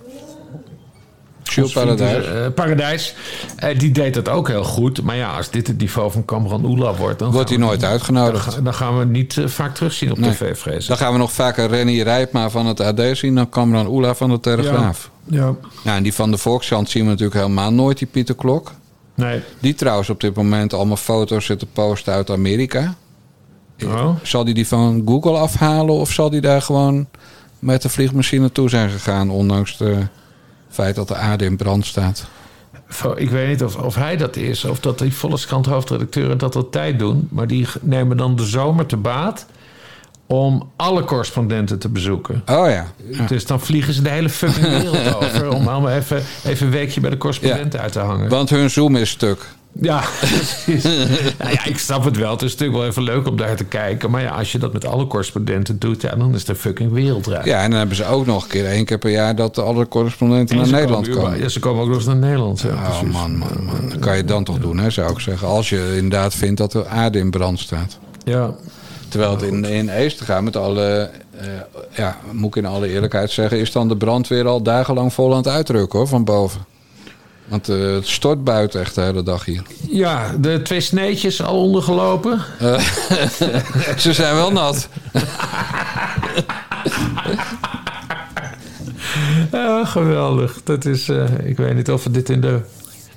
[1.53, 2.25] Vriend, Paradijs.
[2.25, 3.15] eh, Paradijs.
[3.55, 5.01] Eh, die deed dat ook heel goed.
[5.01, 7.19] Maar ja, als dit het niveau van Kamran Oela wordt...
[7.19, 8.45] Dan Wordt hij nooit uitgenodigd.
[8.45, 10.31] Dan, ga- dan gaan we niet eh, vaak terugzien op Nee.
[10.31, 10.85] tv, vrees.
[10.85, 14.29] Dan gaan we nog vaker Renny Rijpma van het AD zien dan Kamran Oela van
[14.29, 15.09] de Telegraaf.
[15.23, 15.53] Ja.
[15.83, 18.71] Ja, en die van de Volkskrant zien we natuurlijk helemaal nooit, die Pieter Klok.
[19.15, 19.41] Nee.
[19.59, 22.95] Die trouwens op dit moment allemaal foto's zitten posten uit Amerika.
[23.85, 24.09] Oh.
[24.23, 27.07] Zal die die van Google afhalen of zal die daar gewoon
[27.59, 29.89] met de vliegmachine naartoe zijn gegaan, ondanks het
[30.73, 32.25] feit dat de aarde in brand staat?
[33.15, 36.99] Ik weet niet of, of hij dat is, of dat die Volkskrant hoofdredacteuren dat altijd
[36.99, 37.27] doen.
[37.31, 39.45] Maar die nemen dan de zomer te baat
[40.27, 42.43] om alle correspondenten te bezoeken.
[42.45, 42.85] Oh ja.
[43.27, 47.01] Dus dan vliegen ze de hele fucking wereld over om allemaal even, even een weekje
[47.01, 48.29] bij de correspondenten uit te hangen.
[48.29, 49.45] Want hun Zoom is stuk.
[49.81, 50.83] Ja, precies.
[51.39, 52.31] nou ja, ik snap het wel.
[52.31, 54.11] Het is natuurlijk wel even leuk om daar te kijken.
[54.11, 57.45] Maar ja, als je dat met alle correspondenten doet, ja, dan is de fucking wereldreis.
[57.45, 59.87] Ja, en dan hebben ze ook nog een keer één keer per jaar dat alle
[59.87, 62.61] correspondenten En naar Nederland komen Ja, ze komen ook nog eens naar Nederland.
[62.61, 63.13] Ja, Oh precies.
[63.13, 63.89] man, man, man.
[63.89, 65.47] Dat kan je dan toch doen, hè, zou ik zeggen.
[65.47, 67.97] Als je inderdaad vindt dat de aarde in brand staat.
[68.23, 68.53] Ja.
[69.07, 71.09] Terwijl het in, in Eester gaat met alle...
[71.37, 71.47] eh,
[71.91, 73.59] ja, moet ik in alle eerlijkheid zeggen...
[73.59, 76.65] is dan de brandweer al dagenlang vol aan het uitrukken, hoor, van boven.
[77.53, 79.61] Want eh, het stort buiten echt de hele dag hier.
[79.89, 82.41] Ja, de twee sneetjes al ondergelopen.
[82.59, 82.79] Eh,
[83.97, 84.89] ze zijn wel nat.
[89.51, 90.61] Ja, geweldig.
[90.63, 92.59] Dat is, eh, ik weet niet of we dit in de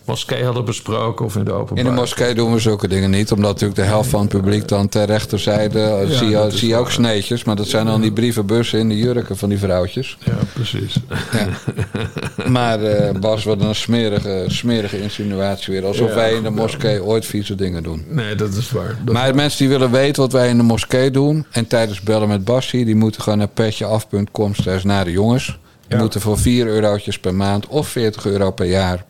[0.07, 1.85] moskee hadden besproken of in de openbaar.
[1.85, 3.33] In de moskee doen we zulke dingen niet.
[3.33, 5.81] Omdat natuurlijk de helft van het publiek dan ter rechterzijde...
[5.81, 7.45] eh, Ja, zie, je, zie je ook sneetjes.
[7.45, 10.19] Maar dat zijn dan die brievenbussen in de jurken van die vrouwtjes.
[10.25, 10.95] Ja, precies.
[11.33, 11.49] Ja.
[12.49, 15.85] Maar eh, Bas, wat een smerige, smerige insinuatie weer.
[15.85, 18.05] Alsof Ja, wij in de moskee ooit vieze dingen doen.
[18.09, 18.97] Nee, dat is waar.
[19.05, 21.47] Dat- Maar mensen die willen weten wat wij in de moskee doen...
[21.51, 22.85] en tijdens bellen met Bassie...
[22.85, 24.53] die moeten gewoon naar petjeaf.com
[24.83, 25.59] naar de jongens.
[25.89, 29.05] Die moeten voor 4 eurotjes per maand of 40 euro per jaar...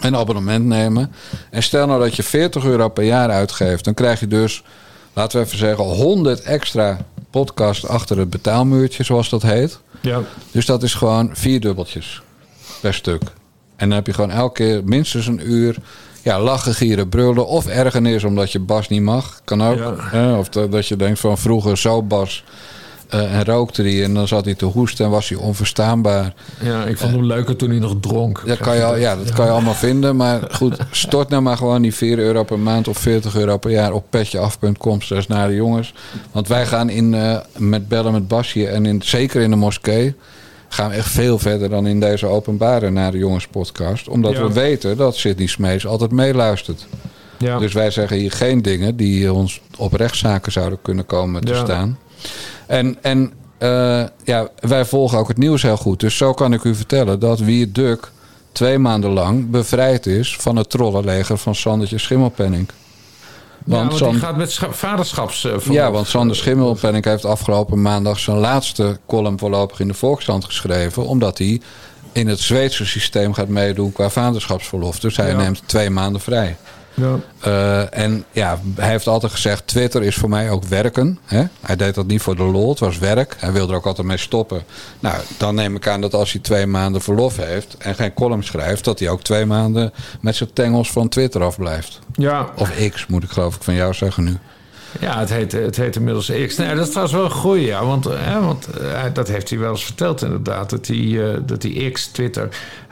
[0.00, 1.12] een abonnement nemen.
[1.50, 3.84] En stel nou dat je 40 euro per jaar uitgeeft...
[3.84, 4.62] dan krijg je dus,
[5.12, 5.84] laten we even zeggen...
[5.84, 6.98] 100 extra
[7.30, 9.80] podcast achter het betaalmuurtje, zoals dat heet.
[10.00, 10.20] Ja.
[10.50, 12.22] Dus dat is gewoon vier dubbeltjes
[12.80, 13.22] per stuk.
[13.76, 15.76] En dan heb je gewoon elke keer minstens een uur
[16.22, 17.46] ja, lachen, gieren, brullen.
[17.46, 19.40] Of ergernis omdat je Bas niet mag.
[19.44, 20.02] Kan ook.
[20.12, 20.38] Ja.
[20.38, 22.44] Of dat je denkt van vroeger zo Bas
[23.14, 24.04] eh, en rookte hij.
[24.04, 26.34] En dan zat hij te hoesten en was hij onverstaanbaar.
[26.62, 28.42] Ja, ik vond hem leuker toen hij nog dronk.
[28.46, 30.16] Dat kan je, al- ja, dat kan je allemaal vinden.
[30.16, 33.70] Maar goed, stort nou maar gewoon die 4 euro per maand of 40 euro per
[33.70, 35.00] jaar op petjeaf.com.
[35.02, 35.94] slash naar de jongens.
[36.32, 40.14] Want wij gaan in, eh, met bellen met Basje en in, zeker in de moskee.
[40.68, 44.08] gaan we echt veel verder dan in deze openbare naar de jongens podcast.
[44.08, 44.46] Omdat Ja.
[44.46, 46.86] we weten dat Sidney Smees altijd meeluistert.
[47.38, 47.58] Ja.
[47.58, 51.98] Dus wij zeggen hier geen dingen die ons op rechtszaken zouden kunnen komen te staan.
[52.66, 56.00] En, en eh, ja, wij volgen ook het nieuws heel goed.
[56.00, 58.10] Dus zo kan ik u vertellen dat Wier Duk
[58.52, 62.68] twee maanden lang bevrijd is van het trollenleger van Sandertje Schimmelpenning.
[63.64, 65.44] Want, ja, want die gaat met scha- vaderschaps...
[65.44, 70.44] eh, ja, want Sander Schimmelpenning heeft afgelopen maandag zijn laatste column voorlopig in de Volkskrant
[70.44, 71.06] geschreven.
[71.06, 71.60] Omdat hij
[72.12, 75.00] in het Zweedse systeem gaat meedoen qua vaderschapsverlof.
[75.00, 75.36] Dus hij Ja.
[75.36, 76.56] neemt twee maanden vrij.
[76.94, 77.18] Ja.
[77.40, 81.18] Eh, en ja, hij heeft altijd gezegd: Twitter is voor mij ook werken.
[81.24, 81.44] Hè?
[81.60, 83.36] Hij deed dat niet voor de lol, het was werk.
[83.38, 84.62] Hij wilde er ook altijd mee stoppen.
[85.00, 88.44] Nou, dan neem ik aan dat als hij twee maanden verlof heeft en geen column
[88.44, 91.98] schrijft, dat hij ook twee maanden met zijn tengels van Twitter afblijft.
[92.12, 92.50] Ja.
[92.56, 94.38] Of X, moet ik geloof ik van jou zeggen nu.
[95.00, 96.56] Ja, het heet, het heet inmiddels X.
[96.56, 97.84] Nee, dat is trouwens wel een goeie, ja.
[97.86, 100.70] Want, hè, want eh, dat heeft hij wel eens verteld inderdaad.
[100.70, 102.48] Dat hij, eh, dat hij X, Twitter,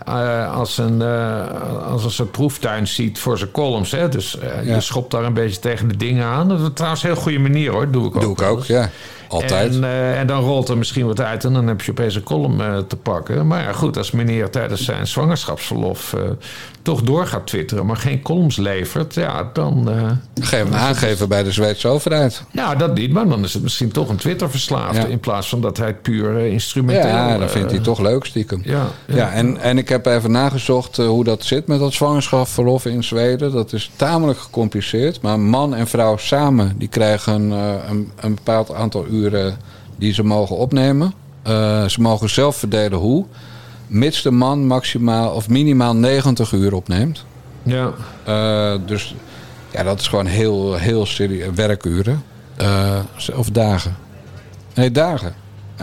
[0.06, 1.02] eh, als, een,
[1.90, 3.90] als een soort proeftuin ziet voor zijn columns.
[3.90, 4.08] Hè.
[4.08, 4.74] Dus Ja.
[4.74, 6.48] je schopt daar een beetje tegen de dingen aan.
[6.48, 7.90] Dat is trouwens een heel goede manier hoor.
[7.90, 8.20] Doe ik ook.
[8.22, 8.90] Doe ik ook, ja.
[9.28, 9.74] Altijd.
[9.74, 9.84] En,
[10.16, 12.96] en dan rolt er misschien wat uit en dan heb je opeens een column te
[12.96, 13.46] pakken.
[13.46, 16.14] Maar ja, goed, als meneer tijdens zijn zwangerschapsverlof
[16.82, 19.90] toch door gaat twitteren, maar geen columns levert, ja, dan.
[19.90, 20.10] eh,
[20.40, 22.42] Geef hem aangeven bij de Zweedse overheid.
[22.50, 25.00] ja, dat niet, maar dan is het misschien toch een Twitter-verslaafde.
[25.00, 25.06] Ja.
[25.06, 27.06] In plaats van dat hij het puur eh, instrumenteel...
[27.08, 28.60] Ja, eh, dat vindt hij toch leuk stiekem.
[28.64, 32.86] Ja, Ja, en, en ik heb even nagezocht eh, hoe dat zit met dat zwangerschapsverlof
[32.86, 33.52] in Zweden.
[33.52, 35.20] Dat is tamelijk gecompliceerd.
[35.20, 39.56] Maar man en vrouw samen die krijgen eh, een, een bepaald aantal uren
[39.96, 41.12] die ze mogen opnemen.
[41.42, 43.26] Eh, ze mogen zelf verdelen hoe.
[43.92, 47.24] Mits de man maximaal of minimaal 90 uur opneemt.
[47.62, 47.92] Ja.
[48.24, 49.14] Eh, dus
[49.70, 51.48] ja, dat is gewoon heel, heel serieus.
[51.54, 52.22] Werkuren.
[52.56, 52.98] Eh,
[53.34, 53.96] of dagen.
[54.74, 55.34] Nee, dagen.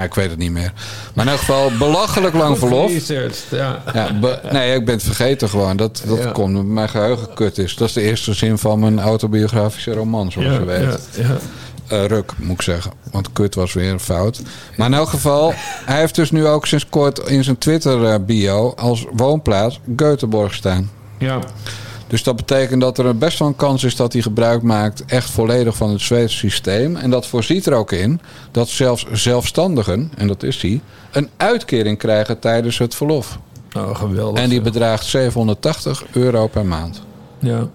[0.03, 0.73] Ik weet het niet meer.
[1.13, 3.07] Maar in elk geval belachelijk lang verlof.
[3.49, 3.81] ja.
[3.93, 5.77] Ja, be- nee, ik ben het vergeten gewoon.
[5.77, 6.31] Dat, dat Ja.
[6.31, 7.75] komt mijn geheugen kut is.
[7.75, 11.09] Dat is de eerste zin van mijn autobiografische roman, zoals Ja, je weet.
[11.15, 11.37] ja,
[11.89, 12.91] Eh, ruk, moet ik zeggen.
[13.11, 14.41] Want kut was weer een fout.
[14.77, 15.53] Maar in elk geval,
[15.85, 20.89] hij heeft dus nu ook sinds kort in zijn Twitter-bio als woonplaats Göteborg staan.
[21.17, 21.39] Ja.
[22.07, 25.29] Dus dat betekent dat er best wel een kans is dat hij gebruik maakt echt
[25.29, 26.95] volledig van het Zweedse systeem.
[26.95, 28.19] En dat voorziet er ook in
[28.51, 30.81] dat zelfs zelfstandigen, en dat is hij,
[31.11, 33.39] een uitkering krijgen tijdens het verlof.
[33.75, 34.43] Oh, geweldig.
[34.43, 37.01] En die bedraagt 780 euro per maand.
[37.39, 37.67] Ja.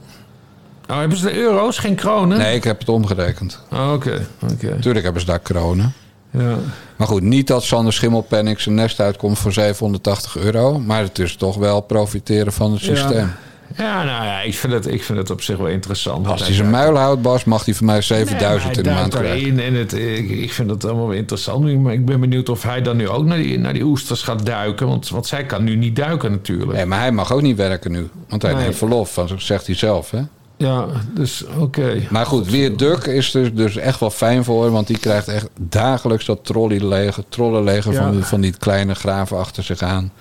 [0.91, 2.39] Oh, hebben ze de euro's, geen kronen?
[2.39, 3.61] Nee, ik heb het omgerekend.
[3.73, 4.77] Oh, Oké, oké.
[4.81, 5.93] Tuurlijk hebben ze daar kronen.
[6.31, 6.57] Ja.
[6.97, 10.79] Maar goed, niet dat Sander Schimmelpenninck zijn nest uitkomt voor 780 euro.
[10.79, 13.33] Maar het is toch wel profiteren van het systeem.
[13.77, 16.27] Ja, nou ja, ik vind het, ik vind het op zich wel interessant.
[16.27, 19.59] Als hij zijn muil houdt, Bas, mag hij van mij 7000 in de maand krijgen.
[19.59, 21.83] En het, ik, ik vind het allemaal wel interessant.
[21.83, 24.47] Maar ik ben benieuwd of hij dan nu ook naar die, naar die oesters gaat
[24.47, 24.87] duiken.
[24.87, 26.73] Want, want zij kan nu niet duiken natuurlijk.
[26.73, 28.09] Nee, maar hij mag ook niet werken nu.
[28.29, 28.63] Want hij Nee.
[28.63, 30.11] neemt verlof, van, zegt hij zelf.
[30.11, 30.21] Hè?
[30.57, 32.03] Ja, dus oké.
[32.11, 34.71] Maar goed, Weer Duk is dus, dus echt wel fijn voor.
[34.71, 38.03] Want die krijgt echt dagelijks dat trolleyleger, trollenleger Ja.
[38.03, 40.13] van, van die kleine graven achter zich aan.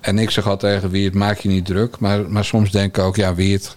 [0.00, 1.98] En ik zeg altijd tegen Wiert, maak je niet druk.
[1.98, 3.76] Maar, maar soms denk ik ook, ja Wiert,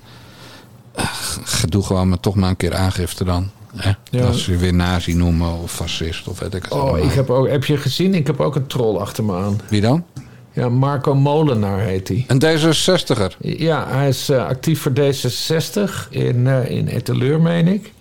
[1.70, 3.50] doe gewoon maar toch maar een keer aangifte dan.
[3.76, 3.92] Hè?
[4.10, 4.22] Ja.
[4.22, 7.06] Dat ze je weer nazi noemen of fascist of weet ik het Oh, allemaal.
[7.06, 8.14] ik heb, ook, heb je gezien?
[8.14, 9.60] Ik heb ook een troll achter me aan.
[9.68, 10.04] Wie dan?
[10.56, 12.26] Ja, Marco Molenaar heet hij.
[12.28, 13.38] Een D66er.
[13.40, 17.94] Ja, hij is eh, actief voor D66 in, eh in Etteleur, meen ik.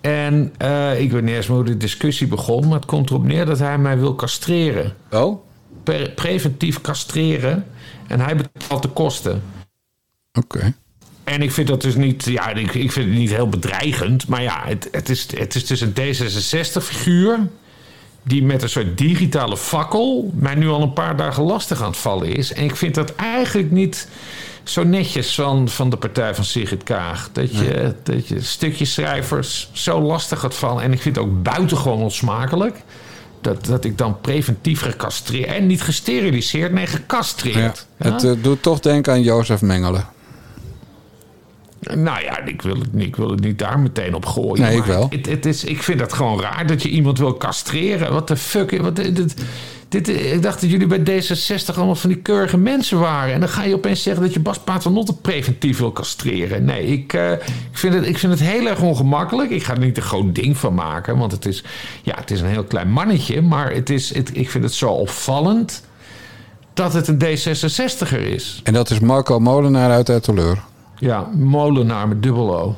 [0.00, 3.24] En eh, ik weet niet eens meer hoe de discussie begon, maar het komt erop
[3.24, 4.94] neer dat hij mij wil castreren.
[5.10, 5.44] Oh?
[5.82, 7.66] Pre- preventief castreren.
[8.06, 9.42] En hij betaalt de kosten.
[10.32, 10.74] Oké.
[11.24, 14.28] En ik vind dat dus niet, ja, ik, ik vind het niet heel bedreigend.
[14.28, 17.38] Maar ja, het, het, is, het is dus een D66-figuur.
[18.22, 21.96] Die met een soort digitale fakkel mij nu al een paar dagen lastig aan het
[21.96, 22.52] vallen is.
[22.52, 24.08] En ik vind dat eigenlijk niet
[24.64, 27.28] zo netjes van, van de partij van Sigrid Kaag.
[27.32, 30.82] Dat je, dat je stukjes schrijvers zo lastig gaat vallen.
[30.82, 32.76] En ik vind het ook buitengewoon onsmakelijk.
[33.40, 35.46] Dat, dat ik dan preventief gecastreerd.
[35.46, 37.86] En niet gesteriliseerd, nee, gecastreerd.
[37.96, 38.12] Ja.
[38.12, 40.08] Het eh, doet toch denken aan Jozef Mengelen.
[41.82, 44.62] Nou ja, ik wil, het, niet- ik wil het niet daar meteen op gooien.
[44.62, 45.06] Nee, ik wel.
[45.10, 48.12] Het, het is, ik vind dat gewoon raar dat je iemand wil castreren.
[48.12, 48.80] Wat de fuck?
[48.80, 49.34] Wat, dit,
[49.88, 53.34] dit, ik dacht dat jullie bij D66 allemaal van die keurige mensen waren.
[53.34, 56.64] En dan ga je opeens zeggen dat je Bas Paternotte preventief wil castreren.
[56.64, 57.38] Nee, ik, eh, ik,
[57.78, 59.50] vind het, ik vind het heel erg ongemakkelijk.
[59.50, 61.18] Ik ga er niet een groot ding van maken.
[61.18, 61.64] Want het is,
[62.02, 63.42] ja, het is een heel klein mannetje.
[63.42, 65.82] Maar het is, het, ik vind het zo opvallend
[66.74, 68.60] dat het een D66er is.
[68.64, 70.58] En dat is Marco Molenaar uit Etteleur.
[71.02, 72.76] Ja, molenaar met dubbel O.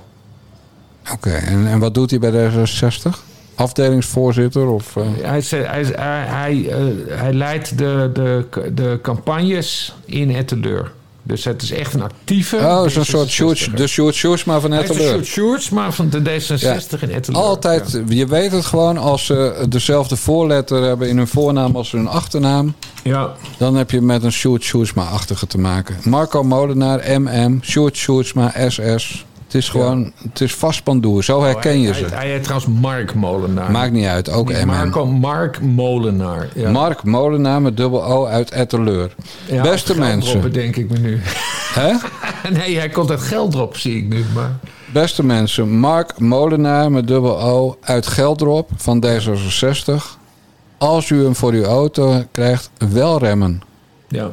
[1.13, 3.11] Oké, en, en wat doet hij bij D66?
[3.55, 4.67] Afdelingsvoorzitter?
[4.67, 5.05] Of, eh?
[5.23, 10.93] Hij, hij, hij, hij, eh, hij leidt de, de, de campagnes in Etteleur.
[11.27, 12.57] Dus het is echt een actieve...
[12.57, 13.31] Oh, het is een soort D66er.
[13.31, 15.13] Sjoerd, de Sjoerd Sjoerdsma van is Etteleur.
[15.13, 17.43] soort Sjoerds, maar van de D66 in Etteleur.
[17.43, 22.07] Altijd, je weet het gewoon, als ze dezelfde voorletter hebben in hun voornaam als hun
[22.07, 22.75] achternaam.
[23.03, 23.35] Ja.
[23.59, 25.97] Dan heb je met een Sjoerd Sjoerdsma-achtige te maken.
[26.03, 29.25] Marco Molenaar, MM, Sjoerd Sjoerdsma, SS.
[29.55, 31.25] Het is gewoon, het is vastpandoer.
[31.25, 32.15] Zo herken je Oh, hij, ze.
[32.15, 33.71] Hij, hij heet trouwens Mark Molenaar.
[33.71, 34.65] Maakt niet uit, ook.
[34.65, 36.49] Marco, Mark Molenaar.
[36.55, 36.71] Ja.
[36.71, 39.15] Mark Molenaar met dubbel O uit Etteleur.
[39.47, 40.41] Ja, Beste mensen.
[40.41, 41.21] bedenk ik me nu.
[41.81, 41.93] Hè?
[42.59, 44.25] nee, hij komt uit Geldrop, zie ik nu.
[44.35, 44.59] Maar...
[44.93, 49.95] Beste mensen, Mark Molenaar met dubbel O uit Geldrop van D66.
[50.79, 53.63] Als u hem voor uw auto krijgt, wel remmen.
[54.09, 54.31] Ja.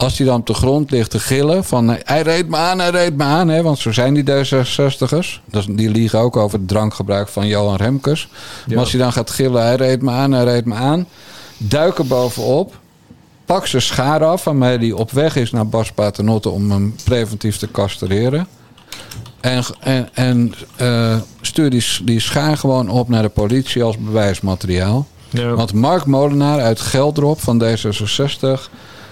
[0.00, 1.88] Als hij dan op de grond ligt te gillen van...
[2.04, 3.48] hij reed me aan, hij reed me aan.
[3.48, 5.40] Hè, want zo zijn die D66'ers.
[5.50, 8.28] Dat is- Die liegen ook over het drankgebruik van Johan Remkes.
[8.68, 11.06] Maar als hij dan gaat gillen, hij reed me aan, hij reed me aan.
[11.56, 12.78] Duiken bovenop.
[13.44, 16.48] Pak zijn schaar af waarmee hij op weg is naar Bas Paternotte...
[16.48, 18.46] om hem preventief te castreren.
[19.40, 25.06] En, en, en eh, stuur die, die schaar gewoon op naar de politie als bewijsmateriaal.
[25.30, 25.54] Ja.
[25.54, 28.70] Want Mark Molenaar uit Geldrop van D66...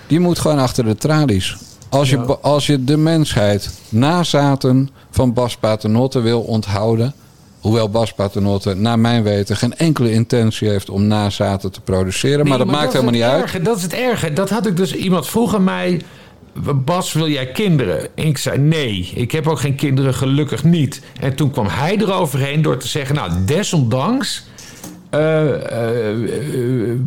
[0.09, 1.57] die moet gewoon achter de tralies.
[1.89, 7.15] Als je, als je de mensheid nazaten van Bas Paternotte wil onthouden...
[7.61, 9.57] hoewel Bas Paternotte, naar mijn weten...
[9.57, 12.47] geen enkele intentie heeft om nazaten te produceren...
[12.49, 13.65] maar dat maakt helemaal niet uit.
[13.65, 14.33] Dat is het erge.
[14.33, 14.95] Dat had ik dus...
[14.95, 16.03] Iemand vroeg aan mij...
[16.75, 18.17] Bas, wil jij kinderen?
[18.17, 21.03] En ik zei nee, ik heb ook geen kinderen, gelukkig niet.
[21.21, 23.15] En toen kwam hij eroverheen door te zeggen...
[23.15, 24.47] nou, desondanks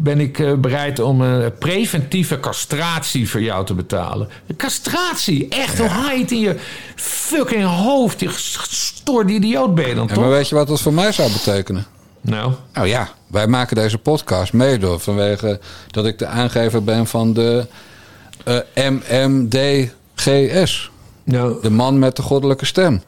[0.04, 4.30] ben ik eh, bereid om een preventieve castratie voor jou te betalen.
[4.58, 6.56] Castratie, echt, hoe haal je het in je
[6.96, 8.20] fucking hoofd?
[8.20, 10.24] Je gestoorde idioot ben je dan En toch?
[10.24, 11.86] maar weet je wat dat voor mij zou betekenen?
[12.22, 17.34] Nou, Nou ja, wij maken deze podcast mede vanwege dat ik de aangever ben van
[17.34, 17.68] de
[18.44, 18.58] eh,
[18.90, 20.92] MMDGS.
[21.24, 23.02] nou De man met de goddelijke stem.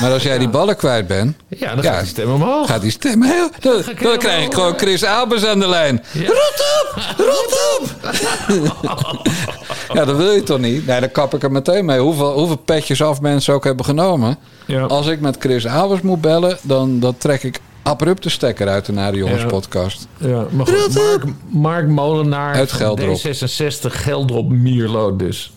[0.00, 2.66] Maar als jij die ballen kwijt bent, ja, dan gaat die stem omhoog.
[2.66, 3.48] gaat die stem heel...
[3.60, 6.02] Dan, dan krijg ik gewoon Chris Albers aan de lijn.
[6.14, 7.02] Rot op!
[7.16, 9.20] Rot op!
[9.96, 10.86] ja, dat wil je toch niet?
[10.86, 11.98] Nee, dan kap ik er meteen mee.
[12.00, 14.36] Hoeveel, hoeveel petjes af mensen ook hebben genomen.
[14.66, 14.82] Ja.
[14.82, 18.86] Als ik met Chris Albers moet bellen, dan, dan trek ik abrupt de stekker uit
[18.86, 19.48] de Nare Jongens Ja.
[19.48, 20.06] podcast.
[20.16, 23.18] Ja, maar goed, Mark, Mark Molenaar Uit Geldrop.
[23.18, 25.52] D66, Geldrop Mierlo dus.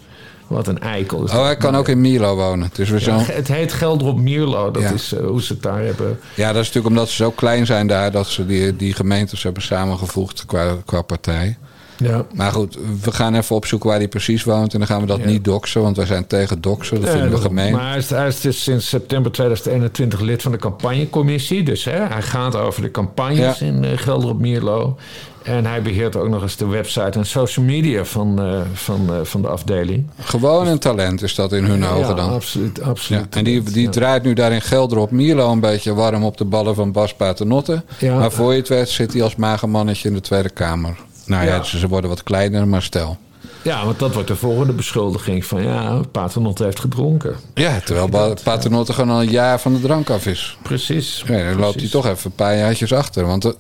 [0.52, 1.24] Wat een eikel.
[1.24, 2.70] is Oh, hij kan ook in Milo wonen.
[2.76, 3.12] Weer Ja, zo.
[3.34, 4.72] het heet Geldrop Mierlo.
[4.72, 6.20] Dat is eh, hoe ze het daar hebben.
[6.36, 9.44] Ja, dat is natuurlijk omdat ze zo klein zijn daar dat ze die, die gemeentes
[9.44, 11.58] hebben samengevoegd qua, qua partij.
[12.02, 12.26] Ja.
[12.34, 14.74] Maar goed, we gaan even opzoeken waar hij precies woont.
[14.74, 15.26] En dan gaan we dat Ja.
[15.26, 17.02] niet doxen, want wij zijn tegen doxen.
[17.02, 17.72] Dat vinden we gemeen.
[17.72, 21.64] Maar hij is, hij is dus sinds september 2021 lid van de campagnecommissie.
[21.64, 24.98] Dus hè, hij gaat over de campagnes in eh, Geldrop Mierlo.
[25.44, 29.16] En hij beheert ook nog eens de website en social media van, eh, van, eh,
[29.24, 30.08] van de afdeling.
[30.20, 32.30] Gewoon een talent is dat in hun ogen ja, dan.
[32.30, 32.82] absoluut.
[32.82, 33.22] absoluut.
[33.30, 33.90] Ja, en die, die Ja.
[33.90, 37.84] draait nu daar in Gelderop Mierlo een beetje warm op de ballen van Bas Paternotte.
[38.02, 40.96] Maar voor je het weet zit hij als mager mannetje in de Tweede Kamer.
[41.32, 41.64] Nou ja, Ja.
[41.64, 43.18] ze ze worden wat kleiner, maar stel.
[43.64, 47.36] Ja, want dat wordt de volgende beschuldiging van ja, Paternotte heeft gedronken.
[47.54, 50.58] Ja, terwijl Paternotte gewoon al een jaar van de drank af is.
[50.62, 51.24] Precies.
[51.28, 53.26] Ja, dan loopt hij toch even een paar jaartjes achter.
[53.26, 53.52] Want eh,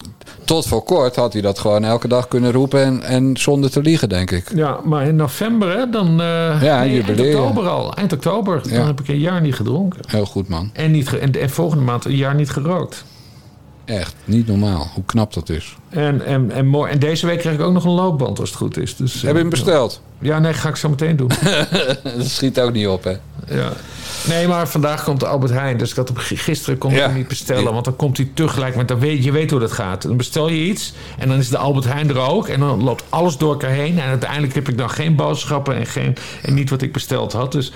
[0.45, 3.81] tot voor kort had hij dat gewoon elke dag kunnen roepen en, en zonder te
[3.81, 4.51] liegen, denk ik.
[4.55, 6.21] Ja, maar in november hè, dan...
[6.21, 7.93] eh Ja, nee, eind oktober al.
[7.93, 8.61] Eind oktober.
[8.63, 8.77] Ja.
[8.77, 9.99] Dan heb ik een jaar niet gedronken.
[10.07, 10.69] Heel goed, man.
[10.73, 13.03] En, niet en, en volgende maand een jaar niet gerookt.
[13.99, 14.89] Echt, niet normaal.
[14.93, 15.75] Hoe knap dat is.
[15.89, 18.57] En, en, en, mooi- en deze week krijg ik ook nog een loopband als het
[18.57, 18.95] goed is.
[18.95, 20.01] Dus, eh, Heb je hem besteld?
[20.19, 21.31] Ja, nee, ga ik zo meteen doen.
[22.17, 23.11] dat schiet ook niet op, hè?
[23.55, 23.69] ja.
[24.27, 25.77] Nee, maar vandaag komt de Albert Heijn.
[25.77, 27.05] Dus ik had hem, gisteren kon ik Ja.
[27.05, 27.73] hem niet bestellen.
[27.73, 28.87] Want dan komt hij tegelijk met...
[28.87, 30.01] Dan weet, je weet hoe dat gaat.
[30.01, 30.93] Dan bestel je iets.
[31.17, 32.47] En dan is de Albert Heijn er ook.
[32.47, 33.99] En dan loopt alles door elkaar heen.
[33.99, 35.75] En uiteindelijk heb ik dan geen boodschappen.
[35.75, 37.51] En, geen, en niet wat ik besteld had.
[37.51, 37.71] Dus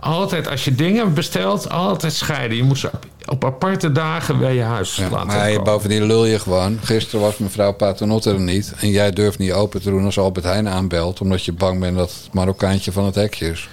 [0.00, 1.70] altijd als je dingen bestelt...
[1.70, 2.56] Altijd scheiden.
[2.56, 2.90] Je moet ze
[3.28, 5.72] op aparte dagen bij je huis Ja, laten maar je, komen.
[5.72, 6.78] bovendien lul je gewoon.
[6.82, 8.72] Gisteren was mevrouw Paternotte er niet.
[8.80, 11.20] En jij durft niet open te doen als Albert Heijn aanbelt.
[11.20, 13.68] Omdat je bang bent dat het Marokkaantje van het hekje is.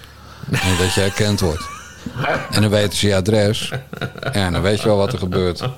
[0.52, 1.64] En dat je herkend wordt.
[2.52, 3.72] En dan weten ze je adres.
[4.34, 5.70] Ja, dan weet je wel wat er gebeurt.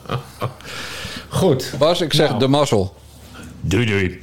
[1.30, 1.74] Goed.
[1.78, 2.40] Bas, ik zeg Nou.
[2.40, 2.95] de mazzel.
[3.62, 4.22] Doei doei.